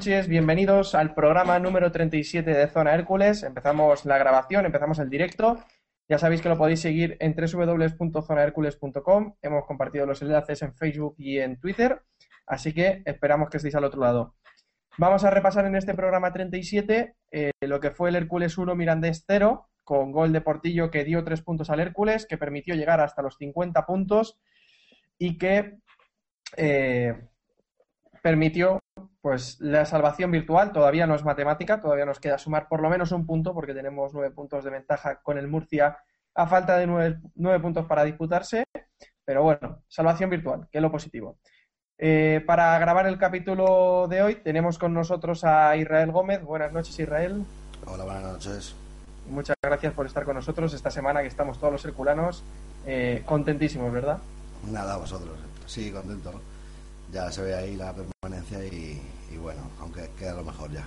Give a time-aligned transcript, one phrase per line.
[0.00, 3.42] Noches, bienvenidos al programa número 37 de Zona Hércules.
[3.42, 5.62] Empezamos la grabación, empezamos el directo.
[6.08, 9.34] Ya sabéis que lo podéis seguir en www.zonahercules.com.
[9.42, 12.00] Hemos compartido los enlaces en Facebook y en Twitter,
[12.46, 14.36] así que esperamos que estéis al otro lado.
[14.96, 19.24] Vamos a repasar en este programa 37 eh, lo que fue el Hércules 1 Mirandés
[19.26, 23.20] 0, con gol de Portillo que dio tres puntos al Hércules, que permitió llegar hasta
[23.20, 24.40] los 50 puntos
[25.18, 25.76] y que
[26.56, 27.28] eh,
[28.22, 28.80] permitió
[29.20, 33.12] pues la salvación virtual todavía no es matemática, todavía nos queda sumar por lo menos
[33.12, 35.98] un punto porque tenemos nueve puntos de ventaja con el Murcia
[36.34, 38.64] a falta de nueve, nueve puntos para disputarse,
[39.24, 41.38] pero bueno, salvación virtual, que es lo positivo.
[41.98, 46.42] Eh, para grabar el capítulo de hoy tenemos con nosotros a Israel Gómez.
[46.42, 47.44] Buenas noches, Israel.
[47.84, 48.74] Hola, buenas noches.
[49.28, 52.42] Muchas gracias por estar con nosotros esta semana que estamos todos los herculanos
[52.86, 54.18] eh, contentísimos, ¿verdad?
[54.70, 55.38] Nada, vosotros.
[55.66, 56.40] Sí, contento.
[57.12, 59.00] Ya se ve ahí la permanencia y,
[59.32, 60.84] y bueno, aunque queda lo mejor ya.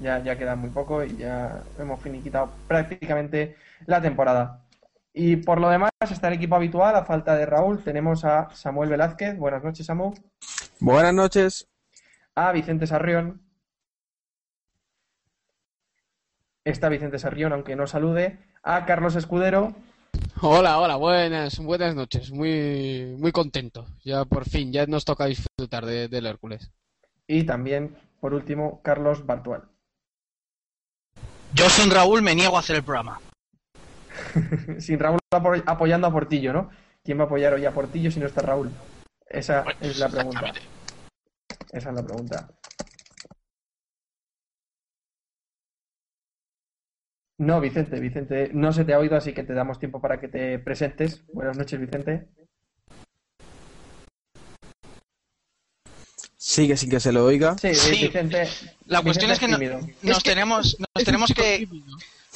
[0.00, 3.56] Ya, ya queda muy poco y ya hemos finiquitado prácticamente
[3.86, 4.62] la temporada.
[5.14, 8.90] Y por lo demás está el equipo habitual, a falta de Raúl, tenemos a Samuel
[8.90, 9.38] Velázquez.
[9.38, 10.12] Buenas noches, Samu.
[10.78, 11.68] Buenas noches.
[12.34, 13.40] A Vicente Sarrión.
[16.64, 18.38] Está Vicente Sarrión, aunque no salude.
[18.62, 19.74] A Carlos Escudero.
[20.42, 22.30] Hola, hola, buenas, buenas noches.
[22.30, 23.86] Muy, muy contento.
[24.04, 26.70] Ya por fin, ya nos toca disfrutar de- del Hércules.
[27.26, 29.64] Y también, por último, Carlos Bartual.
[31.54, 33.18] Yo sin Raúl me niego a hacer el programa.
[34.78, 36.70] Sin Raúl apo- apoyando a Portillo, ¿no?
[37.02, 38.70] ¿Quién va a apoyar hoy a Portillo si no está Raúl?
[39.28, 40.52] Esa Pues, es la pregunta.
[41.72, 42.48] Esa es la pregunta.
[47.38, 50.28] No, Vicente, Vicente, no se te ha oído, así que te damos tiempo para que
[50.28, 51.22] te presentes.
[51.32, 52.28] Buenas noches, Vicente.
[56.36, 57.56] Sigue sin que se lo oiga.
[57.58, 58.06] Sí, Sí.
[58.06, 58.48] Vicente.
[58.86, 59.80] La cuestión es que no- tímido.
[60.02, 61.68] nos tenemos, nos tenemos que,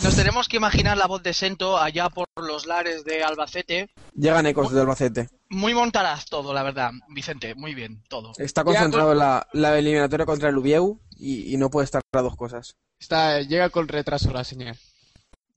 [0.02, 3.88] nos tenemos que imaginar la voz de Sento allá por los lares de Albacete.
[4.14, 5.28] Llegan ecos de Albacete.
[5.48, 7.54] Muy montaraz todo, la verdad, Vicente.
[7.54, 8.32] Muy bien, todo.
[8.36, 12.22] Está concentrado en la, la eliminatoria contra el Ubieu y, y no puede estar para
[12.24, 12.74] dos cosas.
[12.98, 14.76] Está, llega con retraso la señal.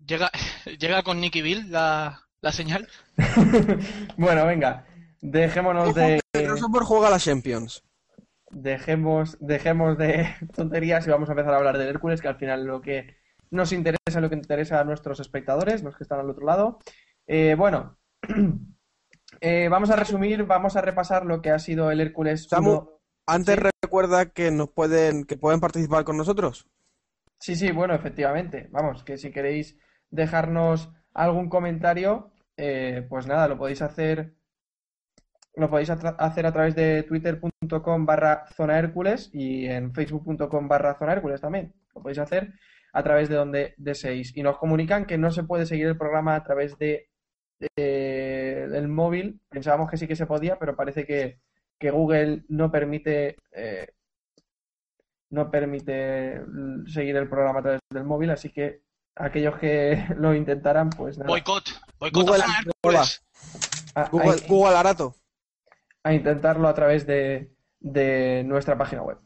[0.06, 0.30] Llega,
[0.80, 2.88] llega con Nicky Bill la, la señal.
[4.18, 4.86] Bueno, venga,
[5.22, 6.20] dejémonos de,
[6.72, 7.84] por juega la Champions.
[8.52, 12.66] dejemos, dejemos de tonterías y vamos a empezar a hablar del Hércules, que al final
[12.66, 13.18] lo que
[13.52, 16.80] nos interesa, lo que interesa a nuestros espectadores, los que están al otro lado.
[17.28, 17.98] Eh, bueno,
[19.42, 22.90] eh, vamos a resumir, vamos a repasar lo que ha sido el Hércules Samu, 1.
[23.28, 23.62] Antes Sí.
[23.84, 26.68] recuerda que nos pueden, que pueden participar con nosotros.
[27.40, 28.68] Sí, sí, bueno, efectivamente.
[28.72, 29.78] Vamos, que si queréis
[30.14, 34.34] dejarnos algún comentario, eh, pues nada, lo podéis hacer
[35.56, 41.14] lo podéis hacer a través de twitter.com barra zona Hércules y en facebook.com barra zona
[41.14, 41.74] Hércules también.
[41.94, 42.54] Lo podéis hacer
[42.92, 44.36] a través de donde deseéis.
[44.36, 47.08] Y nos comunican que no se puede seguir el programa a través de,
[47.76, 49.42] de- del móvil.
[49.50, 51.40] Pensábamos que sí que se podía, pero parece que,
[51.80, 53.88] que Google no permite eh,
[55.30, 56.42] no permite
[56.88, 58.82] seguir el programa a través del móvil, así que
[59.16, 61.64] aquellos que lo intentaran, pues nada, Boicot.
[62.00, 62.60] Boicot Google, a.
[62.66, 63.24] Hércules.
[63.96, 65.16] a, Google, a- Google Arato.
[66.04, 69.18] a intentarlo a través de, de nuestra página web.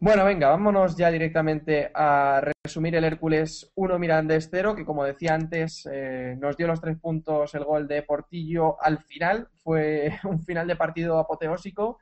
[0.00, 5.34] Bueno, venga, vámonos ya directamente a resumir el Hércules 1 Mirandés 0, que como decía
[5.34, 9.48] antes, eh, nos dio los tres puntos el gol de Portillo al final.
[9.64, 11.98] Fue un final de partido apoteósico,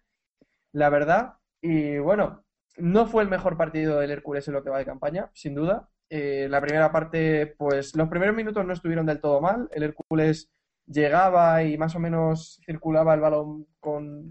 [0.73, 1.35] la verdad.
[1.63, 2.45] Y bueno,
[2.77, 5.89] no fue el mejor partido del Hércules en lo que va de campaña, sin duda.
[6.08, 9.69] Eh, la primera parte, pues los primeros minutos no estuvieron del todo mal.
[9.73, 10.50] El Hércules
[10.87, 14.31] llegaba y más o menos circulaba el balón con,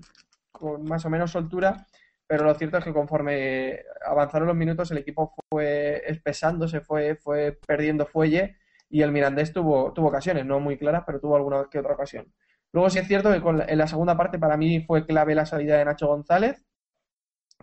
[0.51, 1.85] con más o menos soltura,
[2.27, 7.59] pero lo cierto es que conforme avanzaron los minutos el equipo fue espesándose, fue, fue
[7.67, 8.57] perdiendo fuelle
[8.89, 12.33] y el Mirandés tuvo, tuvo ocasiones, no muy claras, pero tuvo alguna que otra ocasión.
[12.71, 15.35] Luego sí es cierto que con la- en la segunda parte para mí fue clave
[15.35, 16.63] la salida de Nacho González,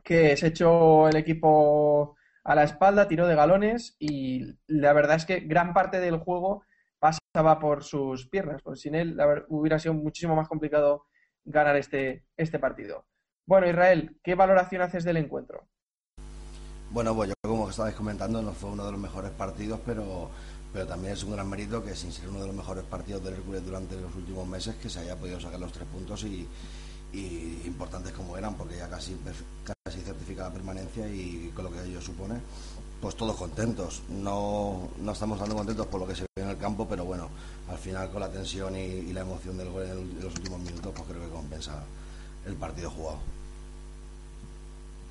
[0.05, 5.25] que se echó el equipo a la espalda, tiró de galones y la verdad es
[5.25, 6.65] que gran parte del juego
[6.99, 9.19] pasaba por sus piernas, pues sin él
[9.49, 11.07] hubiera sido muchísimo más complicado
[11.45, 13.07] ganar este, este partido.
[13.47, 15.67] Bueno, Israel, ¿qué valoración haces del encuentro?
[16.91, 20.31] Bueno, pues yo como estabais comentando, no fue uno de los mejores partidos, pero,
[20.73, 23.35] pero también es un gran mérito que sin ser uno de los mejores partidos del
[23.35, 26.47] Hércules durante los últimos meses, que se haya podido sacar los tres puntos y
[27.65, 29.17] importantes como eran, porque ya casi,
[29.93, 32.37] casi certifica la permanencia y con lo que ello supone,
[33.01, 34.03] pues todos contentos.
[34.09, 37.29] No, no estamos dando contentos por lo que se ve en el campo, pero bueno,
[37.69, 41.09] al final con la tensión y, la emoción del gol en los últimos minutos, pues
[41.09, 41.85] creo que compensa
[42.47, 43.19] el partido jugado.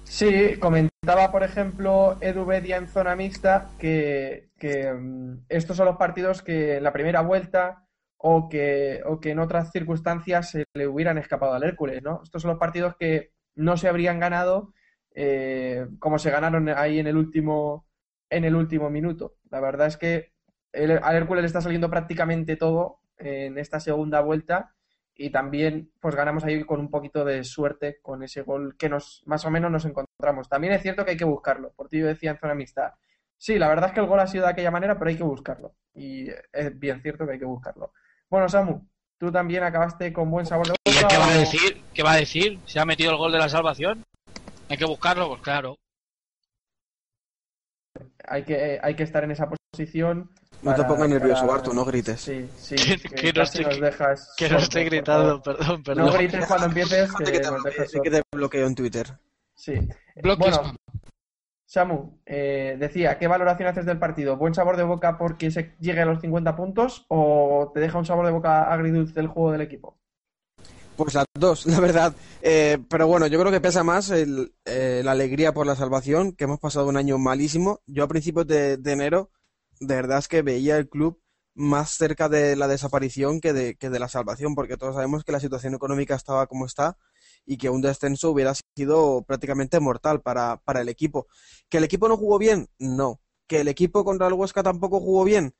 [0.04, 5.98] Sí, comentaba, por ejemplo, Edu Bedia en zona mixta que, que, mm, estos son los
[5.98, 7.86] partidos que en la primera vuelta
[8.18, 12.22] o que, o que en otras circunstancias se le hubieran escapado al Hércules, ¿no?
[12.24, 14.74] Estos son los partidos que no se habrían ganado
[15.14, 17.86] eh, como se ganaron ahí en el último,
[18.30, 19.36] en el último minuto.
[19.50, 20.32] La verdad es que
[20.72, 24.74] el- al Hércules le está saliendo prácticamente todo en esta segunda vuelta
[25.16, 29.22] y también pues ganamos ahí con un poquito de suerte con ese gol que nos
[29.26, 30.50] más o menos nos encontramos.
[30.50, 31.74] También es cierto que hay que buscarlo.
[31.74, 32.98] Por ti yo decía en zona mixta.
[33.38, 35.24] Sí, la verdad es que el gol ha sido de aquella manera, pero hay que
[35.24, 35.76] buscarlo.
[35.94, 37.92] Y es bien cierto que hay que buscarlo.
[38.30, 38.88] Bueno, Samu,
[39.22, 41.08] tú también acabaste con buen sabor de ¿Y boca.
[41.08, 41.84] qué va a decir?
[41.94, 42.58] ¿Qué va a decir?
[42.66, 44.04] ¿Se ha metido el gol de la salvación?
[44.68, 45.78] Hay que buscarlo, pues claro.
[48.28, 50.32] Hay que, hay que estar en esa posición.
[50.64, 52.20] No te pongas nervioso, para- Bartu, no grites.
[52.20, 52.76] Sí, sí.
[52.76, 55.58] Que- que que no estoy- nos dejas Que no estoy gritando, favor.
[55.60, 56.14] perdón, No perdón.
[56.16, 59.18] grites cuando empieces, que que te, nos dejas que te bloqueo en Twitter.
[59.56, 59.74] Sí.
[60.16, 60.76] Bloque Bueno.
[61.72, 64.36] Samu, eh, decía, ¿qué valoración haces del partido?
[64.36, 68.06] ¿Buen sabor de boca porque se llegue a los 50 puntos o te deja un
[68.06, 69.98] sabor de boca agridulce el juego del equipo?
[70.98, 72.14] Pues las dos, la verdad.
[72.42, 76.34] Eh, pero bueno, yo creo que pesa más el, eh, la alegría por la salvación,
[76.34, 77.80] que hemos pasado un año malísimo.
[77.88, 79.32] Yo a principios de, de enero,
[79.80, 81.22] de verdad es que veía el club
[81.56, 85.32] más cerca de la desaparición que de, que de la salvación, porque todos sabemos que
[85.32, 86.98] la situación económica estaba como está
[87.46, 91.28] y que un descenso hubiera sido prácticamente mortal para, para el equipo.
[91.70, 92.68] ¿Que el equipo no jugó bien?
[92.80, 93.20] No.
[93.48, 95.54] ¿Que el equipo contra el Huesca tampoco jugó bien?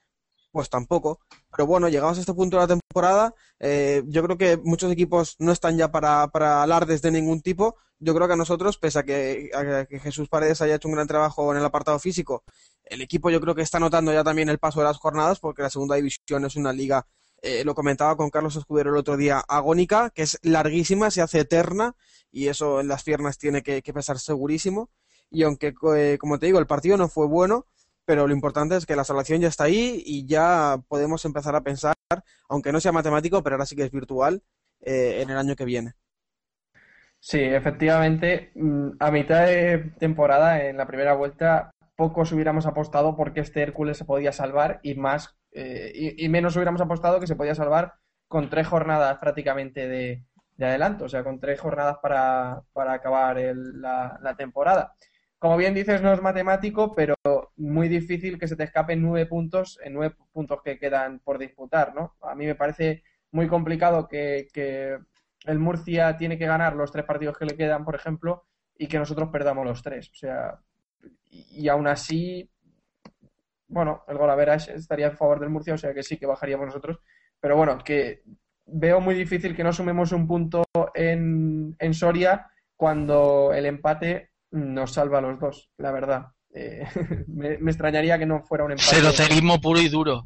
[0.52, 1.20] Pues tampoco.
[1.50, 5.36] Pero bueno, llegados a este punto de la temporada, eh, yo creo que muchos equipos
[5.40, 7.78] no están ya para, para alardes de ningún tipo.
[8.00, 10.96] Yo creo que a nosotros, pese a que, a que Jesús Paredes haya hecho un
[10.96, 12.44] gran trabajo en el apartado físico,
[12.84, 15.62] el equipo yo creo que está notando ya también el paso de las jornadas, porque
[15.62, 17.08] la segunda división es una liga,
[17.42, 21.40] eh, lo comentaba con Carlos Escudero el otro día, agónica, que es larguísima, se hace
[21.40, 21.96] eterna,
[22.32, 24.90] y eso en las piernas tiene que, que pesar segurísimo.
[25.30, 27.66] Y aunque, eh, como te digo, el partido no fue bueno,
[28.06, 31.62] pero lo importante es que la salvación ya está ahí y ya podemos empezar a
[31.62, 31.96] pensar,
[32.50, 34.44] aunque no sea matemático, pero ahora sí que es virtual,
[34.82, 35.94] eh, en el año que viene.
[37.20, 43.42] Sí, efectivamente, mm, a mitad de temporada, en la primera vuelta, pocos hubiéramos apostado porque
[43.42, 47.36] este Hércules se podía salvar y más eh, y, y menos hubiéramos apostado que se
[47.36, 47.94] podía salvar
[48.28, 50.24] con tres jornadas prácticamente de,
[50.62, 54.94] de adelanto, o sea, con tres jornadas para, para acabar la, temporada.
[55.40, 57.16] Como bien dices, no es matemático, pero
[57.56, 61.96] muy difícil que se te escapen nueve puntos en nueve puntos que quedan por disputar,
[61.96, 62.16] ¿no?
[62.22, 65.00] A mí me parece muy complicado que, que
[65.46, 68.46] el Murcia tiene que ganar los tres partidos que le quedan, por ejemplo,
[68.78, 70.12] y que nosotros perdamos los tres.
[70.12, 70.60] O sea,
[71.32, 72.52] y aún así,
[73.72, 74.30] bueno, el gol
[74.76, 77.00] estaría en favor del Murcia, o sea que sí que bajaríamos nosotros.
[77.40, 78.22] Pero bueno, que
[78.66, 80.64] veo muy difícil que no sumemos un punto
[80.94, 86.26] en, en Soria cuando el empate nos salva a los dos, la verdad.
[86.54, 86.86] Eh,
[87.28, 88.96] me, me extrañaría que no fuera un empate.
[88.96, 90.24] Cerocerismo puro y duro.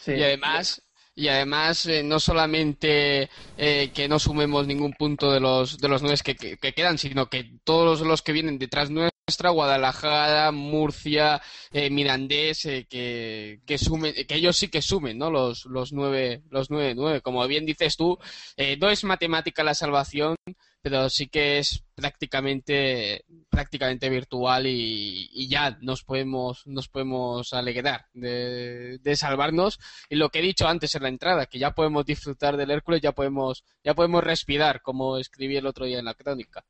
[0.00, 0.12] Sí.
[0.12, 0.82] Y además,
[1.14, 6.02] y además eh, no solamente eh, que no sumemos ningún punto de los de los
[6.02, 8.90] nueve que, que- que quedan, sino que todos los, que vienen detrás
[9.26, 15.30] nuestra, Guadalajara, Murcia, eh, Mirandés, eh, que, sumen, que ellos sí que sumen, ¿no?
[15.30, 17.20] Los, los nueve, los nueve, nueve.
[17.20, 18.18] Como bien dices tú,
[18.56, 20.34] eh, no es matemática la salvación,
[20.82, 28.06] pero sí que es prácticamente prácticamente virtual y, y ya nos podemos nos podemos alegrar
[28.14, 32.04] de, de salvarnos y lo que he dicho antes en la entrada que ya podemos
[32.06, 36.14] disfrutar del Hércules ya podemos ya podemos respirar como escribí el otro día en la
[36.14, 36.64] crónica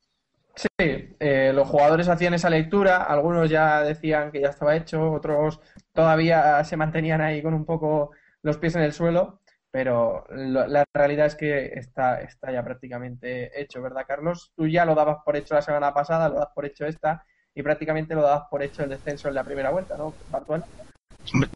[0.54, 5.61] Sí, eh, los jugadores hacían esa lectura, algunos ya decían que ya estaba hecho, otros
[5.92, 8.11] todavía se mantenían ahí con un poco
[8.42, 9.40] los pies en el suelo,
[9.71, 14.52] pero lo- la realidad es que está, está ya prácticamente hecho, ¿verdad, Carlos?
[14.54, 17.62] Tú ya lo dabas por hecho la semana pasada, lo das por hecho esta, y
[17.62, 20.64] prácticamente lo dabas por hecho el descenso en la primera vuelta, ¿no, Bartual?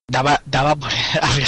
[0.08, 0.88] Daba, daba por...
[1.22, 1.46] A ver,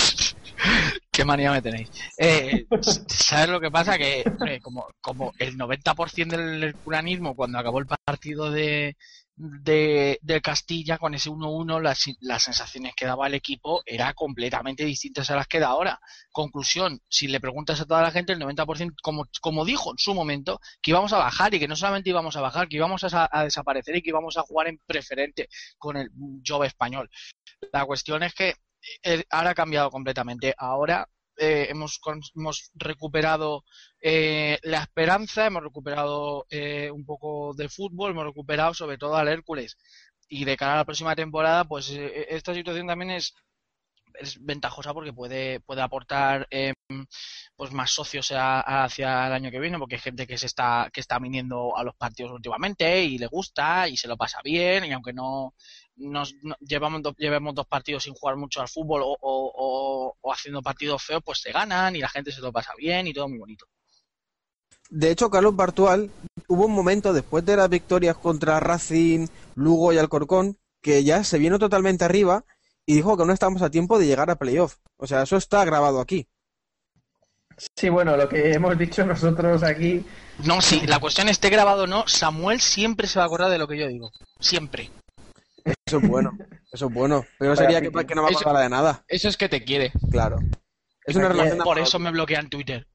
[1.19, 1.91] qué manía me tenéis.
[2.17, 2.65] Eh,
[3.09, 3.99] ¿Sabes lo que pasa?
[3.99, 4.23] Que
[4.63, 8.97] como, el 90% del herculanismo cuando acabó el partido de,
[9.35, 15.29] de, Castilla con ese 1-1, las, las sensaciones que daba el equipo era completamente distintas
[15.33, 15.99] a las que da ahora.
[16.31, 20.15] Conclusión, si le preguntas a toda la gente, el 90%, como, como dijo en su
[20.15, 23.43] momento, que íbamos a bajar y que no solamente íbamos a bajar, que íbamos a,
[23.43, 25.49] desaparecer y que íbamos a jugar en preferente
[25.79, 26.11] con el
[26.47, 27.11] Jove español.
[27.73, 28.55] La cuestión es que
[29.31, 30.55] ahora ha cambiado completamente.
[30.57, 31.09] Ahora
[31.39, 32.01] eh, hemos,
[32.35, 33.65] hemos recuperado
[34.01, 39.29] eh, la esperanza, hemos recuperado eh, un poco de fútbol, hemos recuperado sobre todo al
[39.29, 39.77] Hércules.
[40.29, 43.35] Y de cara a la próxima temporada, pues eh, esta situación también es,
[44.19, 46.73] es ventajosa porque puede, puede aportar eh,
[47.57, 51.01] pues más socios hacia el año que viene, porque hay gente que se está, que
[51.01, 54.93] está viniendo a los partidos últimamente y le gusta y se lo pasa bien, y
[54.93, 55.55] aunque no,
[55.97, 60.17] nos no- llevamos, do- llevemos dos partidos sin jugar mucho al fútbol o, o- o-
[60.21, 63.13] o haciendo partidos feos, pues se ganan y la gente se lo pasa bien y
[63.13, 63.67] todo muy bonito.
[64.91, 66.11] De hecho, Carlos Bartual,
[66.47, 71.39] hubo un momento después de las victorias contra Racing, Lugo y Alcorcón, que ya se
[71.39, 72.45] vino totalmente arriba
[72.89, 74.77] y dijo que no estamos a tiempo de llegar a playoff.
[74.97, 76.27] O sea, eso está grabado aquí.
[77.77, 80.07] Sí, bueno, lo que hemos dicho nosotros aquí,
[80.45, 83.59] No, si la cuestión esté grabado o no, Samuel siempre se va a acordar de
[83.59, 84.11] lo que yo digo.
[84.41, 84.91] Siempre.
[85.85, 86.31] Eso es bueno.
[86.73, 87.27] Eso es bueno.
[87.39, 89.05] Pero Vaya sería que, que no va a acordar de nada.
[89.09, 90.39] eso es que te quiere Claro.
[91.05, 92.87] Es una relación Por amor- eso me bloquean Twitter.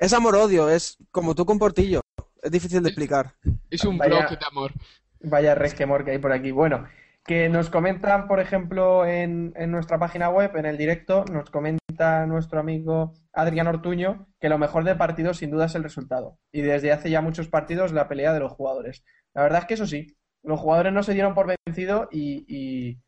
[0.00, 2.00] Es amor-odio, es como tú con Portillo.
[2.42, 3.34] Es difícil de explicar.
[3.70, 4.72] es un Vaya- bloque de amor
[5.20, 6.50] Vaya resquemor que hay por aquí.
[6.52, 6.88] Bueno,
[7.28, 12.24] que nos comentan, por ejemplo, en, en nuestra página web, en el directo, nos comenta
[12.24, 16.38] nuestro amigo Adrián Ortuño que lo mejor del partido sin duda es el resultado.
[16.50, 19.04] Y desde hace ya muchos partidos la pelea de los jugadores.
[19.34, 22.98] La verdad es que eso sí, los jugadores no se dieron por vencido y, y,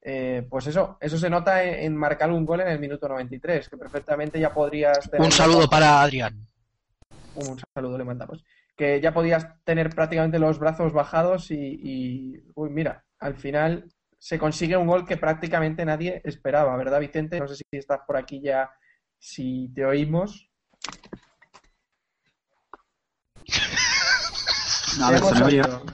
[0.00, 3.68] eh, pues eso, eso se nota en, en marcar un gol en el minuto 93,
[3.68, 5.24] que perfectamente ya podrías tener...
[5.24, 6.34] Un saludo para Adrián.
[7.36, 8.44] Un saludo le mandamos.
[8.74, 13.88] Que ya podías tener prácticamente los brazos bajados y, y, uy, mira, al final
[14.18, 17.38] se consigue un gol que prácticamente nadie esperaba, ¿verdad, Vicente?
[17.38, 18.70] No sé si estás por aquí ya,
[19.18, 20.48] si te oímos.
[25.00, 25.62] A ver, se me oye.
[25.62, 25.84] oído.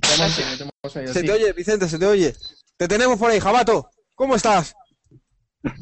[0.00, 2.34] Te Se oye, Vicente, se te oye.
[2.76, 3.90] Te tenemos por ahí, Jabato.
[4.14, 4.74] ¿Cómo estás?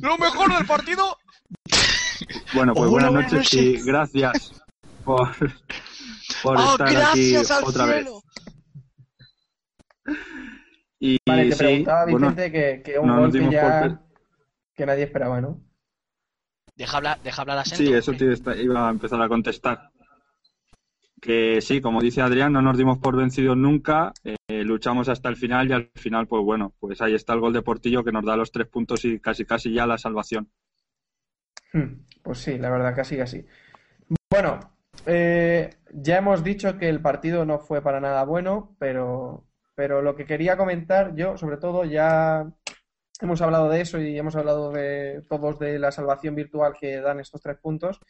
[0.00, 1.16] ¡Lo mejor del partido!
[2.54, 4.52] Bueno, pues buenas noches y gracias
[5.04, 5.36] por,
[6.42, 8.06] por ¡Oh, estar aquí gracias al otra vez.
[11.08, 13.98] Y Vale, te sí, preguntaba, bueno, Vicente, que, que un no gol que ya por-
[14.75, 15.60] que nadie esperaba, ¿no?
[16.76, 19.90] Deja hablar, deja hablar a Sento, sí, eso te iba a empezar a contestar.
[21.20, 25.36] Que sí, como dice Adrián, no nos dimos por vencidos nunca, eh, luchamos hasta el
[25.36, 28.25] final y al final, pues bueno, pues ahí está el gol de Portillo que nos
[28.25, 30.50] da los tres puntos y casi casi ya la salvación.
[31.72, 33.46] Hmm, Pues sí, la verdad, casi así.
[34.30, 34.60] Bueno,
[35.06, 39.45] eh, ya hemos dicho que el partido no fue para nada bueno, pero,
[39.76, 42.50] pero lo que quería comentar yo, sobre todo, ya
[43.21, 47.21] hemos hablado de eso y hemos hablado de todos de la salvación virtual que dan
[47.21, 48.00] estos tres puntos.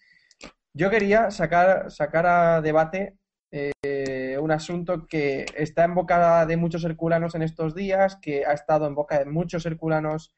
[0.73, 3.19] Yo quería sacar, sacar a debate
[3.51, 8.53] eh, un asunto que está en boca de muchos herculanos en estos días, que ha
[8.53, 10.35] estado en boca de muchos herculanos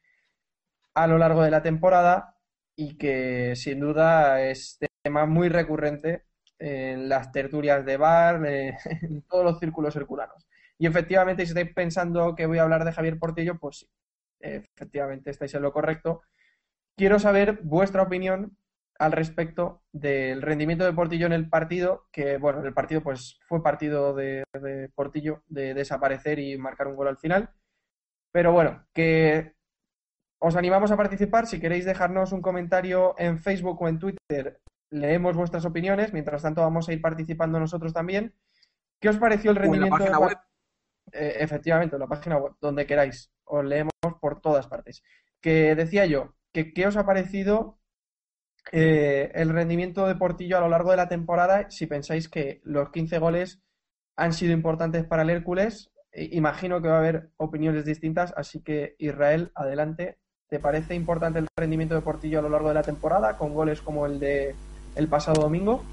[0.95, 2.35] a lo largo de la temporada
[2.75, 6.25] y que sin duda es tema muy recurrente
[6.57, 10.48] en las tertulias de bar, eh, en todos los círculos herculanos.
[10.79, 13.89] Y efectivamente, si estáis pensando que voy a hablar de Javier Portillo, pues sí,
[14.39, 16.21] efectivamente estáis en lo correcto.
[16.95, 18.57] Quiero saber vuestra opinión
[18.97, 23.63] al respecto del rendimiento de Portillo en el partido, que bueno, el partido pues fue
[23.63, 27.51] partido de, de Portillo de desaparecer y marcar un gol al final.
[28.31, 29.55] Pero bueno, que
[30.39, 31.47] os animamos a participar.
[31.47, 36.13] Si queréis dejarnos un comentario en Facebook o en Twitter, leemos vuestras opiniones.
[36.13, 38.33] Mientras tanto, vamos a ir participando nosotros también.
[39.01, 40.37] ¿Qué os pareció el O en la rendimiento página de web.
[41.13, 43.31] Eh, efectivamente, en la página web, donde queráis.
[43.45, 45.03] Os leemos por todas partes.
[45.41, 47.79] Que decía yo, que qué os ha parecido
[48.71, 52.89] eh, el rendimiento de Portillo a lo largo de la temporada, si pensáis que los
[52.91, 53.61] 15 goles
[54.15, 55.91] han sido importantes para el Hércules.
[56.11, 60.19] Eh, Imagino que va a haber opiniones distintas, así que Israel, adelante.
[60.47, 63.81] ¿Te parece importante el rendimiento de Portillo a lo largo de la temporada, con goles
[63.81, 64.55] como el de
[64.95, 65.83] el pasado domingo?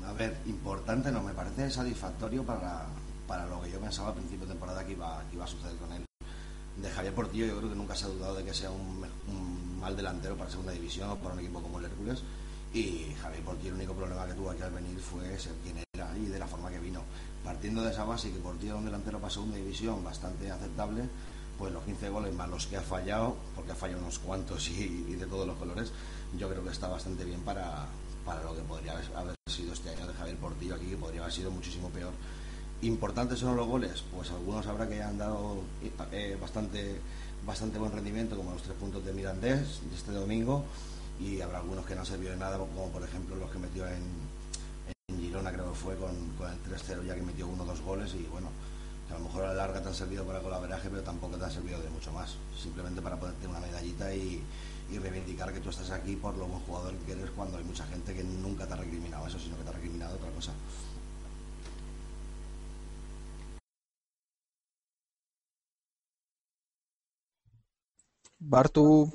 [0.00, 2.84] Mm, A ver, importante no, me parece satisfactorio para,
[3.28, 5.76] para lo que yo pensaba al principio de temporada que iba, que iba a suceder
[5.76, 6.04] con él.
[6.76, 9.06] De Javier Portillo yo creo que nunca se ha dudado de que sea un,
[9.78, 12.22] mal delantero para segunda división o para un equipo como el Hércules.
[12.72, 16.16] Y Javier Portillo el único problema que tuvo aquí al venir fue ser quien era
[16.16, 17.02] y de la forma que vino.
[17.44, 21.04] Partiendo de esa base que Portillo era un delantero para segunda división bastante aceptable,
[21.58, 25.14] pues los 15 goles más los que ha fallado, porque ha fallado unos cuantos y,
[25.14, 25.92] de todos los colores,
[26.36, 27.86] yo creo que está bastante bien para,
[28.24, 31.32] para lo que podría haber sido este año de Javier Portillo aquí, que podría haber
[31.32, 32.12] sido muchísimo peor.
[32.82, 35.56] Importantes son los goles, pues algunos habrá que han dado
[36.12, 37.00] eh, bastante,
[37.44, 40.64] bastante buen rendimiento, como los tres puntos de Mirandés de este domingo,
[41.18, 43.84] y habrá algunos que no han servido de nada, como por ejemplo los que metió
[43.88, 44.04] en,
[45.18, 48.28] Girona, creo que fue con, el 3-0, ya que metió uno o dos goles, y
[48.30, 48.48] bueno,
[49.10, 51.50] a lo mejor a la larga te han servido para colaboraje, pero tampoco te han
[51.50, 54.40] servido de mucho más, simplemente para ponerte una medallita y,
[54.88, 57.84] y reivindicar que tú estás aquí por lo buen jugador que eres cuando hay mucha
[57.86, 60.52] gente que nunca te ha recriminado eso, sino que te ha recriminado otra cosa.
[68.38, 69.10] Bartu,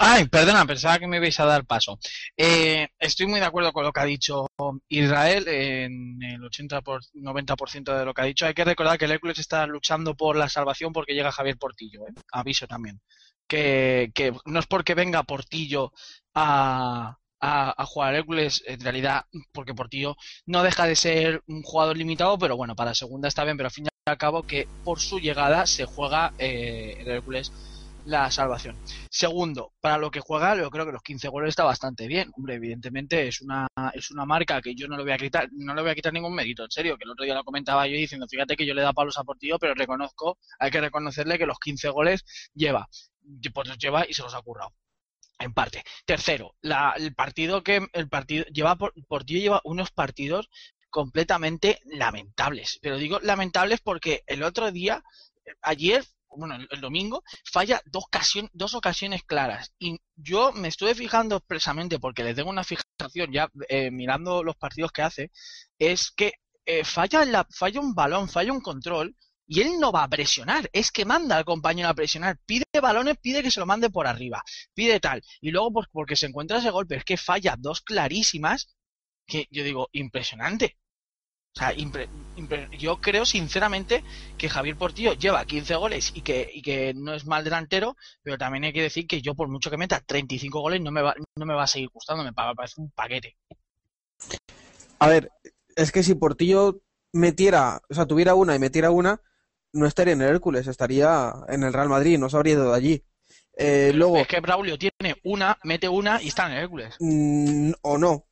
[0.00, 1.98] Ay, perdona, pensaba que me ibais a dar paso.
[2.36, 4.46] Eh, estoy muy de acuerdo con lo que ha dicho
[4.88, 8.46] Israel en el 80 por 90% de lo que ha dicho.
[8.46, 12.06] Hay que recordar que el Hércules está luchando por la salvación porque llega Javier Portillo,
[12.06, 12.12] ¿eh?
[12.32, 13.00] Aviso también.
[13.46, 14.12] Que,
[14.44, 15.92] no es porque venga Portillo
[16.34, 21.96] a, a, a jugar Hércules, en realidad, porque Portillo no deja de ser un jugador
[21.96, 25.00] limitado, pero bueno, para segunda está bien, pero al fin y al cabo que por
[25.00, 27.52] su llegada se juega eh, el Hércules
[28.08, 28.76] la salvación.
[29.10, 32.30] Segundo, para lo que juega, yo creo que los 15 goles está bastante bien.
[32.36, 35.74] Hombre, evidentemente es una, es una marca que yo no le voy a quitar, no
[35.74, 37.96] le voy a quitar ningún mérito, en serio, que el otro día lo comentaba yo
[37.96, 41.46] diciendo, fíjate que yo le da palos a Portillo, pero reconozco, hay que reconocerle que
[41.46, 42.88] los 15 goles lleva,
[43.52, 44.72] pues los lleva y se los ha currado.
[45.38, 45.84] En parte.
[46.06, 50.48] Tercero, la, el partido que el partido lleva por- Portillo lleva unos partidos
[50.90, 52.78] completamente lamentables.
[52.82, 55.02] Pero digo lamentables porque el otro día,
[55.62, 59.72] ayer, bueno, el, domingo, falla dos ocasiones claras.
[59.78, 64.56] Y yo me estuve fijando expresamente, porque le tengo una fijación ya eh, mirando los
[64.56, 65.30] partidos que hace,
[65.78, 66.34] es que
[66.66, 70.68] eh, falla, la, falla un balón, falla un control, y él no va a presionar,
[70.72, 74.06] es que manda al compañero a presionar, pide balones, pide que se lo mande por
[74.06, 74.42] arriba,
[74.74, 78.76] pide tal, y luego pues porque se encuentra ese golpe, es que falla dos clarísimas,
[79.26, 80.76] que yo digo, impresionante.
[81.56, 84.04] O sea, impre- impre- yo creo sinceramente
[84.36, 88.38] que Javier Portillo lleva 15 goles y que, y que no es mal delantero, pero
[88.38, 91.14] también hay que decir que yo por mucho que meta 35 goles no me va,
[91.36, 93.36] no me va a seguir gustando, me pa- parece un paquete.
[95.00, 95.30] a ver,
[95.76, 96.80] es que si Portillo
[97.12, 99.20] metiera, o sea, tuviera una y metiera una,
[99.72, 102.76] no estaría en el Hércules, estaría en el Real Madrid, no se habría ido de
[102.76, 103.04] allí.
[103.56, 106.94] Eh, luego, Es que Braulio tiene una, mete una y está en el Hércules.
[107.00, 108.27] mm, o no,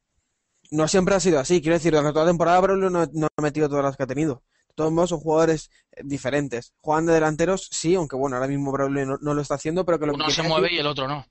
[0.71, 3.43] no siempre ha sido así, quiero decir, durante toda la temporada Braulio no, no ha
[3.43, 4.43] metido todas las que ha tenido.
[4.69, 6.73] De todos modos, son jugadores eh, diferentes.
[6.81, 9.99] Juegan de delanteros, sí, aunque bueno, ahora mismo Braulio no, no lo está haciendo, pero
[9.99, 11.27] que lo que Uno se quiere mueve decir- y el otro no.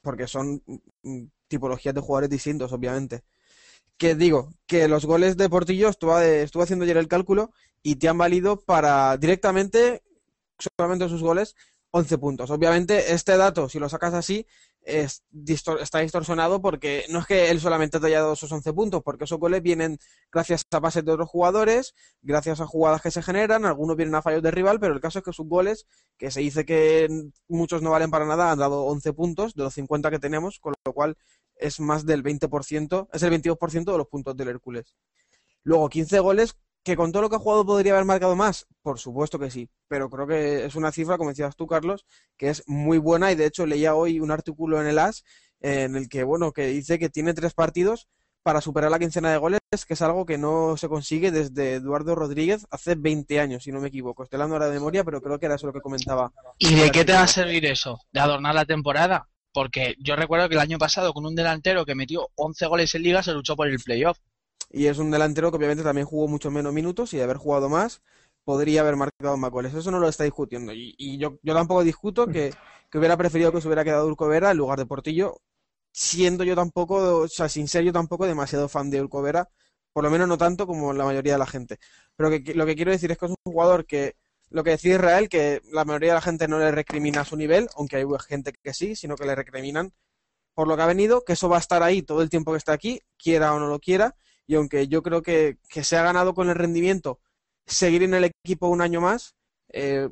[0.00, 0.62] porque son
[1.02, 3.22] mm, tipologías de jugadores distintos, obviamente.
[3.96, 8.08] Que digo, que los goles de Portillo estuve, estuve haciendo ayer el cálculo y te
[8.08, 10.02] han valido para directamente,
[10.78, 11.54] solamente sus goles,
[11.90, 12.50] 11 puntos.
[12.50, 14.46] Obviamente, este dato, si lo sacas así,
[14.84, 19.02] es está distorsionado porque no es que él solamente te haya dado esos 11 puntos,
[19.02, 19.98] porque esos goles vienen
[20.30, 24.22] gracias a pases de otros jugadores, gracias a jugadas que se generan, algunos vienen a
[24.22, 25.86] fallos de rival, pero el caso es que sus goles,
[26.18, 27.08] que se dice que
[27.48, 30.74] muchos no valen para nada, han dado 11 puntos de los 50 que tenemos, con
[30.84, 31.16] lo cual
[31.56, 34.94] es más del 20%, es el 22% de los puntos del Hércules.
[35.62, 38.98] Luego, 15 goles, que con todo lo que ha jugado podría haber marcado más, por
[38.98, 42.04] supuesto que sí, pero creo que es una cifra, como decías tú, Carlos,
[42.36, 45.24] que es muy buena y de hecho leía hoy un artículo en el AS
[45.60, 48.06] en el que, bueno, que dice que tiene tres partidos
[48.42, 52.14] para superar la quincena de goles, que es algo que no se consigue desde Eduardo
[52.14, 54.22] Rodríguez hace 20 años, si no me equivoco.
[54.22, 56.30] Estoy hablando ahora de memoria, pero creo que era eso lo que comentaba.
[56.58, 57.98] ¿Y de qué te va a servir eso?
[58.12, 59.26] ¿De adornar la temporada?
[59.54, 63.02] Porque yo recuerdo que el año pasado con un delantero que metió 11 goles en
[63.02, 64.18] liga se luchó por el playoff.
[64.74, 67.68] Y es un delantero que obviamente también jugó mucho menos minutos y de haber jugado
[67.68, 68.02] más
[68.44, 69.72] podría haber marcado más goles.
[69.72, 70.72] Eso no lo está discutiendo.
[70.74, 72.52] Y, yo, tampoco discuto que,
[72.90, 75.40] que hubiera preferido que se hubiera quedado Urco Vera en lugar de Portillo,
[75.92, 79.48] siendo yo tampoco, o sea, sin ser yo tampoco demasiado fan de Urco Vera,
[79.92, 81.78] por lo menos no tanto como la mayoría de la gente.
[82.16, 84.16] Pero lo que quiero decir es que es un jugador que,
[84.50, 87.68] lo que decía Israel, que la mayoría de la gente no le recrimina su nivel,
[87.76, 89.92] aunque hay gente que sí, sino que le recriminan
[90.54, 92.58] por lo que ha venido, que eso va a estar ahí todo el tiempo que
[92.58, 96.02] está aquí, quiera o no lo quiera, y aunque yo creo que, que se ha
[96.02, 97.18] ganado con el rendimiento
[97.66, 99.34] seguir en el equipo un año más,
[99.72, 100.08] eh,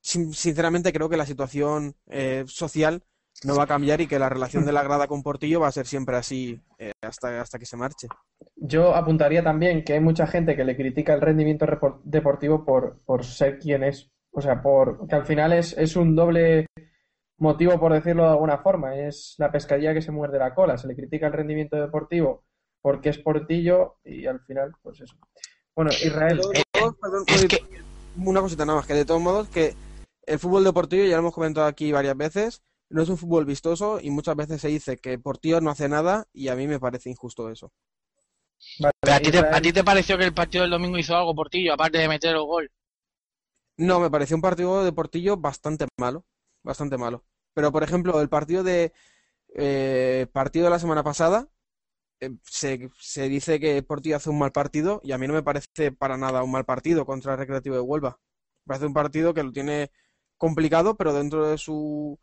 [0.00, 3.02] sin- sinceramente creo que la situación eh, social
[3.44, 5.72] no va a cambiar y que la relación de la grada con Portillo va a
[5.72, 8.08] ser siempre así eh, hasta, hasta que se marche.
[8.56, 11.66] Yo apuntaría también que hay mucha gente que le critica el rendimiento
[12.02, 14.10] deportivo por, por ser quien es.
[14.32, 16.66] O sea, por que al final es, es un doble
[17.38, 18.96] motivo, por decirlo de alguna forma.
[18.96, 20.76] Es la pescadilla que se muerde la cola.
[20.76, 22.44] Se le critica el rendimiento deportivo
[22.88, 25.14] porque es Portillo y al final, pues eso.
[25.76, 27.82] Bueno, Israel, De todos modos, perdón, Es oye, que
[28.16, 29.74] una cosita nada más, que de todos modos, que
[30.24, 33.44] el fútbol de Portillo, ya lo hemos comentado aquí varias veces, no es un fútbol
[33.44, 36.80] vistoso y muchas veces se dice que Portillo no hace nada y a mí me
[36.80, 37.74] parece injusto eso.
[38.80, 41.14] vale, Pero ¿a ti, te, ¿A ti te pareció que el partido del domingo hizo
[41.14, 42.72] algo Portillo, aparte de meter el gol?
[43.76, 46.24] No, me pareció un partido de Portillo bastante malo,
[46.62, 47.22] bastante malo.
[47.52, 48.94] Pero, por ejemplo, el partido de
[49.54, 51.48] eh, partido de la semana pasada,
[52.44, 55.92] se, se dice que Portillo hace un mal partido y a mí no me parece
[55.92, 58.18] para nada un mal partido contra el Recreativo de Huelva.
[58.64, 59.90] Me parece un partido que lo tiene
[60.36, 62.18] complicado, pero dentro de su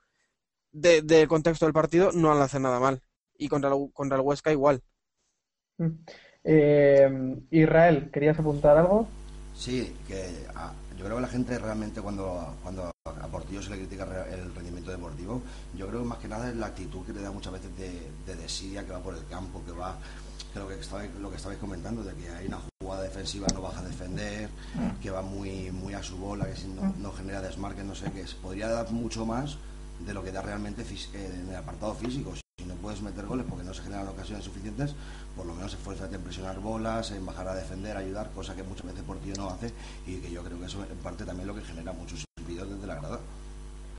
[0.72, 3.02] de, del contexto del partido no le hace nada mal.
[3.38, 4.84] Y contra el, contra el Huesca igual.
[6.44, 7.10] eh,
[7.52, 9.08] Israel, ¿querías apuntar algo?
[9.54, 13.78] Sí, que ah, yo creo que la gente realmente cuando, cuando a Portillo se le
[13.78, 15.42] critica el rendimiento deportivo,
[15.76, 18.12] yo creo que más que nada es la actitud que le da muchas veces de,
[18.26, 19.98] de desidia, que va por el campo, que va,
[20.54, 23.62] que lo que estabais, lo que estabais comentando, de que hay una jugada defensiva, no
[23.62, 24.50] baja a defender,
[25.02, 28.12] que va muy, muy a su bola, que si no, no genera desmarques, no sé,
[28.12, 29.58] que se podría dar mucho más
[30.06, 32.34] de lo que da realmente en el apartado físico.
[32.36, 34.96] Si no puedes meter goles porque no se generan ocasiones suficientes,
[35.36, 38.86] por lo menos esfuérzate en presionar bolas, en bajar a defender, ayudar, cosa que muchas
[38.88, 39.72] veces Portillo no hace
[40.08, 42.88] y que yo creo que eso en parte también lo que genera muchos silbidos desde
[42.88, 43.20] la grada.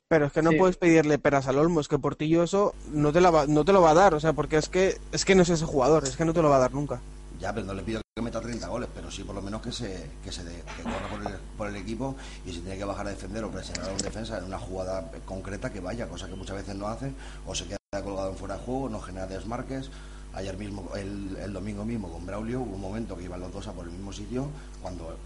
[0.09, 0.57] Pero es que no Sí.
[0.57, 3.72] puedes pedirle peras al olmo, es que Portillo eso no te, la va, no te
[3.72, 6.05] lo va a dar, o sea, porque es que, es que no es ese jugador,
[6.05, 7.01] es que no te lo va a dar nunca.
[7.40, 9.72] Ya, pero no le pido que meta 30 goles, pero sí por lo menos que
[9.72, 12.14] se, que se dé- que corra por el, por el equipo
[12.46, 15.11] y si tiene que bajar a defender o presionar a un defensa en una jugada
[15.27, 17.12] concreta que vaya, cosa que muchas veces no hace,
[17.44, 19.90] o se queda colgado en fuera de juego, no genera desmarques.
[20.37, 23.66] Ayer mismo, el, el domingo mismo con Braulio, hubo un momento que iban los dos
[23.68, 24.46] a por el mismo sitio,
[24.83, 25.16] cuando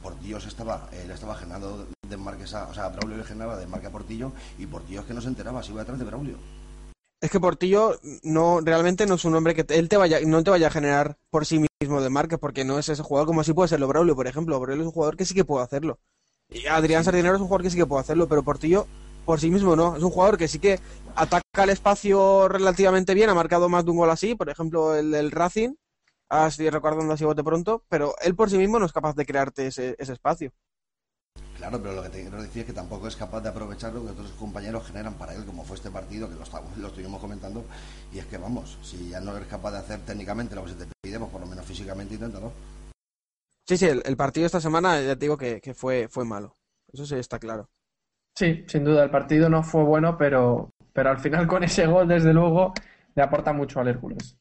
[0.00, 3.90] Portillo se estaba, le estaba generando desmarques a, o sea, Braulio le generaba desmarque a
[3.90, 6.36] Portillo y Portillo es que no se enteraba, se iba detrás de Braulio.
[7.20, 10.42] Es que Portillo no realmente no es un hombre que te- él te vaya, no
[10.44, 13.42] te vaya a generar por sí mismo de marca, porque no es ese jugador como
[13.44, 14.58] si puede serlo Braulio, por ejemplo.
[14.60, 15.98] Braulio es un jugador que sí que puede hacerlo.
[16.48, 18.86] Y Adrián Sardinero es un jugador que sí que puede hacerlo, pero Portillo
[19.24, 19.96] por sí mismo no.
[19.96, 20.80] Es un jugador que sí que
[21.14, 25.10] ataca el espacio relativamente bien, ha marcado más de un gol así, por ejemplo el
[25.10, 25.74] del Racing,
[26.28, 29.66] así recordando así bote pronto, pero él por sí mismo no es capaz de crearte
[29.66, 30.52] ese, ese espacio.
[31.56, 34.02] Claro, pero lo que te quiero decir es que tampoco es capaz de aprovechar lo
[34.02, 37.20] que otros compañeros generan para él, como fue este partido, que lo, estamos, lo estuvimos
[37.20, 37.64] comentando,
[38.10, 40.76] y es que vamos, si ya no eres capaz de hacer técnicamente lo que se
[40.76, 42.50] te pide, pues por lo menos físicamente inténtalo.
[43.68, 46.56] Sí, sí, el, el partido esta semana ya te digo que, que fue, fue malo.
[46.92, 47.68] Eso sí está claro.
[48.34, 52.08] Sí, sin duda, el partido no fue bueno, pero, pero al final con ese gol,
[52.08, 52.72] desde luego,
[53.14, 54.38] le aporta mucho al Hércules.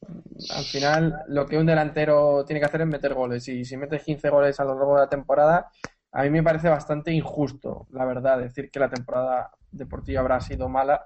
[0.55, 3.47] Al final, lo que un delantero tiene que hacer es meter goles.
[3.47, 5.69] Y si metes 15 goles a lo largo de la temporada,
[6.11, 10.67] a mí me parece bastante injusto, la verdad, decir que la temporada deportiva habrá sido
[10.69, 11.05] mala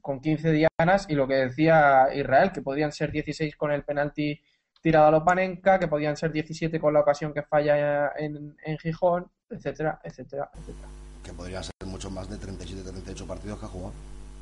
[0.00, 4.40] con 15 dianas y lo que decía Israel, que podían ser 16 con el penalti
[4.80, 9.30] tirado a Lopanenka, que podían ser 17 con la ocasión que falla en, en Gijón,
[9.50, 10.88] etcétera, etcétera, etcétera.
[11.24, 13.92] Que podría ser mucho más de 37-38 partidos que ha jugado.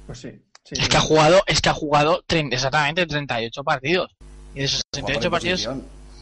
[0.07, 0.31] Pues sí,
[0.64, 0.75] sí.
[0.79, 4.11] Es que ha jugado, es que ha jugado 30 exactamente 38 partidos.
[4.55, 5.61] Y de esos Jugador 38 en partidos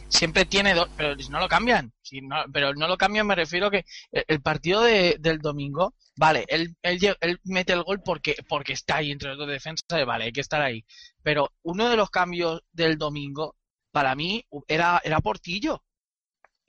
[0.09, 1.91] siempre tiene dos, pero si no lo cambian.
[2.01, 5.93] Si no, pero no lo cambian me refiero que el, el partido de- del domingo,
[6.15, 9.83] vale, él, él, él mete el gol porque, porque está ahí entre los dos defensas,
[10.05, 10.85] vale, hay que estar ahí.
[11.23, 13.55] Pero uno de los cambios del domingo,
[13.91, 15.83] para mí, era, era Portillo.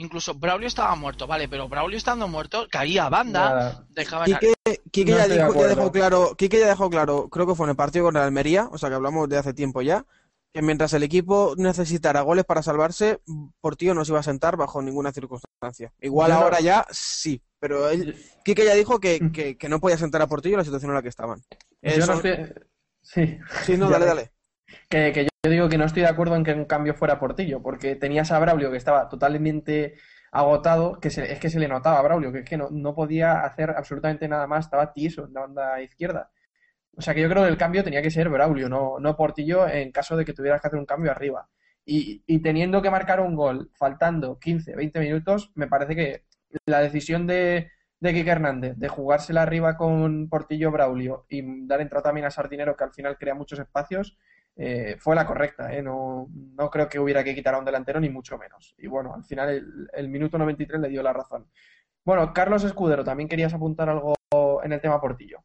[0.00, 3.86] Incluso Braulio estaba muerto, vale, pero Braulio estando muerto caía a banda, Nada.
[3.90, 4.54] dejaba Quique,
[4.92, 7.76] Quique No ya, de dejó claro, Quique ya dejó claro, creo que fue en el
[7.76, 10.06] partido con el Almería, o sea que hablamos de hace tiempo ya,
[10.54, 13.18] que mientras el equipo necesitara goles para salvarse,
[13.60, 15.92] Portillo no se iba a sentar bajo ninguna circunstancia.
[16.00, 19.32] Igual no- ahora ya sí, pero él, Quique ya dijo que, Mm.
[19.32, 21.42] que, que no podía sentar a Portillo en la situación en la que estaban.
[21.82, 22.52] Yo no estoy,
[23.02, 23.38] Sí.
[23.64, 24.30] Sí, no, dale, dale.
[24.88, 27.62] Que, que yo digo que no estoy de acuerdo en que un cambio fuera Portillo,
[27.62, 29.94] porque tenías a Braulio que estaba totalmente
[30.32, 32.94] agotado, que se- es que se le notaba a Braulio, que es que no, no
[32.94, 36.30] podía hacer absolutamente nada más, estaba tieso en la banda izquierda.
[36.96, 39.68] O sea que yo creo que el cambio tenía que ser Braulio, no, no Portillo,
[39.68, 41.48] en caso de que tuvieras que hacer un cambio arriba.
[41.84, 46.24] Y, y teniendo que marcar un gol, faltando 15, 20 minutos, me parece que
[46.66, 52.02] la decisión de, de Quique Hernández de jugársela arriba con Portillo Braulio y dar entrada
[52.04, 54.18] también a Sardinero, que al final crea muchos espacios,
[54.58, 55.72] eh, fue la correcta.
[55.72, 55.82] ¿eh?
[55.82, 58.74] No, no creo que hubiera que quitar a un delantero, ni mucho menos.
[58.76, 61.48] Y bueno, al final el, el minuto 93 le dio la razón.
[62.04, 64.14] Bueno, Carlos Escudero, también querías apuntar algo
[64.62, 65.44] en el tema Portillo.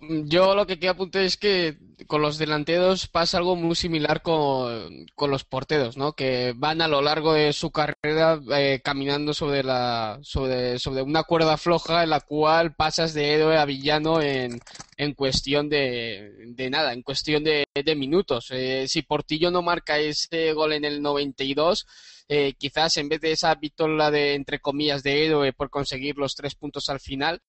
[0.00, 5.06] Yo lo que quiero apuntar es que con los delanteros pasa algo muy similar con,
[5.14, 6.12] con los porteros, ¿no?
[6.14, 11.22] Que van a lo largo de su carrera eh, caminando sobre la sobre, sobre una
[11.22, 14.60] cuerda floja en la cual pasas de héroe a villano en,
[14.96, 18.48] en cuestión de, de nada, en cuestión de, de minutos.
[18.50, 21.86] Eh, si Portillo no marca ese gol en el 92,
[22.34, 26.34] eh, quizás en vez de esa victoria de entre comillas de héroe por conseguir los
[26.34, 27.42] tres puntos al final,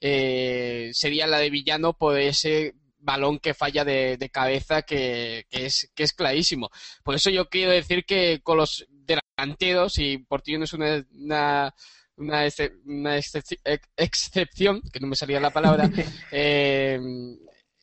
[0.00, 5.66] eh, sería la de Villano por ese balón que falla de, de cabeza que, que
[5.66, 6.70] es, que es clarísimo.
[7.04, 11.74] Por eso yo quiero decir que con los delanteros, y Portillo no es una, una,
[12.16, 15.90] una, excep- una excep- ex- excepción, que no me salía la palabra,
[16.32, 16.98] eh,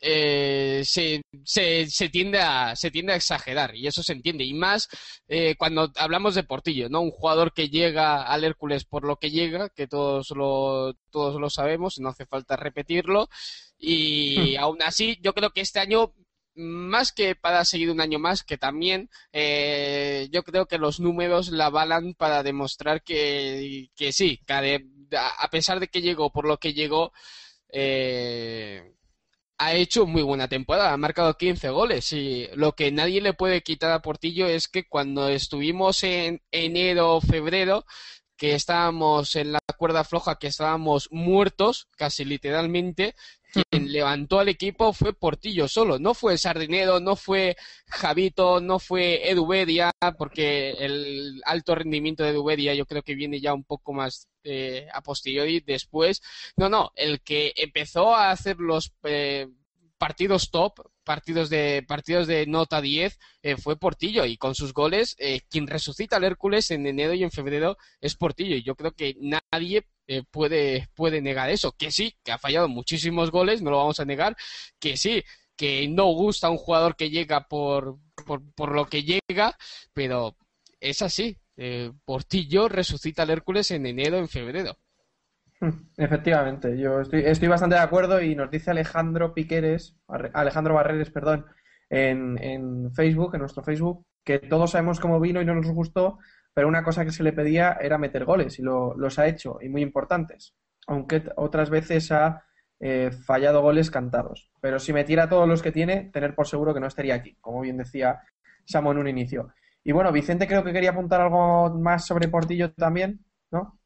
[0.02, 4.44] eh, se, se, se tiende a, se tiende a exagerar y eso se entiende.
[4.44, 4.88] Y más
[5.28, 7.02] eh, cuando hablamos de Portillo, ¿no?
[7.02, 11.50] Un jugador que llega al Hércules por lo que llega, que todos lo, todos lo
[11.50, 13.30] sabemos, no hace falta repetirlo.
[13.78, 16.14] Y aún así, yo creo que este año,
[16.56, 21.50] más que para seguir un año más, que también, eh, yo creo que los números
[21.50, 24.86] la avalan para demostrar que, que sí, que
[25.40, 27.12] a pesar de que llegó por lo que llegó,
[27.70, 28.94] eh,
[29.62, 33.62] ha hecho muy buena temporada, ha marcado 15 goles y lo que nadie le puede
[33.62, 37.86] quitar a Portillo es que cuando estuvimos en enero o febrero,
[38.36, 43.14] que estábamos en la cuerda floja, que estábamos muertos, casi literalmente,
[43.52, 47.56] quien levantó al equipo fue Portillo solo, no fue Sardinero, no fue
[47.88, 53.54] Javito, no fue Edubedia, porque el alto rendimiento de Edubedia yo creo que viene ya
[53.54, 56.22] un poco más eh, a posteriori después.
[56.56, 59.48] No, no, el que empezó a hacer los eh,
[60.02, 65.16] partidos top, partidos de partidos de nota 10, eh, fue Portillo y con sus goles,
[65.20, 68.94] eh, quien resucita al Hércules en enero y en febrero es Portillo y yo creo
[68.94, 73.72] que nadie eh, puede, puede negar eso, que sí, que ha fallado muchísimos goles, no
[73.72, 74.36] lo vamos a negar,
[74.80, 75.24] que sí,
[75.56, 79.56] que no gusta un jugador que llega por, por, por lo que llega,
[79.94, 80.36] pero
[80.80, 81.38] es así.
[81.58, 84.76] eh, Portillo resucita al Hércules en enero, en febrero.
[85.96, 89.96] Efectivamente, yo estoy, estoy bastante de acuerdo y nos dice Alejandro Piqueres,
[90.34, 91.46] Alejandro Barreres, perdón,
[91.90, 96.18] en, en Facebook, en nuestro Facebook, que todos sabemos cómo vino y no nos gustó,
[96.54, 99.58] pero una cosa que se le pedía era meter goles y lo- los ha hecho
[99.62, 100.54] y muy importantes,
[100.88, 102.44] aunque otras veces ha
[102.80, 104.50] eh, fallado goles cantados.
[104.60, 107.62] Pero si metiera todos los que tiene, tener por seguro que no estaría aquí, como
[107.62, 108.22] bien decía
[108.66, 109.54] Samo en un inicio.
[109.84, 113.80] Y bueno, Vicente creo que quería apuntar algo más sobre Portillo también, ¿no?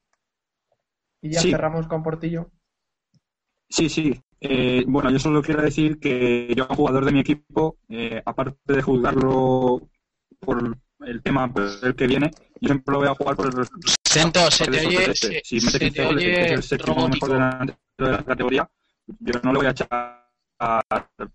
[1.21, 1.49] Y ya Sí.
[1.49, 2.51] cerramos con Portillo.
[3.69, 4.13] Sí, sí.
[4.41, 8.73] Eh, bueno, yo solo quiero decir que yo, como jugador de mi equipo, eh, aparte
[8.73, 9.81] de juzgarlo
[10.39, 12.31] por el tema por el que viene,
[12.65, 13.67] yo siempre lo voy a jugar por el
[14.03, 15.41] Sento, se te oye, se.
[15.43, 18.69] Si mete se 15 te goles, que es el séptimo mejor delantero de la categoría,
[19.19, 20.27] yo no le voy a echar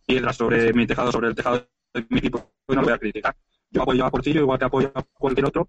[0.06, 2.98] piedras sobre mi tejado, sobre el tejado de mi equipo, y no lo voy a
[2.98, 3.36] criticar.
[3.70, 5.68] Yo apoyo a Portillo igual que apoyo a cualquier otro.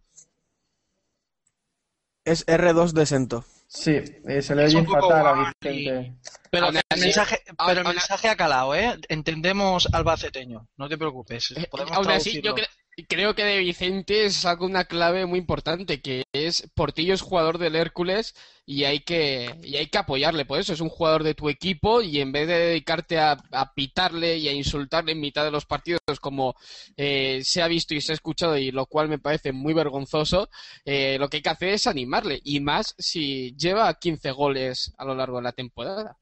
[2.25, 3.45] Es R2 de Sento.
[3.67, 5.53] Sí, eh, se le oye fatal a.
[5.61, 6.15] Vicente.
[6.49, 8.97] Pero el mensaje, pero el mensaje ha calado, ¿eh?
[9.07, 11.51] Entendemos albaceteño, no te preocupes.
[11.51, 12.67] Eh, Podemos Aún así, yo cre-
[13.07, 17.75] creo que de Vicente saca una clave muy importante, que es Portillo es jugador del
[17.75, 20.73] Hércules y hay que, y hay que apoyarle por eso.
[20.73, 23.37] Es un jugador de tu equipo y en vez de dedicarte a,
[23.75, 26.55] pitarle y a insultarle en mitad de los partidos, como
[26.97, 30.49] eh, se ha visto y se ha escuchado, y lo cual me parece muy vergonzoso,
[30.85, 32.39] eh, lo que hay que hacer es animarle.
[32.43, 36.17] Y más si lleva 15 goles a lo largo de la temporada.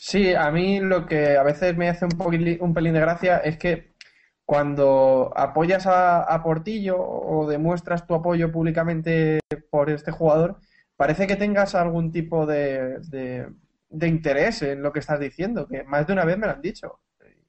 [0.00, 3.58] Sí, a mí lo que a veces me hace un, un pelín de gracia es
[3.58, 3.89] que
[4.50, 9.38] cuando apoyas a, Portillo o demuestras tu apoyo públicamente
[9.70, 10.58] por este jugador,
[10.96, 12.98] parece que tengas algún tipo de,
[13.92, 16.98] interés en lo que estás diciendo, que más de una vez me lo han dicho.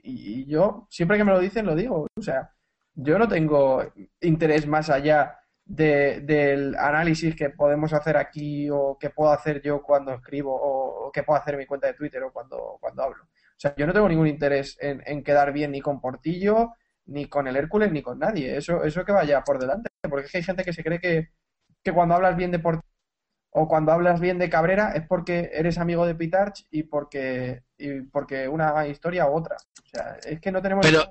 [0.04, 2.06] Y, yo, siempre que me lo dicen, lo digo.
[2.16, 2.52] O sea,
[2.94, 3.84] yo no tengo
[4.20, 9.82] interés más allá de- del análisis que podemos hacer aquí o que puedo hacer yo
[9.82, 13.24] cuando escribo o, que puedo hacer en mi cuenta de Twitter o cuando, cuando hablo.
[13.24, 16.74] O sea, yo no tengo ningún interés en quedar bien ni con Portillo,
[17.12, 18.58] ni con el Hércules, ni con nadie.
[18.58, 19.90] Eso, eso que vaya por delante.
[20.10, 21.30] Porque es que hay gente que se cree que,
[21.84, 22.88] que cuando hablas bien de Portillo
[23.54, 28.00] o cuando hablas bien de Cabrera es porque eres amigo de Pitarch y porque, y
[28.04, 29.58] porque una historia u otra.
[29.58, 30.86] O sea, es que no tenemos...
[30.86, 31.04] Pero,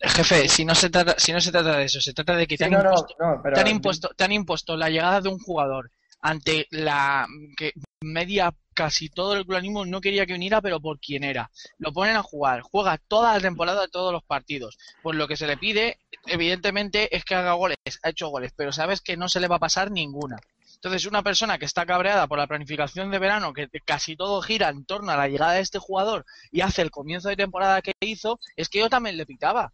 [0.00, 2.56] jefe, si no se trata, si no se trata de eso, se trata de que
[2.56, 4.90] te Sí, han, no, no, impuesto, no, pero- te han impuesto, te han impuesto la
[4.90, 10.34] llegada de un jugador ante la que media casi todo el planismo no quería que
[10.34, 11.50] viniera, pero por quién era.
[11.78, 14.76] Lo ponen a jugar, juega toda la temporada todos los partidos.
[15.02, 18.72] Pues lo que se le pide, evidentemente, es que haga goles, ha hecho goles, pero
[18.72, 20.36] sabes que no se le va a pasar ninguna.
[20.84, 24.68] Entonces, una persona que está cabreada por la planificación de verano, que casi todo gira
[24.68, 27.92] en torno a la llegada de este jugador y hace el comienzo de temporada que
[28.00, 29.72] hizo, es que yo también le pitaba.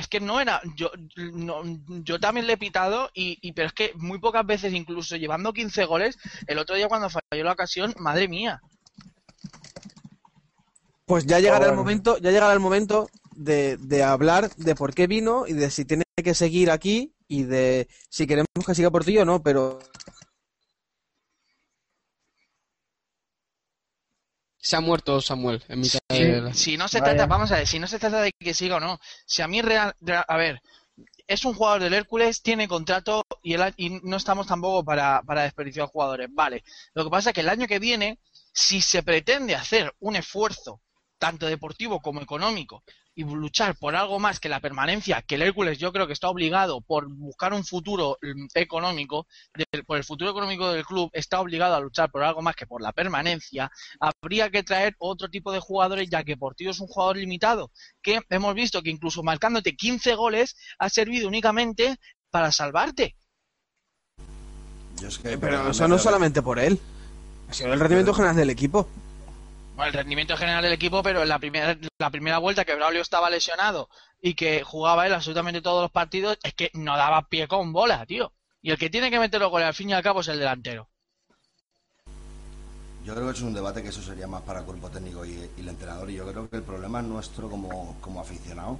[0.00, 0.90] Es que no era, yo,
[1.34, 1.62] no,
[2.02, 5.52] yo también le he pitado, y, y- pero es que muy pocas veces, incluso llevando
[5.52, 8.62] 15 goles, el otro día cuando falló la ocasión, madre mía.
[11.04, 15.06] Pues ya llegará el momento, ya llegará el momento de, de hablar de por qué
[15.06, 19.20] vino y de si tiene que seguir aquí y de si queremos que siga Portillo
[19.20, 19.80] o no, pero
[24.60, 26.22] Se ha muerto Samuel en mitad Sí.
[26.22, 27.12] de la- Si no se Vaya.
[27.14, 29.48] trata, vamos a ver, si no se trata de que siga o no, si a
[29.48, 30.60] mí real, real- a ver,
[31.26, 35.22] es un jugador del Hércules, tiene contrato y, el, a- y no estamos tampoco para,
[35.22, 36.62] para desperdiciar jugadores, vale.
[36.92, 38.18] Lo que pasa es que el año que viene,
[38.52, 40.80] si se pretende hacer un esfuerzo,
[41.20, 42.82] tanto deportivo como económico,
[43.14, 46.30] y luchar por algo más que la permanencia, que el Hércules yo creo que está
[46.30, 51.38] obligado por buscar un futuro mm, económico, del- por el futuro económico del club, está
[51.40, 55.52] obligado a luchar por algo más que por la permanencia, habría que traer otro tipo
[55.52, 57.70] de jugadores, ya que Portillo es un jugador limitado,
[58.02, 61.98] que hemos visto que incluso marcándote 15 goles ha servido únicamente
[62.30, 63.16] para salvarte.
[64.98, 66.78] Yo es que, pero eso no solamente por él.
[67.48, 68.88] Ha sido el rendimiento general del equipo.
[69.80, 73.00] Bueno, el rendimiento general del equipo, pero en la primera, la primera vuelta que Braulio
[73.00, 73.88] estaba lesionado
[74.20, 78.04] y que jugaba él absolutamente todos los partidos, es que no daba pie con bola,
[78.04, 78.30] tío.
[78.60, 80.38] Y el que tiene que meter los goles al fin y al cabo es el
[80.38, 80.90] delantero.
[83.06, 85.50] Yo creo que es un debate que eso sería más para el cuerpo técnico y,
[85.56, 86.10] y el entrenador.
[86.10, 88.78] Y yo creo que el problema nuestro como, como aficionado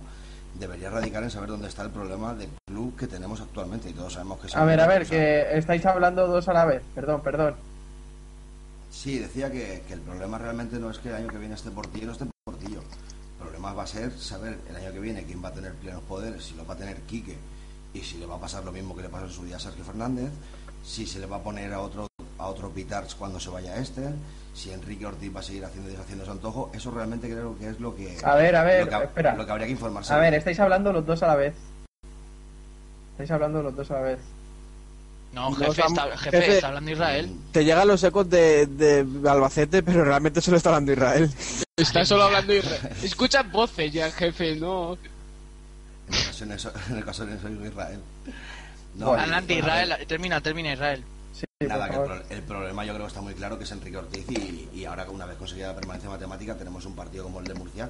[0.52, 3.88] debería radicar en saber dónde está el problema del club que tenemos actualmente.
[3.88, 6.66] Y todos sabemos que es A ver, a ver, que estáis hablando dos a la
[6.66, 6.82] vez.
[6.94, 7.69] Perdón, perdón.
[8.90, 11.70] Sí, decía que, que el problema realmente no es que el año que viene esté
[11.70, 12.81] Portillo o no esté Portillo.
[12.81, 16.03] El problema va a ser saber el año que viene quién va a tener plenos
[16.03, 17.37] poderes, si lo va a tener Quique
[17.94, 19.61] y si le va a pasar lo mismo que le pasó en su día a
[19.61, 20.31] Sergio Fernández,
[20.85, 22.07] si se le va a poner a otro
[22.38, 24.03] a otro Pitarch cuando se vaya este,
[24.55, 27.68] si Enrique Ortiz va a seguir haciendo y deshaciendo su antojo, eso realmente creo que
[27.68, 29.37] es lo que A ver, a ver, lo que, espera.
[29.37, 30.12] lo que habría que informarse.
[30.14, 31.55] A ver, estáis hablando los dos a la vez.
[33.12, 34.18] Estáis hablando los dos a la vez.
[35.32, 37.30] No, jefe, está, jefe, jefe- está hablando Israel.
[37.52, 41.30] Te llegan los ecos de, de Albacete, pero realmente solo está hablando Israel.
[41.76, 42.92] Está solo hablando Israel.
[43.02, 44.98] Escucha voces ya, jefe, no.
[46.40, 48.00] En en ocasiones soy Israel.
[48.96, 51.04] No, Bueno, Adelante, Israel, termina, termina Israel.
[51.32, 53.70] Sí, Nada, que el, pro- el problema yo creo que está muy claro que es
[53.70, 57.22] Enrique Ortiz y, y ahora que una vez conseguida la permanencia matemática tenemos un partido
[57.24, 57.88] como el de Murcia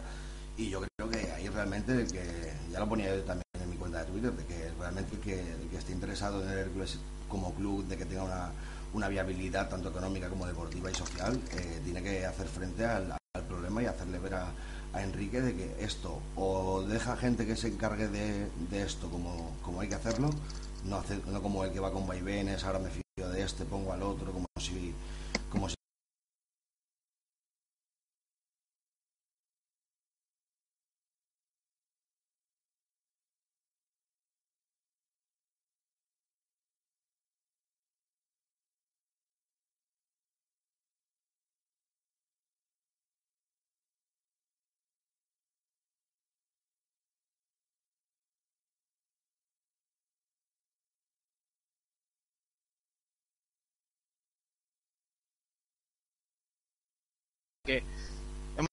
[0.59, 4.01] y yo creo que ahí realmente que ya lo ponía yo también en mi cuenta
[4.01, 6.99] de Twitter de que realmente el que, el que esté interesado en el Hércules
[7.31, 8.53] como club de que tenga una,
[8.93, 13.17] una viabilidad tanto económica como deportiva y social eh, tiene que hacer frente al,
[13.49, 14.53] problema y hacerle ver a,
[14.93, 19.89] Enrique de que esto o deja gente que se encargue de, esto como, como hay
[19.89, 20.31] que hacerlo
[20.85, 23.93] no, hacer, no como el que va con vaivenes, ahora me fío de este, pongo
[23.93, 24.93] al otro, como si,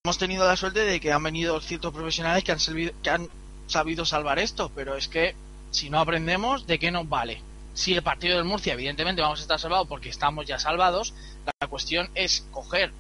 [0.04, 3.28] hemos tenido la suerte de que han venido ciertos profesionales que han, servido- que han
[3.68, 5.36] sabido salvar esto, pero es que
[5.72, 7.42] si no aprendemos, ¿de qué nos vale?
[7.74, 11.14] Si el partido del Murcia, evidentemente, vamos a estar salvados porque estamos ya salvados,
[11.62, 12.92] la cuestión es coger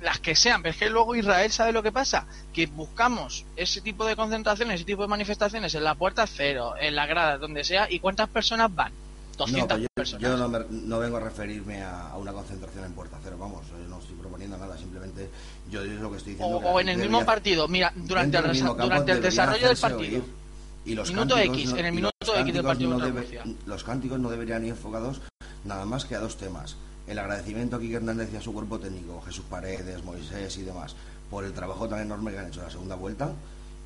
[0.00, 3.80] las que sean, pero es que luego Israel sabe lo que pasa, que buscamos ese
[3.80, 7.64] tipo de concentraciones, ese tipo de manifestaciones en la puerta cero, en la grada, donde
[7.64, 8.92] sea, y cuántas personas van.
[9.36, 10.22] 200 No, yo, personas.
[10.22, 13.62] yo no, me- no vengo a referirme a, a una concentración en Puerta Cero, vamos,
[13.88, 14.16] no estoy
[14.56, 15.28] nada, simplemente
[15.70, 16.56] yo es lo que estoy diciendo.
[16.56, 19.76] o, que la o en el mismo debería- partido, mira, durante el, durante desarrollo del
[19.76, 20.22] partido.
[20.84, 23.56] Y los Minuto X, no- en el minuto X del partido no debe-.
[23.66, 25.20] Los cánticos no deberían ir enfocados
[25.64, 26.76] nada más que a dos temas.
[27.06, 30.94] El agradecimiento a Quique Hernández y a su cuerpo técnico, Jesús Paredes, Moisés y demás,
[31.30, 33.32] por el trabajo tan enorme que han hecho en la segunda vuelta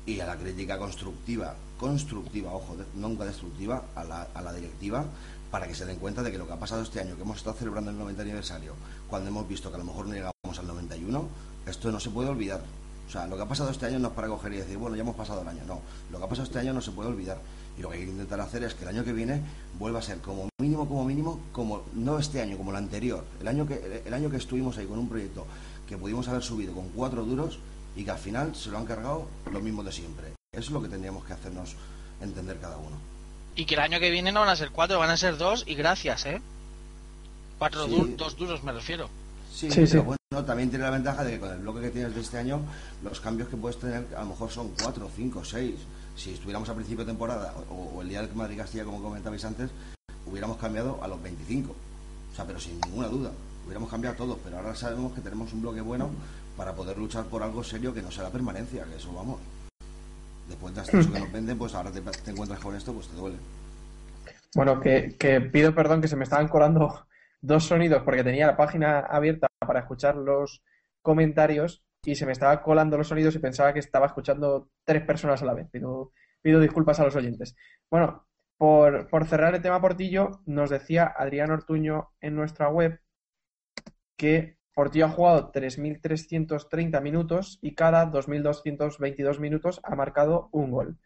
[0.05, 5.05] y a la crítica constructiva, constructiva, ojo, nunca destructiva, a la, a la directiva
[5.51, 7.37] para que se den cuenta de que lo que ha pasado este año, que hemos
[7.37, 8.73] estado celebrando el 90 aniversario,
[9.13, 11.27] cuando hemos visto que a lo mejor no llegamos al 91,
[11.67, 12.61] esto no se puede olvidar.
[13.07, 14.95] O sea, lo que ha pasado este año no es para coger y decir, bueno,
[14.95, 15.61] ya hemos pasado el año.
[15.67, 17.37] No, lo que ha pasado este año no se puede olvidar.
[17.77, 19.39] Y lo que hay que intentar hacer es que el año que viene
[19.77, 23.23] vuelva a ser como mínimo, como mínimo, como no este año, como el anterior.
[23.39, 25.45] El año que, el año que estuvimos ahí con un proyecto
[25.87, 27.59] que pudimos haber subido con cuatro duros
[27.95, 30.29] y que al final se lo han cargado lo mismo de siempre.
[30.51, 31.75] Eso es lo que tendríamos que hacernos
[32.19, 32.97] entender cada uno.
[33.55, 35.65] Y que el año que viene no van a ser cuatro, van a ser dos
[35.67, 36.41] y gracias, ¿eh?
[37.63, 37.91] Cuatro, Sí.
[37.95, 39.07] du- dos duros me refiero.
[39.49, 39.97] Sí, Sí, pero sí.
[39.99, 42.59] bueno, también tiene la ventaja de que con el bloque que tienes de este año,
[43.01, 45.75] los cambios que puedes tener a lo mejor son cuatro, cinco, seis.
[46.17, 49.69] Si estuviéramos a principio de temporada o, o el día del Madrid-Castilla, como comentabais antes,
[50.25, 51.71] hubiéramos cambiado a los 25.
[52.33, 53.31] O sea, pero sin ninguna duda.
[53.65, 56.09] Hubiéramos cambiado todo, pero ahora sabemos que tenemos un bloque bueno
[56.57, 59.39] para poder luchar por algo serio que no sea la permanencia, que eso vamos.
[60.49, 63.15] Después de ascenso que nos venden, pues ahora te, te encuentras con esto, pues te
[63.15, 63.37] duele.
[64.53, 67.05] Bueno, que, que pido perdón que se me estaban colando
[67.43, 70.63] dos sonidos porque tenía la página abierta para escuchar los
[71.01, 75.41] comentarios y se me estaba colando los sonidos y pensaba que estaba escuchando tres personas
[75.41, 75.67] a la vez.
[75.69, 77.55] Pido, pido disculpas a los oyentes.
[77.91, 78.25] Bueno,
[78.57, 83.01] por, por cerrar el tema Portillo, nos decía Adrián Ortuño en nuestra web
[84.15, 90.97] que Portillo ha jugado 3.330 minutos y cada 2.222 minutos ha marcado un gol.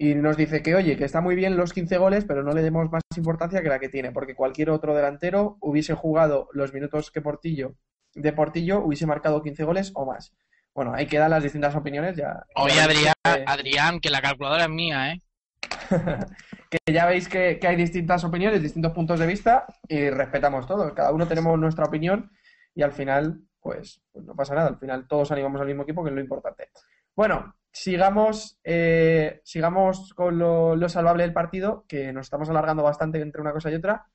[0.00, 2.62] Y nos dice que, oye, que está muy bien los 15 goles, pero no le
[2.62, 7.10] demos más importancia que la que tiene, porque cualquier otro delantero hubiese jugado los minutos
[7.10, 7.74] que Portillo,
[8.14, 10.32] de Portillo, hubiese marcado 15 goles o más.
[10.72, 12.16] Bueno, ahí quedan las distintas opiniones.
[12.16, 15.20] Ya, Oye, ya Adrián, que- Adrián, que la calculadora es mía, ¿eh?
[16.70, 20.92] que ya veis que, que hay distintas opiniones, distintos puntos de vista y respetamos todos.
[20.92, 22.30] Cada uno tenemos nuestra opinión
[22.74, 24.68] y al final, pues, pues no pasa nada.
[24.68, 26.68] Al final todos animamos al mismo equipo, que es lo importante.
[27.16, 33.40] Bueno, sigamos, eh, sigamos con lo, salvable del partido, que nos estamos alargando bastante entre
[33.40, 34.06] una cosa y otra.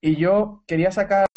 [0.00, 1.28] Y yo quería sacar,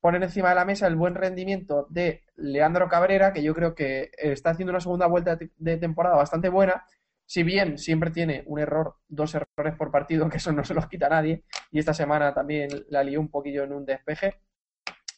[0.00, 4.10] poner encima de la mesa el buen rendimiento de Leandro Cabrera, que yo creo que
[4.18, 6.84] está haciendo una segunda vuelta de temporada bastante buena.
[7.24, 10.88] Si bien siempre tiene un error, dos errores por partido, que eso no se los
[10.88, 14.40] quita nadie, y esta semana también la lió un poquillo en un despeje.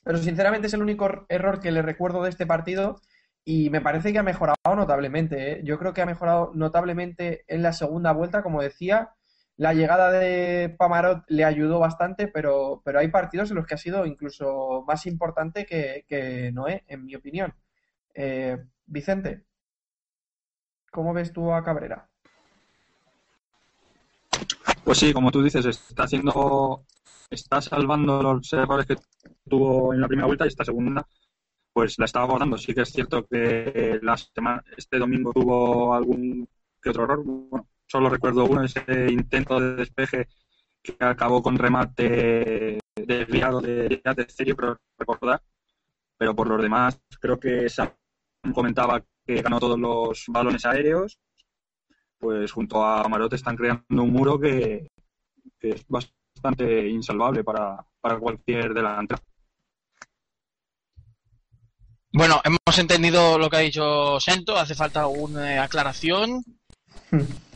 [0.04, 3.00] Pero sinceramente es el único er- error que le recuerdo de este partido
[3.44, 5.52] y me parece que ha mejorado notablemente.
[5.52, 5.60] ¿eh?
[5.64, 9.10] Yo creo que ha mejorado notablemente en la segunda vuelta, como decía.
[9.56, 13.78] La llegada de Pamarot le ayudó bastante, pero, pero hay partidos en los que ha
[13.78, 17.54] sido incluso más importante que, que Noé, en mi opinión.
[18.14, 19.44] Eh, Vicente,
[20.90, 22.08] ¿cómo ves tú a Cabrera?
[24.82, 26.84] Pues sí, como tú dices, está haciendo,
[27.28, 28.96] está salvando los errores que
[29.48, 31.06] tuvo en la primera vuelta y esta segunda,
[31.72, 32.58] pues la está abordando.
[32.58, 36.48] Sí que es cierto que la semana, este domingo tuvo algún
[36.82, 37.24] que otro error.
[37.86, 40.28] Solo recuerdo uno, ese intento de despeje
[40.82, 45.42] que acabó con remate desviado de de serie, pero recordar.
[46.16, 47.90] Pero por los demás, creo que Sam
[48.54, 51.18] comentaba que ganó todos los balones aéreos
[52.20, 54.90] pues junto a Marote están creando un muro que,
[55.58, 59.22] que es bastante insalvable para, para cualquier delantero.
[62.12, 66.44] Bueno, hemos entendido lo que ha dicho Sento, hace falta una eh, aclaración.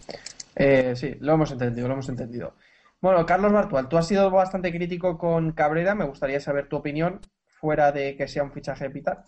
[0.57, 2.55] Eh, sí, lo hemos entendido, lo hemos entendido.
[3.01, 7.21] Bueno, Carlos Bartual, tú has sido bastante crítico con Cabrera, me gustaría saber tu opinión
[7.45, 9.25] fuera de que sea un fichaje de Pitar.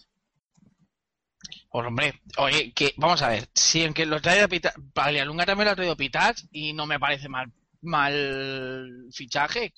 [1.68, 4.46] Pues hombre, oye, que vamos a ver, si en que lo trae
[4.94, 7.52] Palialunga también lo ha traído Pitat y no me parece mal,
[7.82, 9.74] mal fichaje.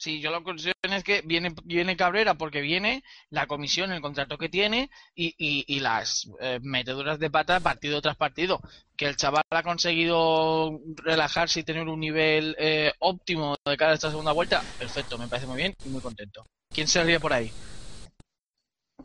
[0.00, 4.38] Sí, yo que considero es que viene, viene Cabrera porque viene la comisión, el contrato
[4.38, 8.62] que tiene y, y, y las eh, meteduras de pata partido tras partido.
[8.96, 13.94] Que el chaval ha conseguido relajarse y tener un nivel eh, óptimo de cara a
[13.94, 16.46] esta segunda vuelta, perfecto, me parece muy bien y muy contento.
[16.74, 17.52] ¿Quién se ríe por ahí?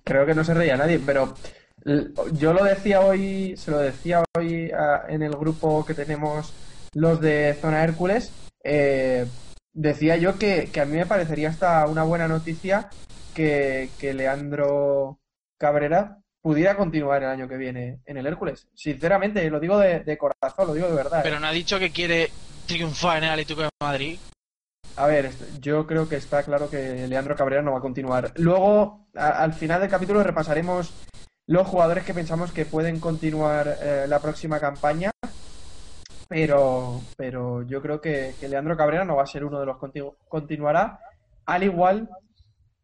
[0.05, 1.35] Creo que no se reía nadie, pero
[2.31, 4.71] yo lo decía hoy, se lo decía hoy
[5.09, 6.53] en el grupo que tenemos
[6.93, 8.31] los de Zona Hércules,
[8.63, 9.25] eh,
[9.75, 12.89] decía yo que, que a mí me parecería hasta una buena noticia
[13.35, 15.19] que, que Leandro
[15.59, 18.67] Cabrera pudiera continuar el año que viene en el Hércules.
[18.73, 21.19] Sinceramente, lo digo de, de corazón, lo digo de verdad.
[21.19, 21.23] ¿eh?
[21.23, 22.29] Pero no ha dicho que quiere
[22.67, 24.17] triunfar en el Atlético de Madrid.
[24.95, 28.31] A ver, yo creo que está claro que Leandro Cabrera no va a continuar.
[28.35, 30.93] Luego, a- al final del capítulo, repasaremos
[31.47, 35.11] los jugadores que pensamos que pueden continuar eh, la próxima campaña.
[36.27, 40.03] Pero, pero yo creo que, Leandro Cabrera no va a ser uno de los que
[40.27, 40.99] continuará,
[41.45, 42.09] al igual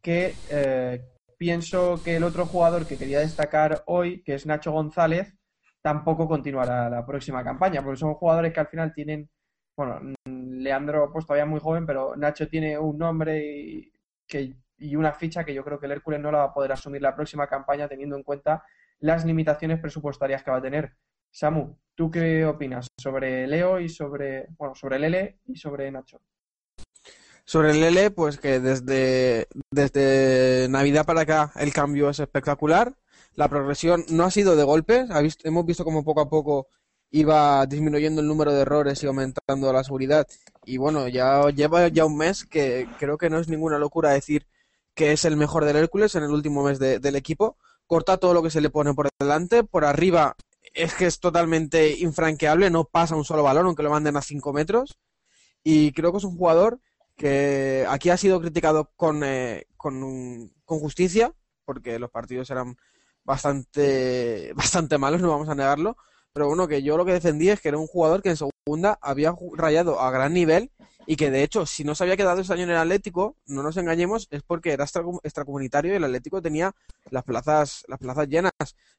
[0.00, 1.02] que eh,
[1.36, 5.34] pienso que el otro jugador que quería destacar hoy, que es Nacho González,
[5.80, 9.28] tampoco continuará la próxima campaña, porque son jugadores que al final tienen,
[9.76, 13.92] bueno, Leandro pues todavía muy joven, pero Nacho tiene un nombre y,
[14.26, 16.72] que, y una ficha que yo creo que el Hércules no la va a poder
[16.72, 18.64] asumir la próxima campaña teniendo en cuenta
[19.00, 20.94] las limitaciones presupuestarias que va a tener.
[21.30, 26.20] Samu, ¿tú qué opinas sobre Leo y sobre, bueno, sobre Lele y sobre Nacho?
[27.44, 32.94] Sobre el Lele, pues que desde, desde Navidad para acá el cambio es espectacular.
[33.34, 35.06] La progresión no ha sido de golpe.
[35.10, 36.68] Ha visto- hemos visto como poco a poco
[37.10, 40.26] iba disminuyendo el número de errores y aumentando la seguridad.
[40.64, 44.46] Y bueno, ya lleva ya un mes que creo que no es ninguna locura decir
[44.94, 47.56] que es el mejor del Hércules en el último mes de- del equipo.
[47.86, 49.64] Corta todo lo que se le pone por delante.
[49.64, 50.36] Por arriba
[50.74, 52.70] es que es totalmente infranqueable.
[52.70, 54.98] No pasa un solo balón, aunque lo manden a 5 metros.
[55.62, 56.80] Y creo que es un jugador
[57.16, 61.32] que aquí ha sido criticado con, eh, con, con justicia,
[61.64, 62.76] porque los partidos eran
[63.24, 65.96] bastante, bastante malos, no vamos a negarlo.
[66.32, 68.98] Pero bueno, que yo lo que defendí es que era un jugador que en segunda
[69.02, 70.70] había rayado a gran nivel
[71.06, 73.62] y que de hecho, si no se había quedado este año en el Atlético, no
[73.62, 76.72] nos engañemos, es porque era extra- extracomunitario y el Atlético tenía
[77.10, 78.52] las plazas, las plazas llenas.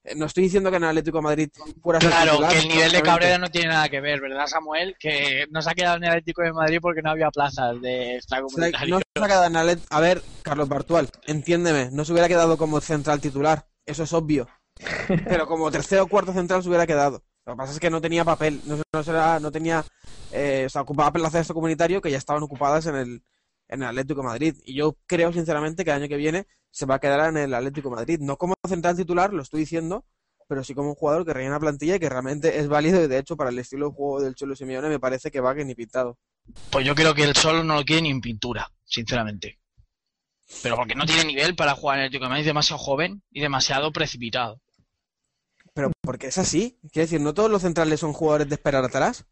[0.03, 1.49] Eh, No estoy diciendo que en el Atlético de Madrid
[1.81, 3.01] fuera Claro, titular, que el nivel de.
[3.01, 4.95] Cabrera no tiene nada que ver, ¿verdad, Samuel?
[4.99, 7.99] Que no se ha quedado en el Atlético de Madrid porque no había plazas de
[7.99, 8.95] O sea, extracomunitario.
[8.95, 12.57] no se ha quedado en Atlet- A ver, Carlos Bartual, entiéndeme, no se hubiera quedado
[12.57, 14.47] como central titular, eso es obvio.
[15.27, 17.23] Pero como tercero o cuarto central se hubiera quedado.
[17.45, 19.83] Lo que pasa es que no tenía papel, no, no, no tenía.
[20.31, 23.23] eh, o sea, ocupaba plazas de comunitario que ya estaban ocupadas en el,
[23.67, 24.55] en el Atlético de Madrid.
[24.65, 27.53] Y yo creo, sinceramente, que el año que viene se va a quedar en el
[27.53, 28.19] Atlético de Madrid.
[28.21, 30.05] No como central titular, lo estoy diciendo,
[30.47, 33.03] pero sí como un jugador que rellena plantilla y que realmente es válido.
[33.03, 35.53] Y de hecho, para el estilo de juego del Cholo Simeone, me parece que va
[35.53, 36.17] que ni pintado.
[36.71, 39.59] Pues yo creo que el solo no lo quiere ni en pintura, sinceramente.
[40.61, 43.41] Pero porque no tiene nivel para jugar en el Atlético Madrid, es demasiado joven y
[43.41, 44.61] demasiado precipitado.
[45.73, 46.77] Pero porque es así.
[46.91, 49.25] Quiero decir, no todos los centrales son jugadores de esperar atrás.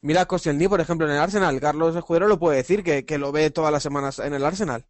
[0.00, 1.60] Mira a Koscielny, por ejemplo, en el Arsenal.
[1.60, 4.86] Carlos Escudero lo puede decir, que, que lo ve todas las semanas en el Arsenal.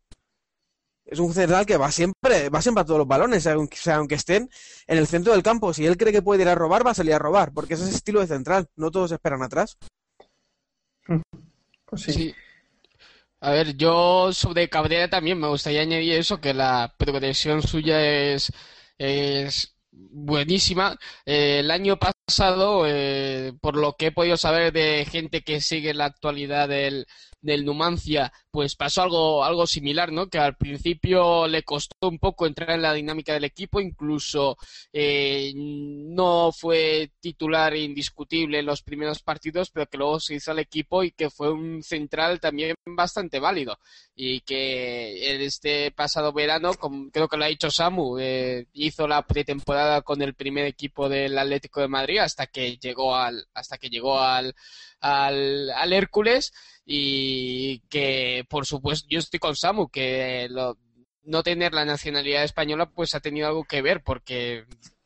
[1.07, 3.97] Es un central que va siempre, va siempre a todos los balones, aunque, o sea,
[3.97, 4.51] aunque estén
[4.87, 5.73] en el centro del campo.
[5.73, 7.85] Si él cree que puede ir a robar, va a salir a robar, porque ese
[7.85, 8.69] es el estilo de central.
[8.77, 9.79] No todos esperan atrás.
[11.87, 12.13] Pues sí.
[12.13, 12.35] Sí.
[13.41, 18.53] A ver, yo sobre Cabrera también me gustaría añadir eso, que la progresión suya es,
[18.99, 20.97] es buenísima.
[21.27, 25.95] Eh, el año pasado, eh, por lo que he podido saber de gente que sigue
[25.95, 27.07] la actualidad del,
[27.41, 30.27] del Numancia, pues pasó algo, algo similar, ¿no?
[30.27, 34.57] Que al principio le costó un poco entrar en la dinámica del equipo, incluso
[34.93, 40.59] eh, no fue titular indiscutible en los primeros partidos, pero que luego se hizo al
[40.59, 43.79] equipo y que fue un central también bastante válido.
[44.17, 49.07] Y que en este pasado verano, como creo que lo ha dicho Samu, eh, hizo
[49.07, 53.79] la pretemporada con el primer equipo del Atlético de Madrid hasta que llegó al, hasta
[53.79, 54.57] que llegó al,
[54.99, 56.53] al, al Hércules
[56.91, 60.77] y que por supuesto yo estoy con Samu que lo-
[61.25, 64.65] no tener la nacionalidad española pues ha tenido algo que ver porque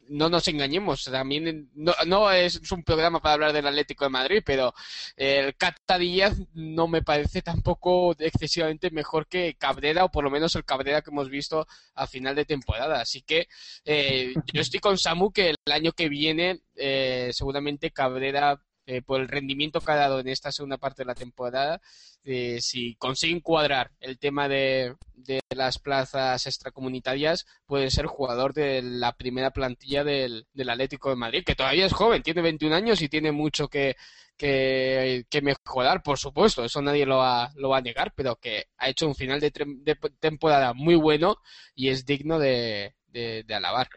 [0.08, 4.42] no nos engañemos también no, no es un programa para hablar del Atlético de Madrid
[4.44, 4.74] pero
[5.16, 10.54] el Cata Díaz no me parece tampoco excesivamente mejor que Cabrera o por lo menos
[10.54, 13.00] el Cabrera que hemos visto a final de temporada.
[13.00, 13.48] Así que
[13.84, 19.20] eh, yo estoy con Samu que el año que viene eh, seguramente Cabrera eh, por
[19.20, 21.80] el rendimiento que ha dado en esta segunda parte de la temporada,
[22.24, 28.82] eh, si consiguen cuadrar el tema de, de las plazas extracomunitarias, puede ser jugador de
[28.82, 33.02] la primera plantilla del, del Atlético de Madrid, que todavía es joven, tiene 21 años
[33.02, 33.96] y tiene mucho que,
[34.36, 38.88] que, mejorar, por supuesto, eso nadie lo va, lo va a negar, pero que ha
[38.88, 41.36] hecho un final de, de temporada muy bueno
[41.74, 43.88] y es digno de, de alabar.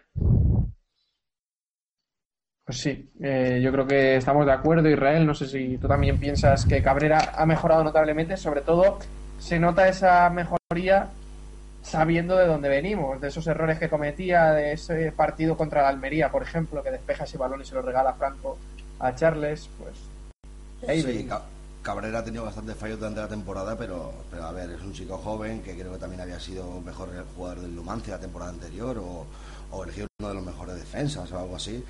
[2.66, 5.26] Pues sí, eh, yo creo que estamos de acuerdo, Israel.
[5.26, 8.38] No sé si tú también piensas que Cabrera ha mejorado notablemente.
[8.38, 8.98] Sobre todo,
[9.38, 11.10] se nota esa mejoría
[11.84, 16.32] sabiendo de dónde venimos, de esos errores que cometía, de ese partido contra la Almería,
[16.32, 18.58] por ejemplo, que despeja ese balón y se lo regala Franco
[18.98, 19.70] a Charles.
[19.78, 21.30] Pues ahí Sí,
[21.84, 25.20] Cabrera ha tenido bastantes fallos durante la temporada, pero, pero a ver, es un chico
[25.20, 29.28] joven que creo que también había sido mejor jugador del Numancia la temporada anterior o,
[29.70, 31.84] o elegido uno de los mejores defensas o algo así.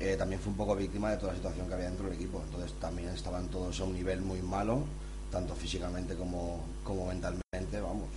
[0.00, 2.42] Eh, también fue un poco víctima de toda la situación que había dentro del equipo.
[2.44, 4.84] Entonces también estaban todos a un nivel muy malo,
[5.30, 8.08] tanto físicamente como, como mentalmente, vamos.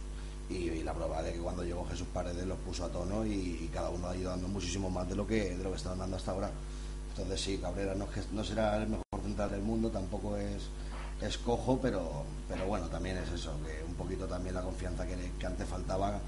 [0.50, 3.90] Y, la prueba de que cuando llegó Jesús Paredes los puso a tono y, cada
[3.90, 6.32] uno ha ido dando muchísimo más de lo que de lo que estaban dando hasta
[6.32, 6.50] ahora.
[7.10, 10.64] Entonces sí, Cabrera no, será el mejor central del mundo, tampoco es,
[11.22, 15.46] es cojo, pero, pero bueno, también es eso, que un poquito también la confianza que,
[15.46, 16.20] antes faltaba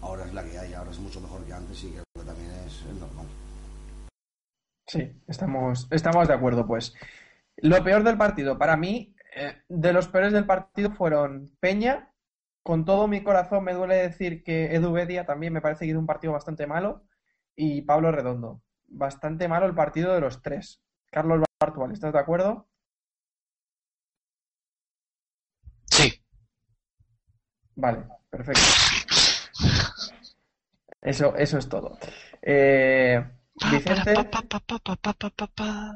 [0.00, 2.50] ahora es la que hay, ahora es mucho mejor que antes y creo que también
[2.66, 3.26] es normal.
[4.88, 6.94] Sí, estamos, estamos de acuerdo, pues.
[7.58, 12.12] Lo peor del partido, para mí, eh, de los peores del partido fueron Peña.
[12.62, 15.98] Con todo mi corazón me duele decir que Edu Bedia también me parece que hizo
[16.00, 17.04] un partido bastante malo.
[17.54, 18.62] Y Pablo Redondo.
[18.86, 20.80] Bastante malo el partido de los tres.
[21.10, 22.68] Carlos Bartual, ¿estás de acuerdo?
[25.90, 26.22] Sí.
[27.76, 28.60] Vale, perfecto.
[31.00, 31.98] Eso, eso es todo.
[32.42, 33.24] Eh,
[33.60, 35.94] Vicente, pa, pa.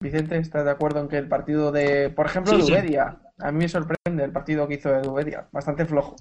[0.00, 3.68] Vicente, ¿estás de acuerdo en que el partido de, por ejemplo, Sí, a mí me
[3.68, 6.16] sorprende el partido que hizo de Dubedia, bastante flojo.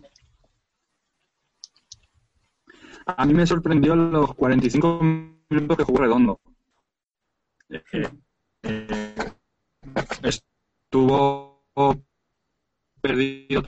[3.06, 5.00] A mí me sorprendió los 45
[5.50, 6.40] minutos que jugó Redondo.
[7.70, 7.84] Eh,
[8.64, 9.34] eh,
[10.24, 11.64] estuvo
[13.02, 13.64] perdido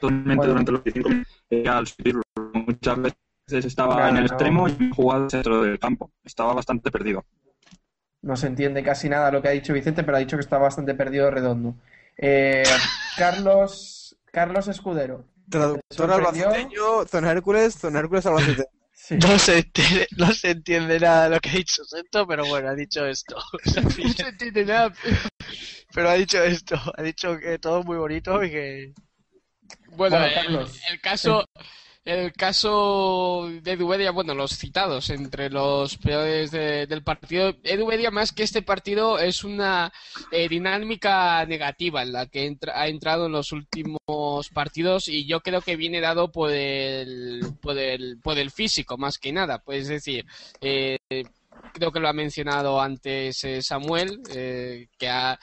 [0.00, 0.52] totalmente Bueno.
[0.52, 1.44] durante los 25 minutos.
[1.50, 2.16] Eh, al subir,
[2.54, 4.26] muchas veces estaba Claro, en el no.
[4.28, 6.10] extremo y jugaba al centro del campo.
[6.24, 7.24] Estaba bastante perdido.
[8.22, 10.58] No se entiende casi nada lo que ha dicho Vicente, pero ha dicho que está
[10.58, 11.74] bastante perdido redondo.
[12.16, 12.62] Eh,
[13.16, 15.24] Carlos, Carlos Escudero.
[15.50, 18.64] Traductor albaceteño, Zona Hércules, Zona Hércules Albacete.
[18.94, 19.16] Sí.
[19.16, 22.68] No se, entiende, no se entiende nada de lo que ha dicho Sento, pero bueno,
[22.68, 23.36] ha dicho esto.
[23.82, 24.94] No se entiende nada.
[25.92, 28.92] Pero ha dicho esto, ha dicho que todo es muy bonito y que...
[29.88, 30.80] Bueno, Bueno, el- Carlos.
[30.88, 31.64] el, caso, el
[32.36, 37.52] caso de Dubedia, bueno, los citados entre los peores de- del partido.
[37.52, 39.92] Dubedia, más que este partido, es una
[40.32, 45.40] eh, dinámica negativa en la que entra- ha entrado en los últimos partidos y yo
[45.40, 49.58] creo que viene dado por el, por el, por el físico, más que nada.
[49.58, 50.26] Pues es decir,
[50.60, 50.98] eh,
[51.72, 55.38] creo que lo ha mencionado antes eh, Samuel, eh, que ha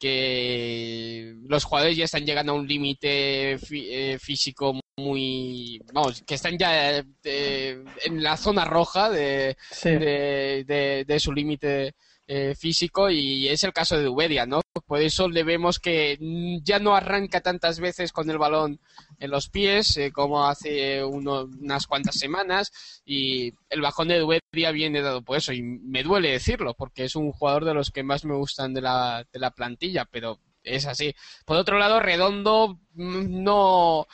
[0.00, 6.58] que los jugadores ya están llegando a un límite eh, físico muy vamos que están
[6.58, 9.90] ya eh, en la zona roja de, Sí.
[9.90, 11.94] de, de- de su límite
[12.30, 14.60] eh, físico y es el caso de Dubedia, ¿no?
[14.86, 16.18] Por eso le vemos que
[16.62, 18.80] ya no arranca tantas veces con el balón
[19.18, 24.72] en los pies eh, como hace uno- unas cuantas semanas y el bajón de Dubedia
[24.72, 28.02] viene dado por eso y me duele decirlo porque es un jugador de los que
[28.02, 31.14] más me gustan de la, de la plantilla, pero es así.
[31.46, 34.06] Por otro lado, Redondo mm, no...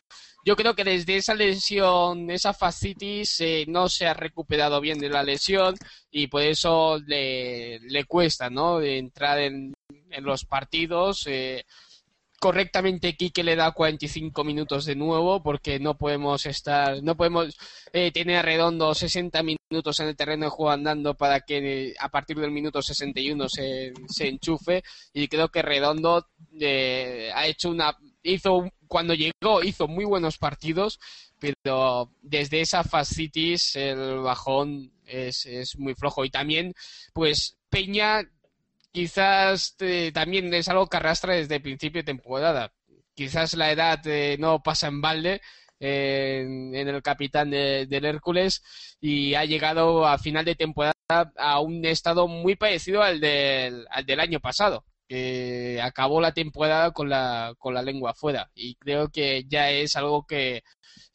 [0.44, 5.08] Yo creo que desde esa lesión, esa fascitis, eh, no se ha recuperado bien de
[5.08, 5.74] la lesión
[6.10, 8.80] y por eso le, le cuesta, ¿no?
[8.82, 9.72] Entrar en,
[10.10, 11.26] en los partidos.
[11.26, 11.64] eh,
[12.44, 17.56] correctamente Quique le da 45 minutos de nuevo porque no podemos estar, no podemos
[17.90, 22.36] eh, tener Redondo 60 minutos en el terreno de juego andando para que a partir
[22.38, 24.82] del minuto 61 se, se enchufe
[25.14, 26.26] y creo que Redondo
[26.60, 31.00] eh, ha hecho una hizo cuando llegó hizo muy buenos partidos
[31.40, 36.72] pero desde esa fascitis el bajón es, es muy flojo y también
[37.12, 38.22] pues Peña
[38.92, 42.72] quizás eh, también es algo que arrastra desde principio de temporada.
[43.14, 45.40] Quizás la edad eh, no pasa en balde
[45.80, 48.62] en, en el capitán de- del Hércules
[49.00, 50.94] y ha llegado a final de temporada
[51.36, 56.92] a un estado muy parecido al del, al del año pasado, que acabó la temporada
[56.92, 58.50] con la, con la lengua afuera.
[58.54, 60.62] Y creo que ya es algo que,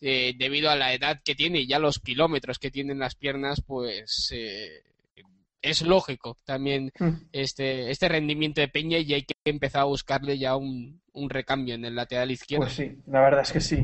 [0.01, 3.61] eh, debido a la edad que tiene y ya los kilómetros que tienen las piernas,
[3.65, 4.83] pues eh,
[5.61, 7.09] es lógico también Mm.
[7.33, 11.75] este, este rendimiento de Peña y hay que empezar a buscarle ya un, un recambio
[11.75, 12.65] en el lateral izquierdo.
[12.65, 13.83] Pues sí, la verdad es que sí.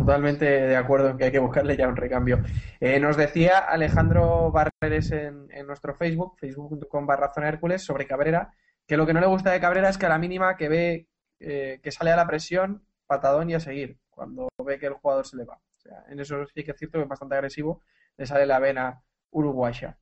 [0.00, 2.42] Totalmente de acuerdo en que hay que buscarle ya un recambio.
[2.80, 8.52] Eh, nos decía Alejandro Barreres en, en nuestro Facebook, facebook.com barra zona Hércules, sobre Cabrera,
[8.86, 11.06] que lo que no le gusta de Cabrera es que a la mínima que ve
[11.40, 15.26] eh, que sale a la presión, patadón y a seguir, cuando ve que el jugador
[15.26, 15.54] se le va.
[15.56, 17.82] O sea, en eso sí que es cierto que es bastante agresivo,
[18.16, 19.98] le sale la vena uruguaya.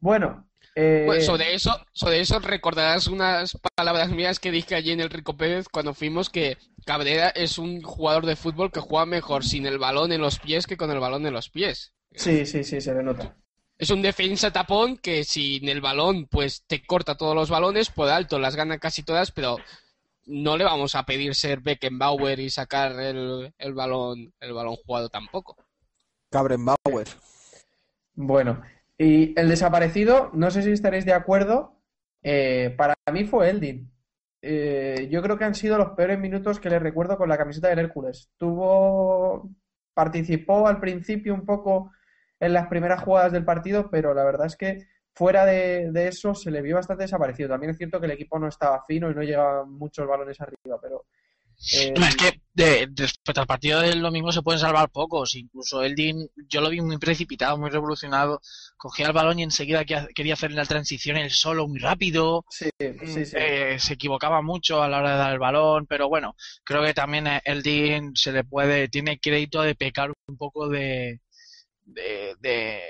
[0.00, 5.00] Bueno, eh, Pues sobre eso, sobre eso recordarás unas palabras mías que dije allí en
[5.00, 6.56] el Rico Pérez cuando fuimos que
[6.86, 10.66] Cabrera es un jugador de fútbol que juega mejor sin el balón en los pies
[10.66, 11.92] que con el balón en los pies.
[12.12, 13.36] sí, sí, sí, se le nota.
[13.80, 18.10] Es un defensa tapón que sin el balón pues te corta todos los balones, por
[18.10, 19.56] alto las gana casi todas, pero
[20.26, 25.08] no le vamos a pedir ser Beckenbauer y sacar el, el balón el balón jugado
[25.08, 25.56] tampoco.
[26.28, 27.08] Cabrenbauer.
[28.12, 28.60] Bueno,
[28.98, 31.80] y el desaparecido, no sé si estaréis de acuerdo,
[32.22, 33.90] eh, para mí fue Eldin.
[34.42, 37.68] Eh, yo creo que han sido los peores minutos que le recuerdo con la camiseta
[37.68, 38.28] del Hércules.
[38.36, 39.48] Tuvo,
[39.94, 41.92] participó al principio un poco
[42.40, 46.34] en las primeras jugadas del partido, pero la verdad es que fuera de, de eso
[46.34, 47.48] se le vio bastante desaparecido.
[47.50, 50.78] También es cierto que el equipo no estaba fino y no llegaban muchos balones arriba,
[50.80, 51.04] pero
[51.74, 55.34] Eh, No, es que de- respecto al partido del domingo se pueden salvar pocos.
[55.34, 58.40] Incluso Eldin, yo lo vi muy precipitado, muy revolucionado.
[58.78, 62.46] Cogía el balón y enseguida que- quería hacer la transición él solo muy rápido.
[62.48, 63.36] sí, sí, sí.
[63.36, 66.34] Eh, se equivocaba mucho a la hora de dar el balón, pero bueno,
[66.64, 71.20] creo que también Eldin se le puede, tiene crédito de pecar un poco de,
[71.94, 72.80] de,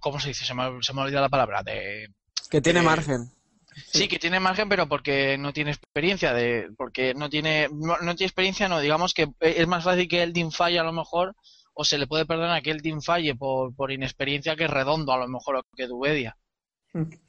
[0.00, 0.44] ¿cómo se dice?
[0.44, 2.08] Se me, se me olvida la palabra, de,
[2.50, 3.30] Que tiene margen.
[3.74, 8.14] Sí, que tiene margen, pero porque no tiene experiencia, de, porque no tiene, no, no
[8.14, 11.34] tiene experiencia, no, digamos que es más fácil que el Dean falle a lo mejor,
[11.74, 15.18] o se le puede perdonar que el Dean falle por, por inexperiencia que redondo a
[15.18, 16.36] lo mejor o que Dubedia.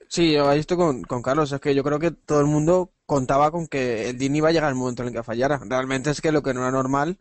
[0.10, 1.52] Sí, yo ahí estoy con, con Carlos.
[1.52, 4.52] Es que yo creo que todo el mundo contaba con que el Dini iba a
[4.52, 5.60] llegar el momento en el que fallara.
[5.66, 7.20] Realmente es que lo que no era normal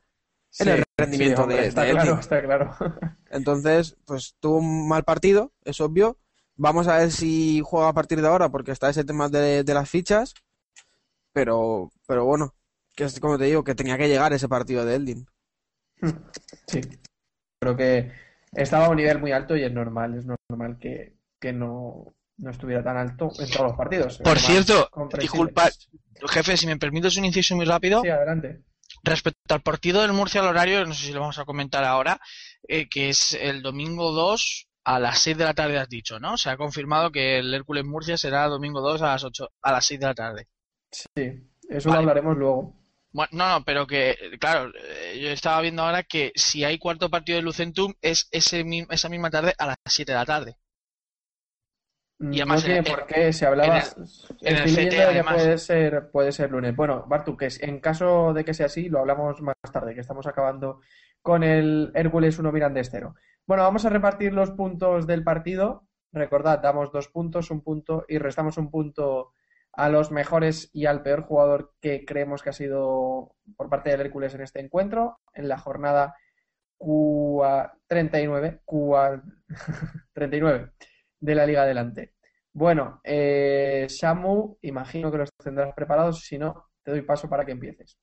[0.52, 2.18] Sí, era el sí, rendimiento hombre, de, está de claro, Eldin.
[2.18, 2.76] está claro.
[3.30, 6.18] Entonces, pues tuvo un mal partido, es obvio.
[6.56, 9.74] Vamos a ver si juega a partir de ahora, porque está ese tema de, de
[9.74, 10.34] las fichas.
[11.32, 12.54] Pero, pero bueno,
[12.94, 15.26] que es como te digo, que tenía que llegar ese partido de Eldin.
[16.66, 16.80] Sí.
[17.60, 18.12] Creo que
[18.52, 22.50] estaba a un nivel muy alto y es normal, es normal que, que no, no
[22.50, 24.18] estuviera tan alto en todos los partidos.
[24.18, 24.88] Por cierto,
[25.18, 25.70] disculpa,
[26.28, 28.02] jefe, si me permites un inciso muy rápido.
[28.02, 28.62] Sí, adelante.
[29.02, 32.20] Respecto al partido del Murcia al horario, no sé si lo vamos a comentar ahora,
[32.68, 36.36] eh, que es el domingo 2 a las 6 de la tarde, has dicho, ¿no?
[36.36, 39.84] Se ha confirmado que el Hércules Murcia será domingo 2 a las 8, a las
[39.84, 40.48] 6 de la tarde.
[40.90, 41.32] Sí,
[41.68, 42.02] eso Vale.
[42.02, 42.82] lo hablaremos luego.
[43.12, 47.10] Bueno, no, no, pero que, claro, eh, yo estaba viendo ahora que si hay cuarto
[47.10, 50.56] partido de Lucentum es ese, esa misma tarde a las 7 de la tarde.
[52.22, 53.78] Y no además tiene en- por qué, se hablaba.
[53.78, 53.82] en
[54.42, 55.34] en el CT que además.
[55.34, 56.74] puede ser, puede ser lunes.
[56.76, 60.26] Bueno, Bartu, que en caso de que sea así, lo hablamos más tarde, que estamos
[60.26, 60.80] acabando
[61.20, 63.14] con el Hércules 1 Mirandés 0.
[63.46, 65.84] Bueno, vamos a repartir los puntos del partido.
[66.12, 69.32] Recordad, damos dos puntos, un punto y restamos un punto
[69.72, 74.02] a los mejores y al peor jugador que creemos que ha sido por parte del
[74.02, 76.14] Hércules en este encuentro, en la jornada
[76.78, 79.22] QA 39, QA
[80.12, 80.70] 39
[81.22, 82.14] de la Liga Adelante.
[82.52, 87.52] Bueno, eh, Samu, imagino que los tendrás preparados, si no, te doy paso para que
[87.52, 87.96] empieces.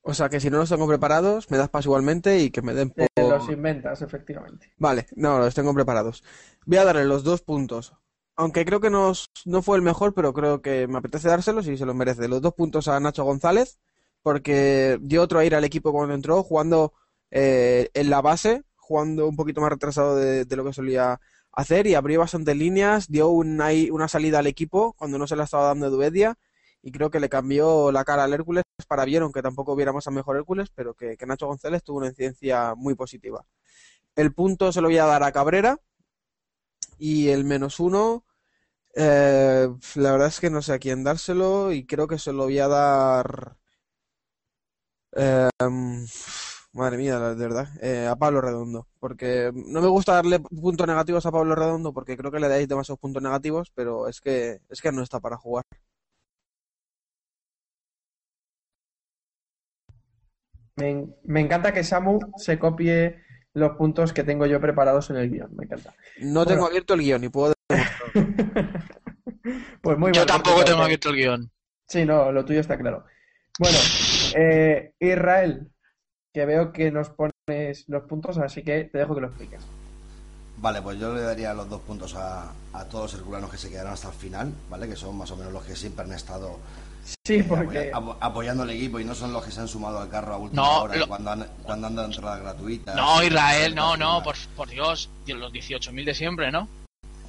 [0.00, 2.72] O sea que si no los tengo preparados, me das paso igualmente y que me
[2.72, 3.08] den por...
[3.16, 4.72] los inventas, efectivamente.
[4.78, 6.24] Vale, no, los tengo preparados.
[6.64, 7.92] Voy a darle los dos puntos.
[8.36, 9.12] Aunque creo que no,
[9.44, 12.28] no fue el mejor, pero creo que me apetece dárselos y se los merece.
[12.28, 13.80] Los dos puntos a Nacho González,
[14.22, 16.94] porque dio otro aire al equipo cuando entró, jugando
[17.32, 21.20] eh, en la base, jugando un poquito más retrasado de, de lo que solía
[21.58, 25.66] hacer y abrió bastantes líneas, dio una salida al equipo cuando no se la estaba
[25.66, 26.38] dando Duedia
[26.82, 30.12] y creo que le cambió la cara al Hércules para bien, aunque tampoco viéramos a
[30.12, 33.44] mejor Hércules, pero que, que Nacho González tuvo una incidencia muy positiva.
[34.14, 35.80] El punto se lo voy a dar a Cabrera
[36.96, 38.24] y el menos uno,
[38.94, 42.44] eh, la verdad es que no sé a quién dárselo y creo que se lo
[42.44, 43.56] voy a dar,
[45.16, 45.48] eh,
[46.72, 50.86] madre mía, la- de verdad, eh, a Pablo Redondo, porque no me gusta darle puntos
[50.86, 54.60] negativos a Pablo Redondo porque creo que le dais demasiados puntos negativos, pero es que
[54.68, 55.64] es que no está para jugar.
[60.76, 63.16] Me, me encanta que Samu se copie
[63.54, 65.50] los puntos que tengo yo preparados en el guion.
[65.56, 65.94] Me encanta.
[66.20, 67.54] No tengo abierto el guion y puedo
[69.82, 71.50] Pues muy Yo mal tampoco tengo abierto el guion.
[71.88, 73.04] Sí, no, lo tuyo está claro.
[73.58, 73.78] Bueno,
[74.36, 75.68] eh, Israel,
[76.38, 79.60] que veo que nos pones los puntos, así que te dejo que lo expliques.
[80.58, 83.68] Vale, pues yo le daría los dos puntos a, a todos los herculanos que se
[83.70, 84.88] quedaron hasta el final, ¿vale?
[84.88, 86.58] Que son más o menos los que siempre han estado
[87.26, 90.08] Sí, eh, porque apoyando al equipo y no son los que se han sumado al
[90.08, 92.94] carro a última No, hora lo- cuando han, cuando han dado entradas gratuitas.
[92.94, 96.68] No, Israel, no, no, por, por Dios, los 18.000 de siempre, ¿no?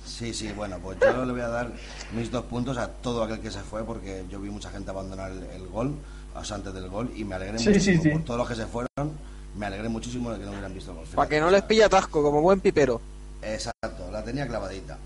[0.09, 1.71] Sí, sí, bueno, pues yo le voy a dar
[2.13, 5.31] mis dos puntos a todo aquel que se fue porque yo vi mucha gente abandonar
[5.31, 5.95] el, el gol,
[6.35, 8.15] o sea, antes del gol, y me alegré Sí, muchísimo sí, sí.
[8.15, 8.89] por todos los que se fueron,
[9.55, 11.05] me alegré muchísimo de que no hubieran visto el gol.
[11.15, 12.99] para que no les sea, pille atasco como buen pipero.
[13.41, 14.97] Exacto, la tenía clavadita.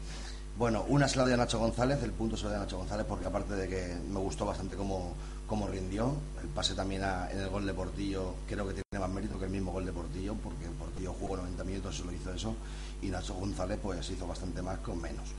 [0.57, 3.05] Bueno, una se la a Nacho González, el punto se lo doy a Nacho González
[3.09, 5.13] porque aparte de que me gustó bastante cómo,
[5.53, 9.09] cómo rindió, el pase también a- en el gol de Portillo creo que tiene más
[9.13, 12.33] mérito que el mismo gol de Portillo porque Portillo jugó 90 minutos y solo hizo
[12.33, 12.55] eso
[13.03, 15.29] y Nacho González pues hizo bastante más con menos.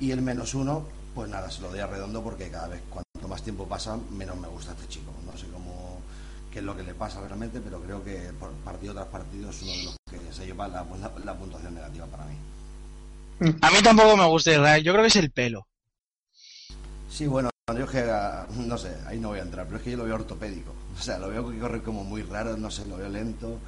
[0.00, 0.84] Y el menos uno,
[1.14, 4.36] pues nada, se lo doy a Redondo porque cada vez cuanto más tiempo pasa, menos
[4.36, 5.12] me gusta este chico.
[5.24, 6.00] No sé cómo
[6.50, 9.62] qué es lo que le pasa realmente, pero creo que por partido tras partido es
[9.62, 12.34] uno de los que se lleva la, la- la puntuación negativa para mí.
[13.62, 15.68] A mí tampoco me gusta Israel, yo creo que es el pelo.
[17.08, 19.82] Sí, bueno, yo es que, ah, no sé, ahí no voy a entrar, pero es
[19.82, 20.72] que yo lo veo ortopédico.
[20.98, 23.58] O sea, lo veo que corre como muy raro, no sé, lo veo lento,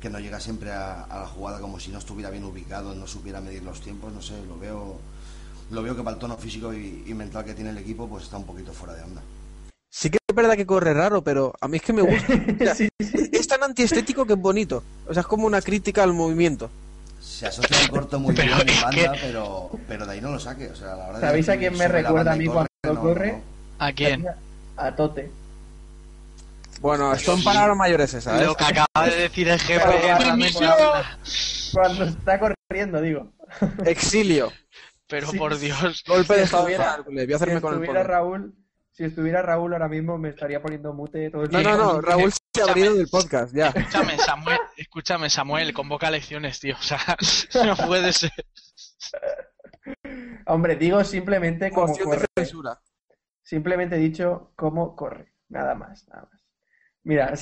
[0.00, 3.06] que no llega siempre a, a la jugada como si no estuviera bien ubicado, no
[3.06, 4.98] supiera medir los tiempos, no sé, lo veo,
[5.70, 8.24] lo veo que para el tono físico y, y mental que tiene el equipo, pues
[8.24, 9.22] está un poquito fuera de onda.
[9.90, 12.26] Sí que es verdad que corre raro, pero a mí es que me gusta.
[12.60, 13.30] O sea, Sí, sí.
[13.32, 14.82] Es tan antiestético que es bonito.
[15.06, 16.68] O sea, es como una crítica al movimiento.
[17.20, 20.32] Se asocia al corto muy Pero bien en banda, que- pero, pero de ahí no
[20.32, 20.68] lo saque.
[20.68, 23.32] O sea, la verdad ¿Sabéis que a quién me recuerda a mí cuando no, corre?
[23.32, 23.42] no.
[23.84, 24.26] ¿A quién?
[24.76, 25.30] A Tote.
[26.80, 28.44] Bueno, son palabras mayores esas, ¿eh?
[28.44, 29.84] Lo que acaba de decir el jefe.
[31.72, 33.32] Cuando está corriendo, digo.
[33.86, 34.52] Exilio.
[35.06, 35.38] Pero Sí.
[35.38, 36.02] por Dios.
[36.06, 37.04] Golpe de Si estuviera- estado.
[37.04, 38.06] Voy a Si hacerme con el estuviera poder.
[38.06, 38.54] Raúl,
[38.92, 41.84] si estuviera Raúl ahora mismo me estaría poniendo mute todo el No, no, tiempo.
[41.94, 42.00] no.
[42.00, 43.68] Raúl se ha abrido del podcast, ya.
[43.68, 46.74] Escúchame, Samuel, escúchame, Samuel, convoca elecciones, tío.
[46.78, 46.98] O sea,
[47.64, 48.32] no puede ser.
[50.46, 52.26] Hombre, digo simplemente cómo Moción de corre.
[52.36, 52.80] censura.
[53.42, 55.32] Simplemente he dicho cómo corre.
[55.48, 56.44] Nada más, nada más.
[57.02, 57.34] Mira,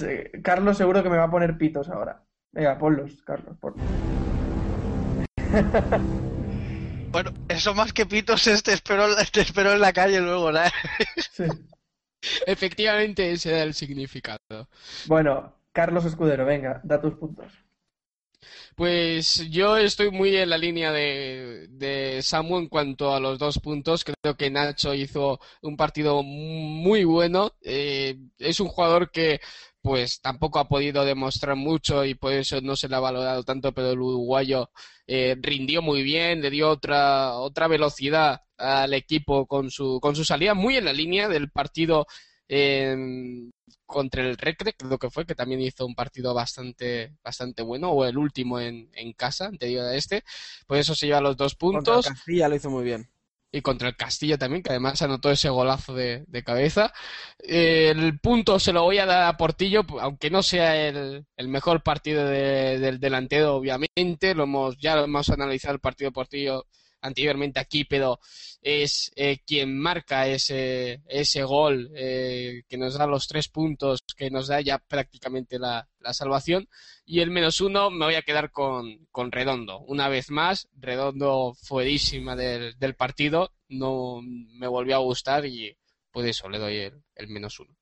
[0.43, 2.24] Carlos seguro que me va a poner pitos ahora.
[2.51, 3.57] Venga, ponlos, Carlos.
[3.59, 3.84] ponlos.
[7.12, 10.72] Bueno, eso más que pitos es te espero, te espero en la calle luego, ¿sabes?
[11.32, 11.45] Sí.
[12.47, 14.68] Efectivamente, ese era el significado.
[15.07, 17.53] Bueno, Carlos Escudero, venga, da tus puntos.
[18.76, 23.59] Pues yo estoy muy en la línea de, de Samu en cuanto a los dos
[23.59, 24.05] puntos.
[24.05, 27.53] Creo que Nacho hizo un partido muy bueno.
[27.62, 29.40] Eh, es un jugador que
[29.82, 33.72] pues tampoco ha podido demostrar mucho y por eso no se le ha valorado tanto,
[33.72, 34.70] pero el uruguayo
[35.07, 40.24] eh, rindió muy bien, le dio otra, otra velocidad al equipo con su, con su
[40.24, 42.07] salida, muy en la línea del partido
[42.49, 42.97] eh,
[43.93, 48.05] contra el Recre, creo que fue, que también hizo un partido bastante, bastante bueno, o
[48.05, 50.24] el último en, en casa, anterior a este.
[50.66, 53.09] Por eso se lleva los dos Contra puntos Castilla lo hizo muy bien.
[53.55, 56.90] y contra el Castilla también, que además anotó ese golazo de, de cabeza.
[57.38, 61.49] Eh, el punto se lo voy a dar a Portillo, aunque no sea el, el
[61.49, 64.34] mejor partido de- del delantero, obviamente.
[64.34, 66.64] Lo hemos, ya lo hemos analizado el partido de Portillo
[67.03, 68.18] anteriormente aquí, pero
[68.62, 74.30] es eh, quien marca ese, ese gol eh, que nos da los tres puntos, que
[74.30, 76.68] nos da ya prácticamente la, la salvación.
[77.05, 79.80] Y el menos uno me voy a quedar con, con Redondo.
[79.80, 83.53] Una vez más, Redondo fuerísima del, del partido.
[83.68, 85.76] No me volvió a gustar y
[86.11, 87.74] por eso le doy el, el menos uno.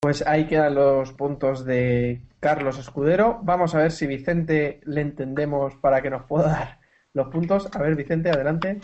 [0.00, 3.40] Pues ahí quedan los puntos de Carlos Escudero.
[3.42, 6.83] Vamos a ver si Vicente le entendemos para que nos pueda dar
[7.14, 7.68] los puntos.
[7.74, 8.80] A ver, Vicente, adelante.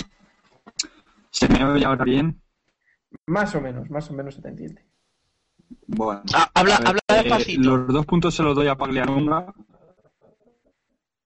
[1.31, 2.41] ¿Se me oye ahora bien?
[3.27, 4.85] Más o menos, más o menos se te entiende.
[5.87, 6.23] Bueno.
[6.35, 7.63] Ah, habla, ver, habla eh, despacito.
[7.63, 9.53] los dos puntos se los doy a Paglianunga.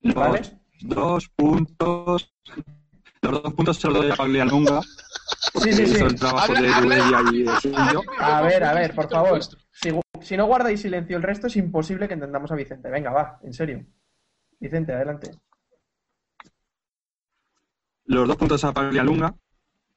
[0.01, 0.43] Los ¿Vale?
[0.81, 2.35] dos puntos.
[3.23, 4.81] Los dos puntos se los doy a Paglianunga.
[5.53, 5.95] Porque Sí, sí, sí.
[5.97, 8.03] hizo el trabajo Habla- de habla- Duelia y de suyo.
[8.19, 9.41] A ver, a ver, por favor.
[9.73, 9.91] Si,
[10.21, 12.91] si no guardáis silencio el resto, es imposible que entendamos a Vicente.
[12.91, 13.85] Venga, va, en serio.
[14.59, 15.31] Vicente, adelante.
[18.07, 19.35] Los dos puntos a Paglialunga,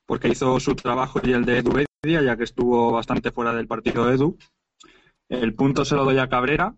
[0.05, 3.67] porque hizo su trabajo y el de Edu Bedia, ya que estuvo bastante fuera del
[3.67, 4.37] partido de Edu.
[5.27, 6.73] El punto se lo doy a Cabrera,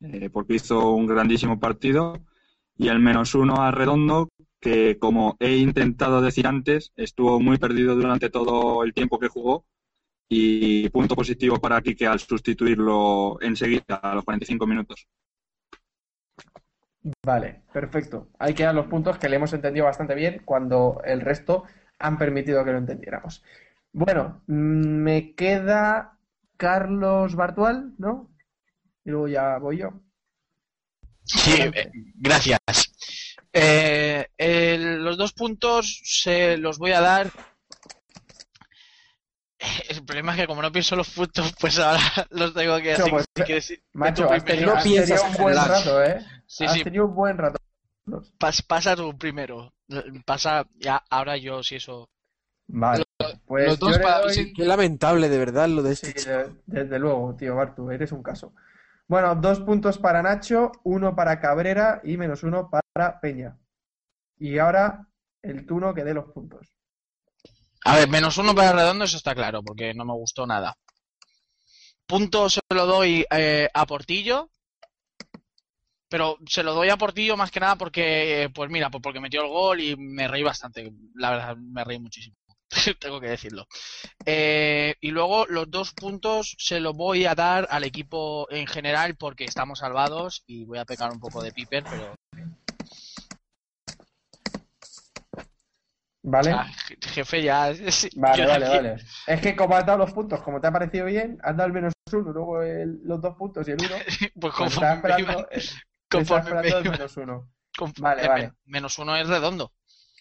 [0.00, 2.24] eh, porque hizo un grandísimo partido.
[2.78, 7.94] Y el menos uno a Redondo, que como he intentado decir antes, estuvo muy perdido
[7.94, 9.66] durante todo el tiempo que jugó.
[10.28, 15.06] Y punto positivo para Quique al sustituirlo enseguida, a los 45 minutos.
[17.24, 18.28] Vale, perfecto.
[18.38, 21.64] Ahí quedan los puntos que le hemos entendido bastante bien cuando el resto
[21.98, 23.42] han permitido que lo entendiéramos.
[23.92, 26.18] Bueno, mm, me queda
[26.56, 28.30] Carlos Bartual, ¿no?
[29.04, 30.00] Y luego ya voy yo.
[31.24, 32.60] Sí, eh, gracias.
[33.52, 34.26] Eh,
[34.78, 37.30] los dos puntos se los voy a dar.
[39.88, 42.00] El problema es que como no pienso los puntos, pues ahora
[42.30, 45.34] los tengo que así pues, que decir- Macho, tú has tenido, No has tenido un
[45.36, 46.26] buen rato, ¿eh?
[46.46, 47.58] Sí, has sí, tenido un buen rato.
[48.38, 49.72] pas- pasa tú primero.
[50.24, 52.08] Pasa, ya, ahora yo, si eso.
[52.68, 53.04] Vale,
[53.44, 54.52] pues los dos yo le para doy- Vicente.
[54.56, 56.30] Qué lamentable, de verdad, lo de Sí, este.
[56.30, 58.54] de- desde luego, tío Bartu, eres un caso.
[59.06, 63.58] Bueno, dos puntos para Nacho, uno para Cabrera y menos uno para Peña.
[64.38, 65.06] Y ahora
[65.42, 66.72] el turno que dé los puntos.
[67.84, 70.76] A ver, menos uno para Redondo, eso está claro, porque no me gustó nada.
[72.06, 74.50] Punto se lo doy eh, a Portillo.
[76.08, 79.42] Pero se lo doy a Portillo más que nada porque, pues mira, pues porque metió
[79.42, 80.92] el gol y me reí bastante.
[81.14, 82.36] La verdad, me reí muchísimo.
[83.00, 83.66] Tengo que decirlo.
[84.26, 89.16] Eh, y luego los dos puntos se los voy a dar al equipo en general
[89.16, 92.14] porque estamos salvados y voy a pecar un poco de Piper, pero
[96.24, 96.52] ¿Vale?
[96.52, 97.72] ah, je- jefe ya.
[98.16, 98.96] Vale, vale, vale.
[99.26, 101.72] Es que como has dado los puntos, como te ha parecido bien, has dado el
[101.72, 103.96] menos uno, luego el- los dos puntos y el uno.
[104.40, 107.48] Pues Pues conforme me esperando, estaba conforme me esperando el menos uno.
[107.76, 108.42] Con- Vale, vale.
[108.42, 109.72] men- Menos uno es redondo.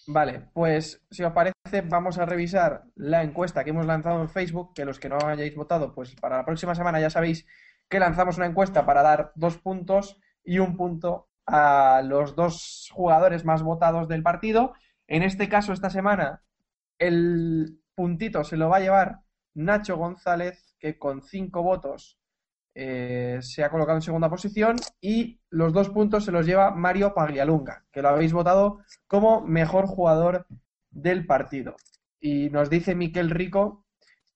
[0.08, 4.74] Vale, pues si os parece, vamos a revisar la encuesta que hemos lanzado en Facebook,
[4.74, 7.46] que los que no hayáis votado, pues para la próxima semana ya sabéis
[7.88, 13.46] que lanzamos una encuesta para dar dos puntos y un punto a los dos jugadores
[13.46, 14.74] más votados del partido.
[15.12, 16.42] En este caso, esta semana,
[16.98, 19.20] el puntito se lo va a llevar
[19.54, 22.18] Nacho González, que con cinco votos
[22.76, 27.14] eh, se ha colocado en segunda posición, y los dos puntos se los lleva Mario
[27.14, 30.48] Paglialunga, que lo habéis votado como mejor jugador
[30.92, 31.76] del partido.
[32.22, 33.84] Y nos dice Miquel Rico,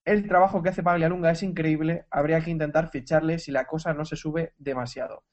[0.04, 4.04] el trabajo que hace Paglialunga es increíble, habría que intentar ficharle si la cosa no
[4.04, 5.24] se sube demasiado.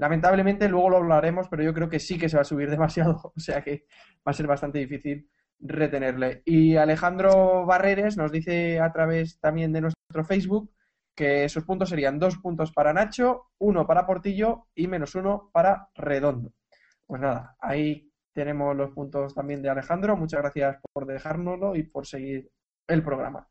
[0.00, 3.20] Lamentablemente luego lo hablaremos, pero yo creo que sí que se va a subir demasiado,
[3.36, 3.84] o sea que
[4.26, 5.28] va a ser bastante difícil
[5.58, 6.40] retenerle.
[6.46, 10.72] Y Alejandro Barreres nos dice a través también de nuestro Facebook
[11.14, 15.90] que sus puntos serían dos puntos para Nacho, uno para Portillo y menos uno para
[15.94, 16.54] Redondo.
[17.06, 20.16] Pues nada, ahí tenemos los puntos también de Alejandro.
[20.16, 22.50] Muchas gracias por dejárnoslo y por seguir
[22.88, 23.46] el programa.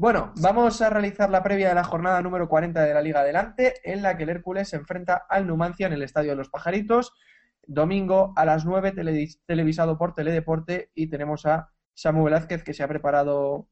[0.00, 3.74] Bueno, vamos a realizar la previa de la jornada número 40 de la Liga Adelante,
[3.82, 7.12] en la que el Hércules se enfrenta al Numancia en el Estadio de los Pajaritos,
[7.66, 12.84] domingo a las 9, tele- televisado por Teledeporte, y tenemos a Samu Velázquez que se
[12.84, 13.68] ha preparado,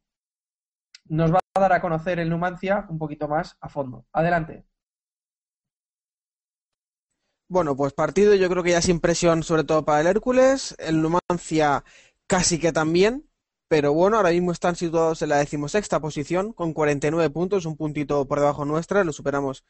[1.05, 4.05] nos va a dar a conocer el Numancia un poquito más a fondo.
[4.13, 4.67] Adelante.
[7.49, 10.75] Bueno, pues partido yo creo que ya sin presión, sobre todo para el Hércules.
[10.81, 11.85] El Numancia
[12.27, 13.31] casi que también,
[13.69, 18.27] pero bueno, ahora mismo están situados en la decimosexta posición con 49 puntos, un puntito
[18.27, 19.65] por debajo nuestra, lo superamos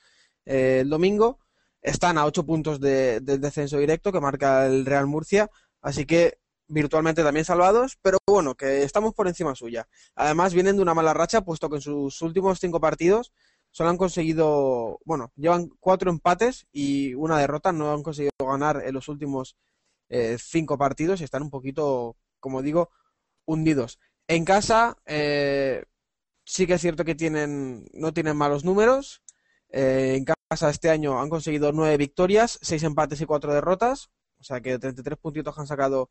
[0.44, 1.38] eh, el domingo.
[1.82, 5.50] Están a 8 puntos de- del descenso directo que marca el Real Murcia,
[5.82, 6.38] así que
[6.68, 9.86] virtualmente también salvados, pero bueno, que estamos por encima suya.
[10.16, 13.32] Además vienen de una mala racha, puesto que en sus últimos cinco partidos
[13.70, 18.94] solo han conseguido, bueno, llevan cuatro empates y una derrota, no han conseguido ganar en
[18.94, 19.56] los últimos
[20.08, 22.90] eh, cinco partidos y están un poquito, como digo,
[23.46, 23.98] hundidos.
[24.28, 25.84] En casa, eh,
[26.44, 29.22] sí que es cierto que tienen, no tienen malos números.
[29.70, 34.10] Eh, en casa este año han conseguido nueve victorias, seis empates y cuatro derrotas.
[34.38, 36.10] O sea que 33 puntitos han sacado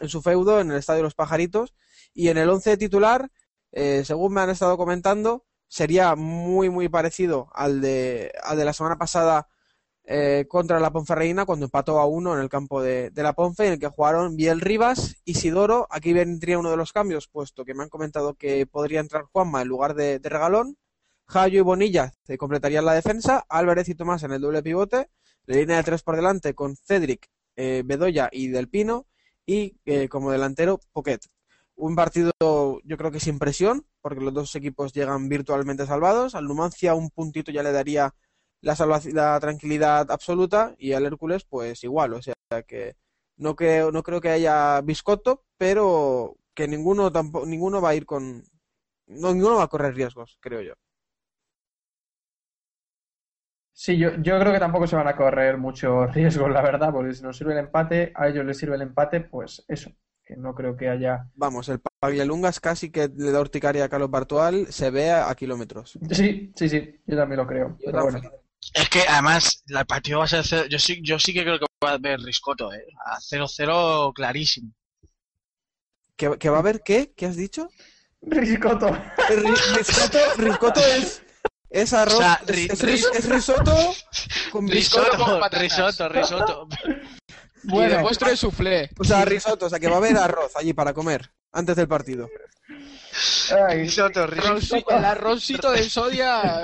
[0.00, 1.74] en su feudo, en el Estadio de los Pajaritos.
[2.14, 3.30] Y en el 11 titular,
[3.72, 8.72] eh, según me han estado comentando, sería muy, muy parecido al de, al de la
[8.72, 9.48] semana pasada
[10.10, 13.66] eh, contra la Ponferreina, cuando empató a uno en el campo de, de la Ponfe,
[13.66, 15.86] en el que jugaron Biel Rivas y Sidoro.
[15.90, 19.60] Aquí vendría uno de los cambios, puesto que me han comentado que podría entrar Juanma
[19.60, 20.78] en lugar de, de Regalón.
[21.26, 25.10] Jayo y Bonilla se completarían la defensa, Álvarez y Tomás en el doble pivote,
[25.44, 29.06] la línea de tres por delante con Cedric, eh, Bedoya y Del Pino,
[29.44, 31.20] y eh, como delantero Poquet.
[31.76, 36.34] Un partido yo creo que sin presión, porque los dos equipos llegan virtualmente salvados.
[36.34, 38.14] Al Numancia un puntito ya le daría
[38.60, 38.74] la,
[39.12, 42.34] la tranquilidad absoluta y al Hércules pues igual, o sea
[42.66, 42.96] que
[43.36, 48.04] no creo, no creo que haya biscotto, pero que ninguno tampoco, ninguno va a ir
[48.04, 48.42] con,
[49.06, 50.74] no, ninguno va a correr riesgos, creo yo.
[53.72, 57.14] Sí, yo, yo creo que tampoco se van a correr muchos riesgos, la verdad, porque
[57.14, 59.92] si nos sirve el empate, a ellos les sirve el empate, pues eso,
[60.24, 61.28] que no creo que haya...
[61.36, 65.96] Vamos, el Paglialungas casi que le da urticaria a Carlos Bartual, se ve a, kilómetros.
[66.10, 67.76] Sí, sí, sí, yo también lo creo.
[67.78, 68.20] Yo Pero bueno.
[68.74, 71.58] Es que además el partido va a ser cero- yo sí yo sí que creo
[71.58, 72.84] que va a haber riscoto, eh.
[73.06, 74.72] A 0-0 clarísimo.
[76.16, 77.12] ¿Que, que va a haber qué?
[77.16, 77.68] ¿Qué has dicho?
[78.22, 78.88] Riscoto.
[78.90, 81.22] Ri- Risotto, risotto es,
[81.70, 83.74] es arroz, O sea, es, ri- es ris- es risotto
[84.50, 84.68] con.
[84.68, 86.68] Risotto con risotto, risotto.
[86.84, 88.90] Y de Bueno, postre soufflé.
[88.98, 91.86] O sea, risotto, o sea, que va a haber arroz allí para comer antes del
[91.88, 92.28] partido.
[93.68, 94.90] ay, Risotto, risotto.
[94.96, 96.62] El arrocito de sodia.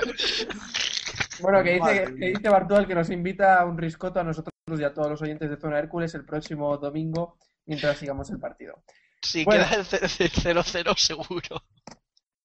[1.41, 4.83] Bueno, que dice, que dice Bartual que nos invita a un riscoto a nosotros y
[4.83, 8.83] a todos los oyentes de Zona Hércules el próximo domingo mientras sigamos el partido.
[9.21, 9.65] Sí, Bueno.
[9.65, 11.63] queda el 0-0 seguro.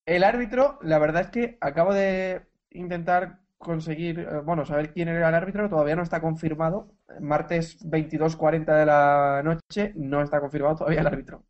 [0.07, 5.29] El árbitro, la verdad es que acabo de intentar conseguir, eh, bueno, saber quién era
[5.29, 6.95] el árbitro, todavía no está confirmado.
[7.21, 11.45] Martes 22.40 de la noche, no está confirmado todavía el árbitro.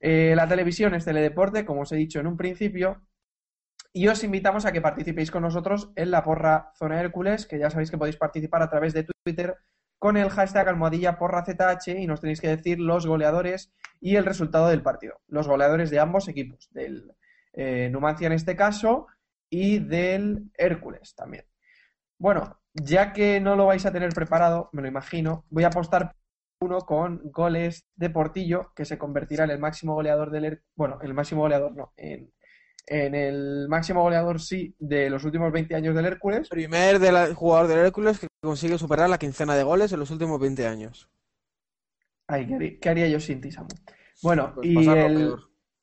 [0.00, 3.02] Eh, la televisión es Teledeporte, como os he dicho en un principio,
[3.96, 7.70] y os invitamos a que participéis con nosotros en la porra Zona Hércules, que ya
[7.70, 9.56] sabéis que podéis participar a través de Twitter
[9.98, 14.26] con el hashtag almohadilla porra ZH y nos tenéis que decir los goleadores y el
[14.26, 15.22] resultado del partido.
[15.28, 17.10] Los goleadores de ambos equipos, del
[17.54, 19.06] eh, Numancia en este caso
[19.48, 21.46] y del Hércules también.
[22.18, 26.14] Bueno, ya que no lo vais a tener preparado, me lo imagino, voy a apostar
[26.60, 30.98] uno con goles de Portillo, que se convertirá en el máximo goleador del Her- bueno,
[31.00, 32.30] el máximo goleador no, en,
[32.86, 36.48] en el máximo goleador sí de los últimos 20 años del Hércules.
[36.48, 40.10] Primer de la- jugador del Hércules que consigue superar la quincena de goles en los
[40.10, 41.08] últimos 20 años.
[42.28, 43.68] Ay, ¿qué haría, qué haría yo sin ti, Samu?
[44.22, 45.34] Bueno, Pues y, el,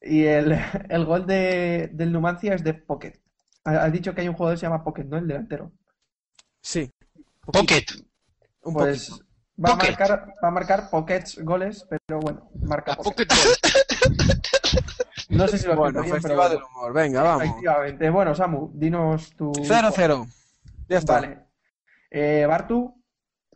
[0.02, 0.52] y el,
[0.90, 3.14] el gol de, del Numancia es de Pocket.
[3.66, 5.18] Ha- Has dicho que hay un jugador que se llama Pocket, ¿no?
[5.18, 5.72] El delantero.
[6.62, 6.90] Sí.
[7.42, 7.86] Pocket.
[8.64, 9.26] Un Pues poquito.
[9.58, 13.28] Va a marcar, va a marcar Pockets goles, pero bueno, marca La Pocket.
[15.30, 16.94] No sé si lo Bueno, bien, pero del humor.
[16.94, 17.44] Venga, vamos.
[17.46, 18.10] Efectivamente.
[18.10, 19.52] Bueno, Samu, dinos tu...
[19.52, 20.28] 0-0.
[20.90, 21.14] Ya está.
[21.14, 21.40] Vale.
[22.12, 22.94] Eh, Bartu,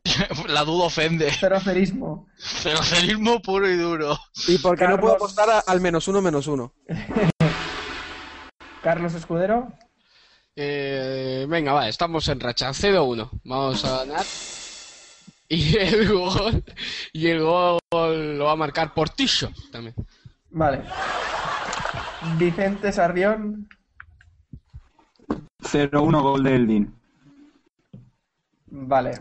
[0.47, 1.29] La duda ofende.
[1.39, 2.27] cero cerismo.
[2.37, 4.17] Cerocerismo puro y duro.
[4.47, 6.73] Y porque no puedo Carlos- apostar a- al menos uno, menos uno.
[8.81, 9.71] Carlos Escudero,
[10.55, 12.69] Eh, venga, va, estamos en racha.
[12.69, 13.29] 0-1.
[13.43, 14.25] Vamos a ganar.
[15.49, 16.63] Y el gol.
[17.13, 19.95] Y el gol lo va a marcar Portillo también.
[20.49, 20.83] vale.
[22.37, 23.69] Vicente Sarrión,
[25.61, 26.95] 0-1 gol de Eldin.
[28.67, 29.11] vale.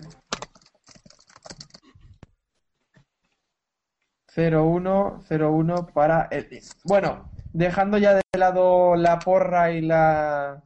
[4.35, 6.49] 0-1, 0-1 para el
[6.85, 10.62] Bueno, dejando ya de lado la porra y la,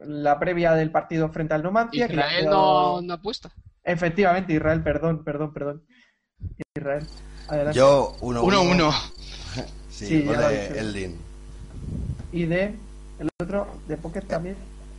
[0.00, 2.06] la previa del partido frente al Numancia.
[2.08, 3.50] que Israel quedado- no, no apuesta.
[3.88, 5.86] Efectivamente, Israel, perdón, perdón, perdón.
[6.76, 7.06] Israel,
[7.48, 7.78] adelante.
[7.78, 8.42] Yo 1-1.
[8.42, 8.94] 1-1.
[9.88, 11.16] Sí, Sí, gol ya lo.
[12.30, 12.76] Y de
[13.18, 14.56] el otro, de Pocket también.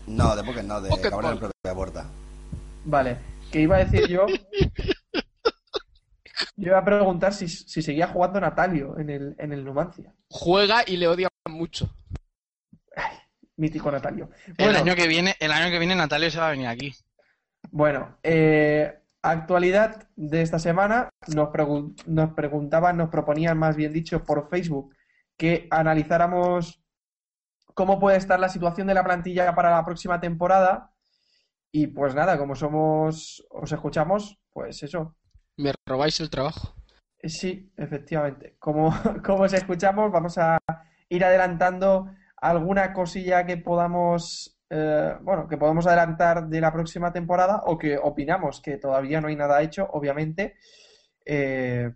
[0.07, 2.05] No, de Pocket no, de Pocket Cabrera en propia puerta.
[2.83, 3.17] Vale,
[3.49, 4.25] que iba a decir yo.
[6.57, 10.13] Yo iba a preguntar si, si seguía jugando Natalio en el, en el Numancia.
[10.29, 11.89] Juega y le odian mucho.
[13.55, 14.29] Mítico Natalio.
[14.57, 16.93] El año que viene, el año que viene Natalia se va a venir aquí.
[17.71, 21.09] Bueno eh, actualidad de esta semana.
[21.35, 24.95] Nos, pregun- nos preguntaban, nos proponían más bien dicho por Facebook
[25.37, 26.81] que analizáramos
[27.73, 30.91] cómo puede estar la situación de la plantilla para la próxima temporada.
[31.71, 35.15] Y pues nada, como somos, os escuchamos, pues eso,
[35.57, 36.73] Me robáis el trabajo.
[37.23, 38.55] Sí, efectivamente.
[38.59, 38.91] Como,
[39.25, 40.57] como os escuchamos, vamos a
[41.09, 47.63] ir adelantando alguna cosilla que podamos, eh, bueno, que podamos adelantar de la próxima temporada
[47.65, 50.55] o que opinamos que todavía no hay nada hecho, obviamente.
[51.25, 51.91] Eh,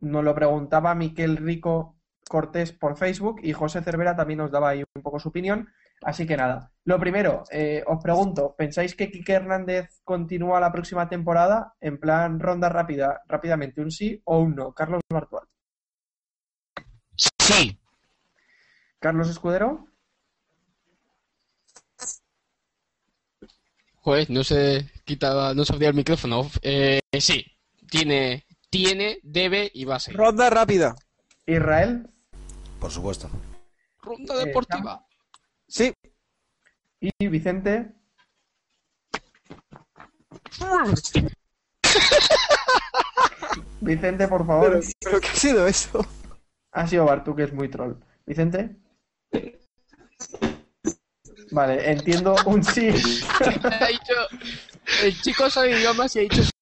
[0.00, 1.96] nos lo preguntaba Miquel Rico
[2.28, 5.68] Cortés por Facebook y José Cervera también nos daba ahí un poco su opinión.
[6.02, 11.08] Así que nada, lo primero, eh, os pregunto, ¿pensáis que Quique Hernández continúa la próxima
[11.08, 11.74] temporada?
[11.80, 14.74] En plan ronda rápida, rápidamente, un sí o un no.
[14.74, 15.46] Carlos Bartual.
[17.16, 17.78] Sí.
[18.98, 19.86] Carlos Escudero,
[24.04, 26.50] Joder, no se quitaba, no se abría el micrófono.
[26.60, 27.42] Eh, sí,
[27.90, 30.18] tiene, tiene, debe y va a seguir.
[30.20, 30.94] Ronda rápida.
[31.46, 32.10] Israel
[32.78, 33.30] Por supuesto.
[34.02, 35.06] Ronda Eh, deportiva.
[35.66, 35.90] Sí.
[37.00, 37.92] y Vicente.
[43.80, 44.68] Vicente, por favor.
[44.70, 46.06] Pero, ¿pero qué ha sido eso?
[46.72, 47.94] Ha sido Bartu, que es muy troll.
[48.26, 48.76] Vicente.
[51.54, 52.88] Vale, entiendo un sí.
[53.80, 54.28] Ha dicho-
[55.04, 56.52] el chico sabe idiomas y ha dicho sí.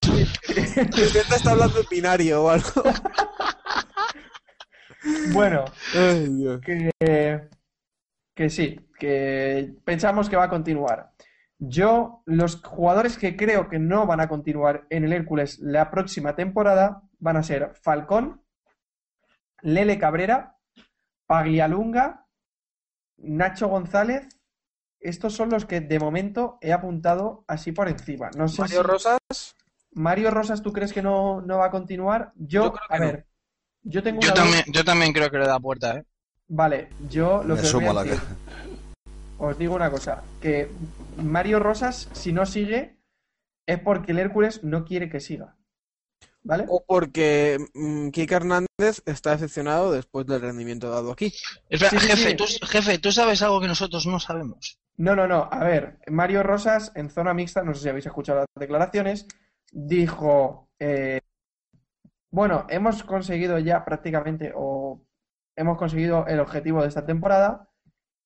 [0.84, 2.82] Vicente está hablando en binario o algo.
[5.32, 5.64] Bueno,
[5.96, 6.60] Ay, Dios.
[6.60, 7.48] que,
[8.36, 11.10] que sí, que pensamos que va a continuar.
[11.58, 16.36] Yo, los jugadores que creo que no van a continuar en el Hércules la próxima
[16.36, 18.44] temporada van a ser Falcón,
[19.62, 20.56] Lele Cabrera,
[21.26, 22.26] Paglialunga,
[23.16, 24.28] Nacho González.
[25.02, 28.30] Estos son los que de momento he apuntado así por encima.
[28.36, 29.18] No sé Mario si- Rosas.
[29.94, 32.32] Mario Rosas, ¿tú crees que no, no va a continuar?
[32.36, 33.06] Yo, Yo creo que a no.
[33.06, 33.26] ver,
[33.82, 36.04] yo tengo Yo una duda- también, yo también creo que le da puerta, ¿eh?
[36.48, 38.74] Vale, yo lo Me que os voy sumo a a la decir- que.
[39.38, 40.70] os digo una cosa, que
[41.16, 42.96] Mario Rosas, si no sigue,
[43.66, 45.56] es porque el Hércules no quiere que siga.
[46.44, 46.64] ¿Vale?
[46.68, 51.32] O porque mm, Kike Hernández está decepcionado después del rendimiento dado aquí.
[51.68, 52.36] Espera, Sí, sí, jefe, sí.
[52.36, 54.78] Tú, jefe, tú sabes algo que nosotros no sabemos.
[54.96, 55.48] No, no, no.
[55.50, 59.26] A ver, Mario Rosas en zona mixta, no sé si habéis escuchado las declaraciones,
[59.72, 61.20] dijo, eh,
[62.30, 65.02] bueno, hemos conseguido ya prácticamente, o
[65.56, 67.68] hemos conseguido el objetivo de esta temporada,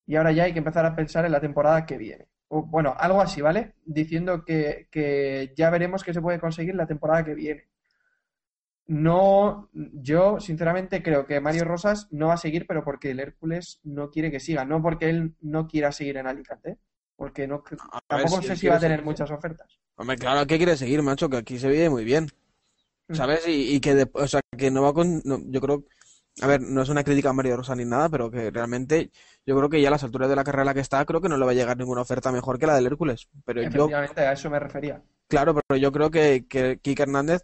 [0.07, 2.29] y ahora ya hay que empezar a pensar en la temporada que viene.
[2.49, 3.75] Bueno, algo así, ¿vale?
[3.85, 7.69] Diciendo que, que ya veremos qué se puede conseguir la temporada que viene.
[8.89, 13.81] No, yo sinceramente creo que Mario Rosas no va a seguir, pero porque el Hércules
[13.83, 16.79] no quiere que siga, no porque él no quiera seguir en Alicante,
[17.17, 19.05] porque no, A tampoco si sé si va a tener seguir.
[19.05, 19.81] muchas ofertas.
[19.97, 22.29] Hombre, claro que quiere seguir, macho, que aquí se vive muy bien.
[23.09, 23.15] Mm.
[23.15, 23.47] ¿Sabes?
[23.49, 25.23] Y, y que, de- o sea, que no va con.
[25.25, 25.85] no, yo creo.
[26.43, 29.11] A ver, no es una crítica a Mario Rosa ni nada, pero que realmente
[29.47, 31.21] yo creo que ya a las alturas de la carrera en la que está, creo
[31.21, 33.29] que no le va a llegar ninguna oferta mejor que la del Hércules.
[33.47, 35.03] Pero yo, Efectivamente, a eso me refería.
[35.29, 37.43] claro, pero yo creo que, que Kike Hernández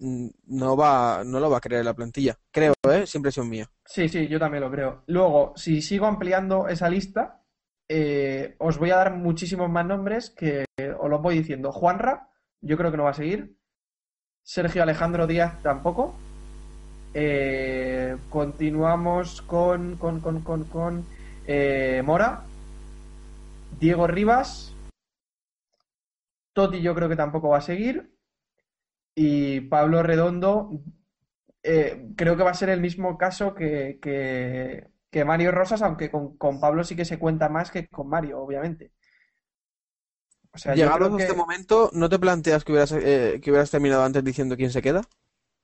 [0.00, 2.38] no va, no lo va a creer la plantilla.
[2.50, 3.02] Creo, ¿eh?
[3.02, 3.70] Es impresión mía.
[3.84, 5.02] Sí, sí, yo también lo creo.
[5.06, 7.42] Luego, si sigo ampliando esa lista,
[7.88, 10.64] eh, os voy a dar muchísimos más nombres que
[10.98, 11.72] os los voy diciendo.
[11.72, 13.56] Juanra, yo creo que no va a seguir.
[14.42, 16.14] Sergio Alejandro Díaz tampoco.
[17.12, 21.04] Eh, continuamos con, con, con, con, con
[21.46, 22.44] eh, Mora.
[23.78, 24.74] Diego Rivas.
[26.52, 28.14] Totti yo creo que tampoco va a seguir.
[29.22, 30.70] Y Pablo Redondo,
[31.62, 36.10] eh, creo que va a ser el mismo caso que, que, que Mario Rosas, aunque
[36.10, 38.92] con, con Pablo sí que se cuenta más que con Mario, obviamente.
[40.54, 43.70] O sea, creo a que este momento, ¿no te planteas que hubieras, eh, que hubieras
[43.70, 45.02] terminado antes diciendo quién se queda?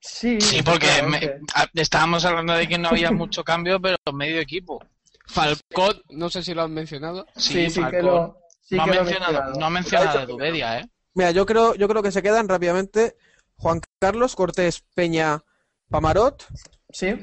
[0.00, 1.40] sí, Sí, porque me- efectivamente.
[1.54, 4.82] a- estábamos hablando de que no había mucho cambio, pero medio equipo.
[5.28, 7.26] Falcón, no sé si lo han mencionado.
[7.36, 8.02] Sí, sí que Falcón.
[8.02, 9.58] lo, sí no, ha mencionado, mencionado.
[9.58, 10.88] no ha mencionado a Dubedia, ¿eh?
[11.14, 13.16] Mira, yo creo, yo creo que se quedan rápidamente
[13.58, 15.42] Juan Carlos Cortés Peña
[15.90, 16.46] Pamarot,
[16.90, 17.14] Sí,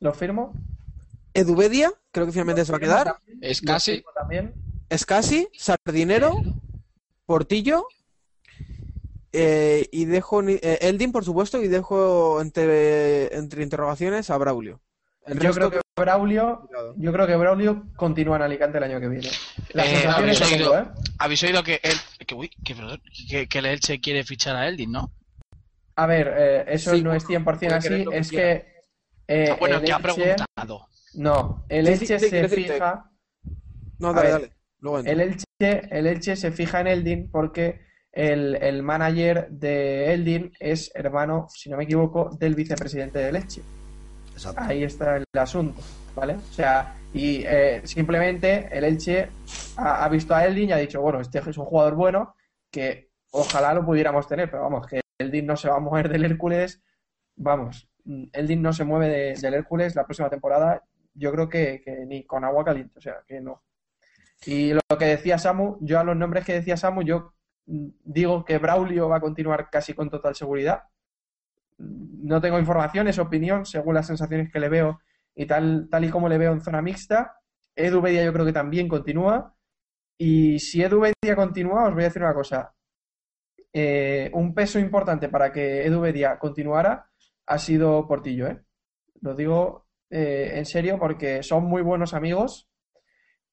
[0.00, 0.52] lo firmo.
[1.34, 4.02] Edubedia, creo que finalmente se va a quedar, Es casi.
[4.14, 4.54] también.
[4.88, 6.34] Escasi, Sardinero,
[7.26, 7.86] Portillo,
[9.32, 14.80] eh, y dejo eh, Eldin, por supuesto, y dejo entre, entre interrogaciones a Braulio.
[15.26, 19.08] El Yo creo que Braulio, yo creo que Braulio continúa en Alicante el año que
[19.08, 19.28] viene.
[19.74, 20.84] Eh, habéis tengo, oído- ¿eh?
[21.18, 24.68] Habéis oído que, el, que, uy, que, perdón, que, que el Elche quiere fichar a
[24.68, 25.10] Eldin, ¿no?
[25.96, 28.44] A ver, eh, eso Sí, no es 100% puede así, que es quiera.
[28.48, 28.76] que
[29.28, 30.86] eh, Ah, bueno, el que ha Elche- preguntado.
[31.14, 33.10] No, el Elche sí, sí, se fija,
[33.98, 34.52] No, dale, ver, dale.
[34.80, 35.44] Luego el Elche,
[35.90, 37.80] el Elche se fija en Eldin porque
[38.12, 43.62] el, el manager de Eldin es hermano, si no me equivoco, del vicepresidente del Elche.
[44.34, 44.60] Exacto.
[44.62, 45.80] Ahí está el asunto,
[46.14, 46.34] ¿vale?
[46.34, 49.30] O sea, y eh, simplemente el Elche
[49.78, 52.34] ha, ha visto a Eldin y ha dicho, bueno, este es un jugador bueno
[52.70, 56.24] que ojalá lo pudiéramos tener, pero vamos, que Eldin no se va a mover del
[56.24, 56.82] Hércules,
[57.36, 57.88] vamos,
[58.32, 60.82] Eldin no se mueve de- del Hércules la próxima temporada,
[61.14, 63.62] yo creo que, ni con agua caliente, o sea, que no.
[64.46, 67.34] Y lo que decía Samu, yo a los nombres que decía Samu, yo
[67.66, 70.84] digo que Braulio va a continuar casi con total seguridad.
[71.78, 75.00] No tengo información, es opinión, según las sensaciones que le veo
[75.34, 77.36] y tal, tal y como le veo en zona mixta.
[77.74, 79.54] Edu Bedia yo creo que también continúa.
[80.18, 82.74] Y si Edu Bedia continúa, os voy a decir una cosa.
[83.78, 87.10] Eh, un peso importante para que Edu Bedia continuara
[87.46, 88.62] ha sido Portillo, ¿eh?
[89.20, 92.68] Lo digo eh, en serio porque son muy buenos amigos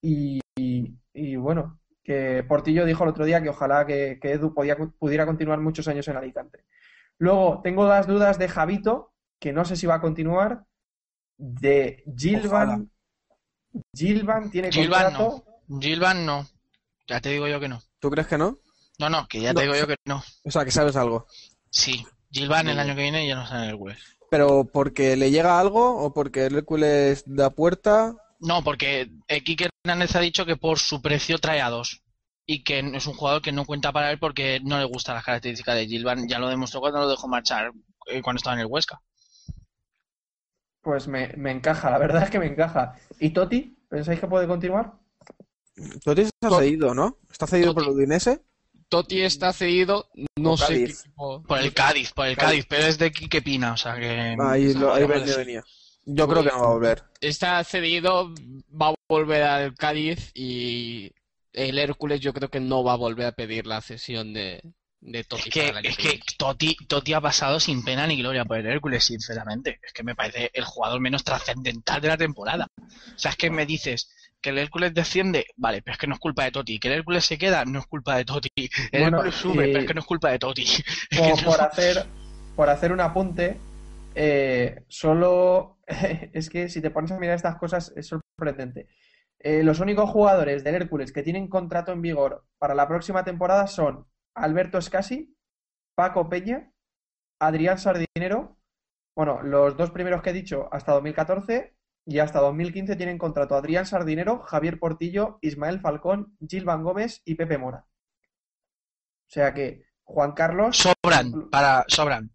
[0.02, 4.54] y, y- y bueno, que Portillo dijo el otro día que ojalá que, que Edu
[4.54, 6.64] podía- pudiera continuar muchos años en Alicante.
[7.18, 10.64] Luego, tengo las dudas de Javito, que no sé si va a continuar,
[11.38, 12.18] de Ojalá.
[12.18, 12.92] Gilvan.
[13.94, 15.44] Gilvan tiene Gilvan contrato.
[15.68, 15.80] no.
[15.82, 16.46] Gilvan no.
[17.08, 17.82] Ya te digo yo que no.
[18.00, 18.60] ¿Tú crees que no?
[19.00, 20.24] No, no, que ya No, te digo yo que no.
[20.44, 21.28] O sea, que sabes algo.
[21.70, 22.06] Sí.
[22.32, 24.00] Gilvan el año que viene ya no está en el Hércules.
[24.30, 28.16] ¿Pero porque le llega algo o porque el Hércules da puerta?
[28.40, 29.12] No, porque
[29.46, 32.02] Quique Hernández ha dicho que por su precio trae a dos.
[32.46, 35.24] Y que es un jugador que no cuenta para él porque no le gustan las
[35.24, 36.28] características de Gilvan.
[36.28, 37.72] Ya lo demostró cuando lo dejó marchar
[38.08, 39.02] eh, cuando estaba en el Huesca.
[40.82, 42.96] Pues me, me encaja, la verdad es que me encaja.
[43.20, 43.78] ¿Y Totti?
[43.88, 44.94] ¿Pensáis que puede continuar?
[46.04, 47.20] Totti está cedido, ¿no?
[47.32, 47.90] ¿Está cedido por el.
[47.90, 48.44] Udinese?
[48.94, 51.00] Totti está cedido, no sé qué Cádiz.
[51.00, 51.42] equipo.
[51.42, 54.38] Por el Cádiz, por el Cádiz, pero es de Quique Pina, o sea que...
[54.40, 55.64] Ahí, lo, ahí venía, venía.
[56.06, 57.04] Yo creo que no va a volver.
[57.20, 58.32] Está cedido,
[58.70, 61.12] va a volver al Cádiz y
[61.54, 64.62] el Hércules yo creo que no va a volver a pedir la cesión de,
[65.02, 66.20] de Totti Es que, para año es que
[66.88, 69.80] Totti ha pasado sin pena ni gloria por el Hércules, sinceramente.
[69.82, 72.68] Es que me parece el jugador menos trascendental de la temporada.
[72.78, 74.08] O sea, es que me dices
[74.44, 76.80] que el Hércules desciende, vale, pero es que no es culpa de Totti.
[76.80, 78.52] Que el Hércules se queda, no es culpa de Totti.
[78.92, 80.66] El Bueno, Hércules sube, pero es que no es culpa de Totti.
[81.10, 82.06] Que no- por hacer,
[82.56, 83.58] por hacer un apunte,
[84.14, 88.88] eh, solo es que si te pones a mirar estas cosas es sorprendente.
[89.40, 93.68] Eh, los únicos jugadores del Hércules que tienen contrato en vigor para la próxima temporada
[93.68, 94.06] son
[94.36, 95.36] Alberto Escasi,
[95.96, 96.72] Paco Peña,
[97.42, 98.58] Adrián Sardinero.
[99.16, 101.76] Bueno, los dos primeros que he dicho hasta 2014
[102.06, 107.58] y hasta 2015 tienen contrato Adrián Sardinero, Javier Portillo, Ismael Falcón, Gilvan Gómez y Pepe
[107.58, 107.86] Mora.
[109.28, 110.78] O sea que Juan Carlos.
[110.78, 112.30] Sobran, para, sobran.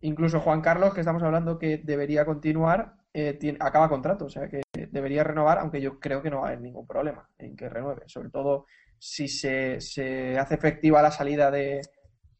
[0.00, 4.48] Incluso Juan Carlos, que estamos hablando que debería continuar, eh, tiene- acaba contrato, o sea
[4.48, 7.68] que debería renovar, aunque yo creo que no va a haber ningún problema en que
[7.68, 8.66] renueve, sobre todo
[8.98, 11.82] si se, se hace efectiva la salida de,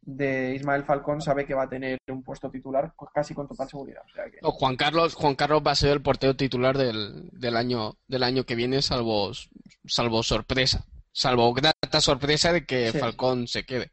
[0.05, 3.69] de Ismael Falcón, sabe que va a tener un puesto titular co- casi con total
[3.69, 4.03] seguridad.
[4.05, 7.29] O sea que, No, Juan Carlos, Juan Carlos va a ser el portero titular del,
[7.33, 9.31] del año, del año que viene, salvo,
[9.87, 10.85] salvo sorpresa.
[11.13, 12.99] Salvo grata sorpresa de que Sí.
[12.99, 13.93] Falcón se quede.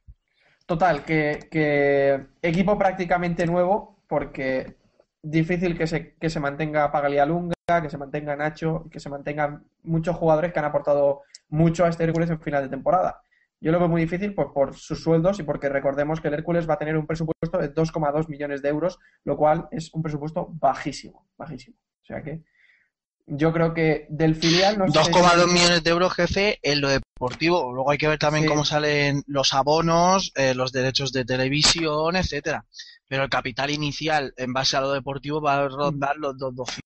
[0.65, 4.77] Total, que, que equipo prácticamente nuevo, porque
[5.21, 10.15] difícil que se, que se mantenga Pagalialunga, que se mantenga Nacho, que se mantengan muchos
[10.15, 13.21] jugadores que han aportado mucho a este Hércules en final de temporada.
[13.61, 16.69] Yo lo veo muy difícil pues, por sus sueldos y porque recordemos que el Hércules
[16.69, 20.47] va a tener un presupuesto de 2,2 millones de euros, lo cual es un presupuesto
[20.51, 21.77] bajísimo, bajísimo.
[22.01, 22.41] O sea que
[23.27, 24.77] yo creo que del filial...
[24.77, 25.53] No 2,2 si...
[25.53, 27.71] millones de euros, jefe, en lo deportivo.
[27.73, 32.65] Luego hay que ver también cómo salen los abonos, eh, los derechos de televisión, etcétera.
[33.07, 36.79] Pero el capital inicial en base a lo deportivo va a rondar los 2,2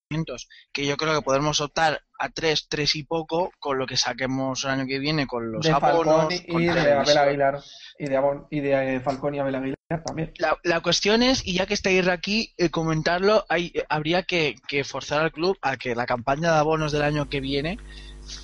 [0.71, 4.63] que yo creo que podremos optar a 3, 3 y poco con lo que saquemos
[4.63, 6.05] el año que viene con los de abonos.
[6.05, 7.59] Falcón y, con y de Abel Aguilar.
[7.99, 10.31] Y de, Abon, y de eh, Falcón y Abel Aguilar también.
[10.37, 14.83] La, la cuestión es, y ya que estáis aquí, eh, comentarlo, hay, habría que, que
[14.83, 17.77] forzar al club a que la campaña de abonos del año que viene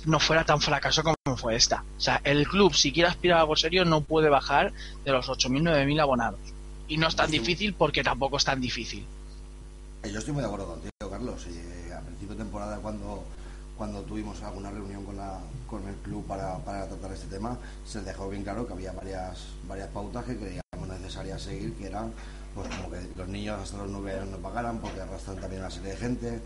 [0.06, 1.84] no fuera tan fracaso como fue esta.
[1.96, 4.72] O sea, el club, si quiere aspirar a algo serio, no puede bajar
[5.04, 6.40] de los 8.000, 9.000 abonados.
[6.88, 9.06] Y no es tan difícil porque tampoco es tan difícil.
[10.02, 11.46] Eh, Yo estoy muy de acuerdo contigo, Carlos.
[11.46, 13.22] Eh, a principio de temporada, cuando,
[13.76, 18.66] cuando tuvimos alguna reunión con, el club para, tratar este tema, se dejó bien claro
[18.66, 22.12] que había varias, varias pautas que creíamos necesarias seguir, que eran
[22.54, 25.70] pues como que los niños hasta los 9 años no pagaran, porque arrastran también una
[25.70, 26.40] serie de gente,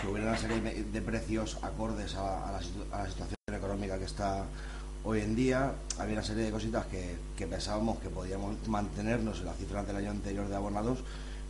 [0.00, 4.44] que hubiera una serie de, precios acordes a, la, a la situación económica que está
[5.02, 5.72] hoy en día.
[5.98, 9.96] Había una serie de cositas que, que pensábamos que podíamos mantenernos en las cifras del
[9.96, 10.98] año anterior de abonados,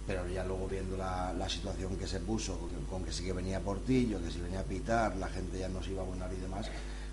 [0.06, 2.58] pero ya luego viendo la, la situación que se puso,
[2.90, 5.82] con, que sí que venía Portillo, que si venía a pitar, la gente ya no
[5.82, 6.66] se iba a abonar y demás,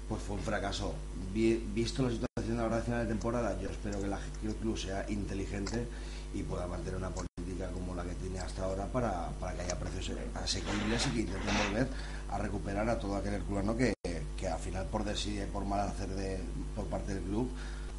[0.08, 0.94] pues fue un fracaso.
[1.34, 4.78] Vi- visto la situación ahora de final de temporada, yo espero que, la, el club
[4.78, 5.88] sea inteligente
[6.34, 9.78] y pueda mantener una política como la que tiene hasta ahora para, para que haya
[9.80, 11.88] precios asequibles y que intenten volver
[12.30, 13.94] a recuperar a todo aquel herculano que,
[14.38, 16.40] que al final por desidia por mal hacer de,
[16.76, 17.50] por parte del club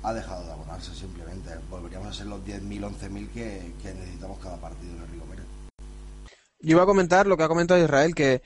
[0.02, 1.50] ha dejado de abonarse simplemente.
[1.68, 5.44] Volveríamos a ser los 10.000, 11.000 que, que necesitamos cada partido el Rigo Meret.
[6.60, 8.42] Yo iba a comentar lo que ha comentado Israel, que,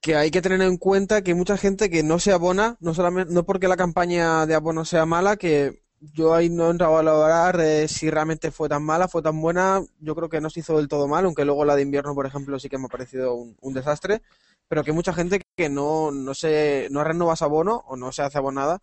[0.00, 2.94] que hay que tener en cuenta que hay mucha gente que no se abona, no
[2.94, 6.92] solamente, no porque la campaña de abono sea mala, que yo ahí no he entrado
[6.92, 10.50] a valorar eh, si realmente fue tan mala, fue tan buena, yo creo que no
[10.50, 12.86] se hizo del todo mal, aunque luego la de invierno, por ejemplo, sí que me
[12.86, 14.22] ha parecido un, desastre,
[14.68, 18.22] pero que hay mucha gente que no, no se, no renueva abono o no se
[18.22, 18.80] hace abonada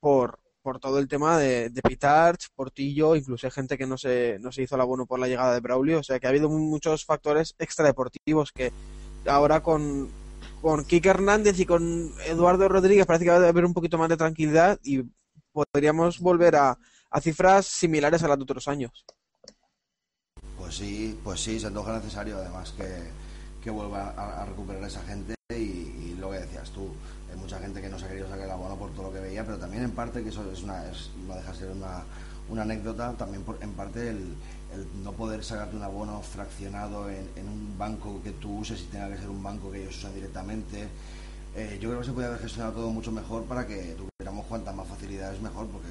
[0.00, 1.82] por, por todo el tema de, de
[2.56, 5.52] Portillo, incluso hay gente que no se, no se hizo el abono por la llegada
[5.52, 8.72] de Braulio, o sea que ha habido muchos factores extradeportivos que
[9.26, 10.10] ahora con,
[10.62, 14.08] con Kike Hernández y con Eduardo Rodríguez parece que va a haber un poquito más
[14.08, 15.02] de tranquilidad y
[15.52, 16.78] podríamos volver a,
[17.10, 19.04] a cifras similares a las de otros años.
[20.56, 22.88] Pues sí, pues sí, se antoja necesario además que,
[23.62, 26.88] que vuelva a, a recuperar esa gente y, y lo que decías tú,
[27.34, 29.20] hay mucha gente que no se ha querido sacar el abono por todo lo que
[29.20, 32.62] veía, pero también en parte, que eso es una, es- no deja de ser una,
[32.62, 34.34] anécdota, también por- en parte el,
[35.02, 39.18] no poder sacarte un abono fraccionado en, un banco que tú uses y tenga que
[39.18, 40.88] ser un banco que ellos usan directamente.
[41.56, 44.74] Eh, yo creo que se puede haber gestionado todo mucho mejor para que tuviéramos cuantas
[44.74, 45.88] más facilidades mejor, porque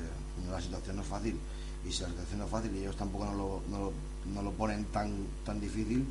[0.49, 1.40] la situación no es fácil.
[1.86, 3.94] Y si la situación no es fácil y ellos tampoco no lo, no lo,
[4.34, 6.06] no lo ponen tan, tan difícil,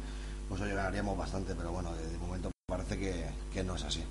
[0.48, 4.02] pues hoy ganaríamos bastante, pero bueno, de, momento parece que no es así.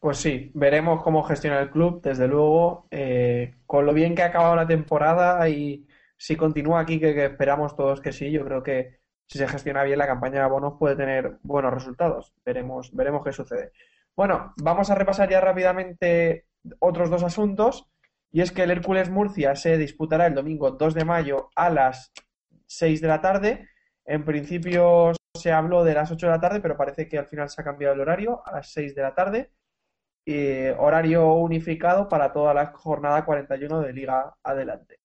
[0.00, 4.26] Pues sí, veremos cómo gestiona el club, desde luego, eh, con lo bien que ha
[4.26, 9.00] acabado la temporada y si continúa aquí, que, esperamos todos que sí, yo creo que
[9.26, 12.32] si se gestiona bien la campaña de abonos puede tener buenos resultados.
[12.44, 13.72] Veremos, veremos qué sucede.
[14.16, 16.46] Bueno, vamos a repasar ya rápidamente
[16.78, 17.88] otros dos asuntos,
[18.30, 22.12] y es que el Hércules Murcia se disputará el domingo 2 de mayo a las
[22.66, 23.68] 6 de la tarde.
[24.04, 27.48] En principio se habló de las 8 de la tarde, pero parece que al final
[27.48, 29.50] se ha cambiado el horario a las 6 de la tarde
[30.30, 35.00] eh, horario unificado para toda la jornada 41 de Liga Adelante.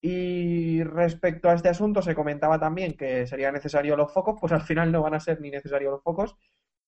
[0.00, 4.62] Y respecto a este asunto, se comentaba también que serían necesarios los focos, pues al
[4.62, 6.34] final no van a ser ni necesarios los focos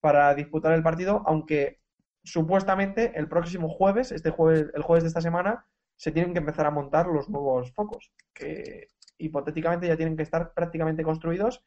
[0.00, 1.80] para disputar el partido, aunque
[2.24, 5.66] supuestamente el próximo jueves, este jueves, el jueves de esta semana,
[5.96, 8.88] se tienen que empezar a montar los nuevos focos, que
[9.18, 11.62] hipotéticamente ya tienen que estar prácticamente construidos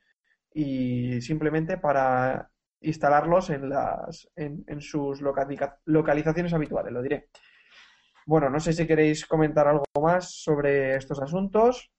[0.54, 2.50] y simplemente para
[2.82, 7.30] instalarlos en, las, en, en sus localiza- localizaciones habituales, lo diré.
[8.26, 11.92] Bueno, no sé si queréis comentar algo más sobre estos asuntos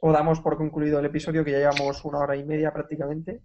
[0.00, 3.42] o damos por concluido el episodio que ya llevamos una hora y media prácticamente.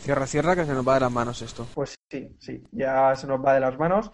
[0.00, 1.66] Cierra, cierra, que se nos va de las manos esto.
[1.74, 4.12] Pues sí, sí, ya se nos va de las manos.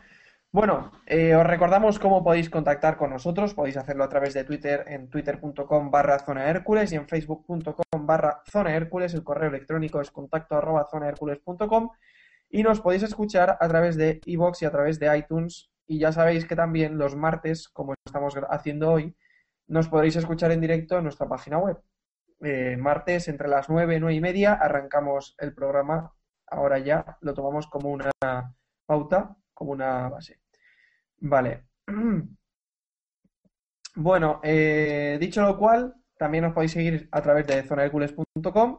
[0.55, 3.55] Bueno, eh, os recordamos cómo podéis contactar con nosotros.
[3.55, 8.43] Podéis hacerlo a través de Twitter en twitter.com barra zona Hércules y en facebook.com barra
[8.51, 9.15] zona Hércules.
[9.15, 11.91] El correo electrónico es contacto arroba zonahercules.com
[12.51, 16.13] y nos podéis escuchar a través de iVoox y a través de iTunes Y ya
[16.13, 19.17] sabéis que también los martes, como estamos haciendo hoy,
[19.69, 21.81] nos podréis escuchar en directo en nuestra página web.
[22.43, 26.13] Eh, martes entre las 9 y 9 y media arrancamos el programa.
[26.47, 28.11] Ahora ya lo tomamos como una
[28.87, 30.42] pauta, como una base.
[31.23, 31.65] Vale.
[33.95, 38.79] Bueno, eh, dicho lo cual, también os podéis seguir a través de zonahercules.com.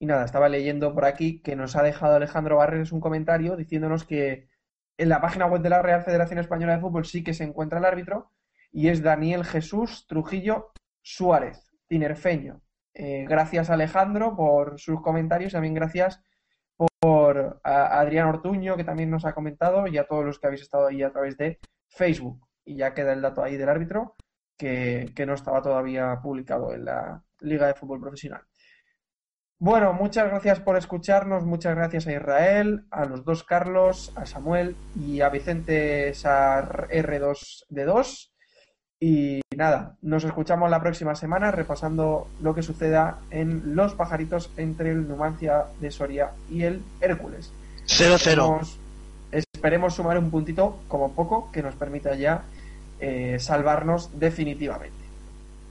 [0.00, 4.04] Y nada, estaba leyendo por aquí que nos ha dejado Alejandro Barreres un comentario diciéndonos
[4.04, 4.48] que
[4.96, 7.78] en la página web de la Real Federación Española de Fútbol sí que se encuentra
[7.78, 8.32] el árbitro
[8.72, 12.60] y es Daniel Jesús Trujillo Suárez, tinerfeño.
[12.94, 16.20] Eh, gracias Alejandro por sus comentarios, también gracias
[17.00, 20.62] por a Adrián Ortuño que también nos ha comentado y a todos los que habéis
[20.62, 22.46] estado ahí a través de Facebook.
[22.64, 24.16] Y ya queda el dato ahí del árbitro
[24.56, 28.42] que, que no estaba todavía publicado en la Liga de Fútbol Profesional.
[29.60, 34.76] Bueno, muchas gracias por escucharnos, muchas gracias a Israel, a los dos Carlos, a Samuel
[34.94, 38.30] y a Vicente Sar R2D2.
[39.00, 44.90] Y nada, nos escuchamos la próxima semana repasando lo que suceda en los pajaritos entre
[44.92, 47.52] el Numancia de Soria y el Hércules.
[47.86, 48.87] 0-0.
[49.58, 52.42] Esperemos, sumar un puntito como poco que nos permita ya
[53.00, 54.94] eh, salvarnos definitivamente.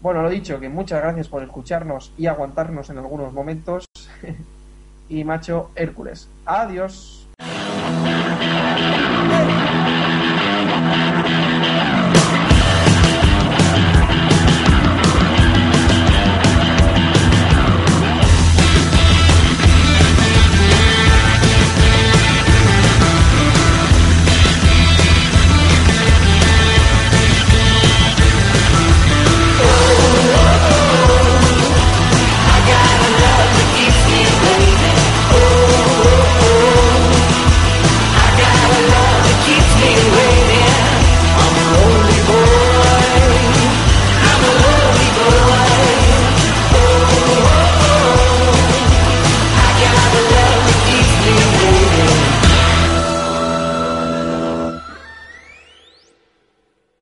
[0.01, 3.85] Bueno, lo dicho, que muchas gracias por escucharnos y aguantarnos en algunos momentos.
[5.09, 6.27] y macho Hércules.
[6.45, 7.29] Adiós.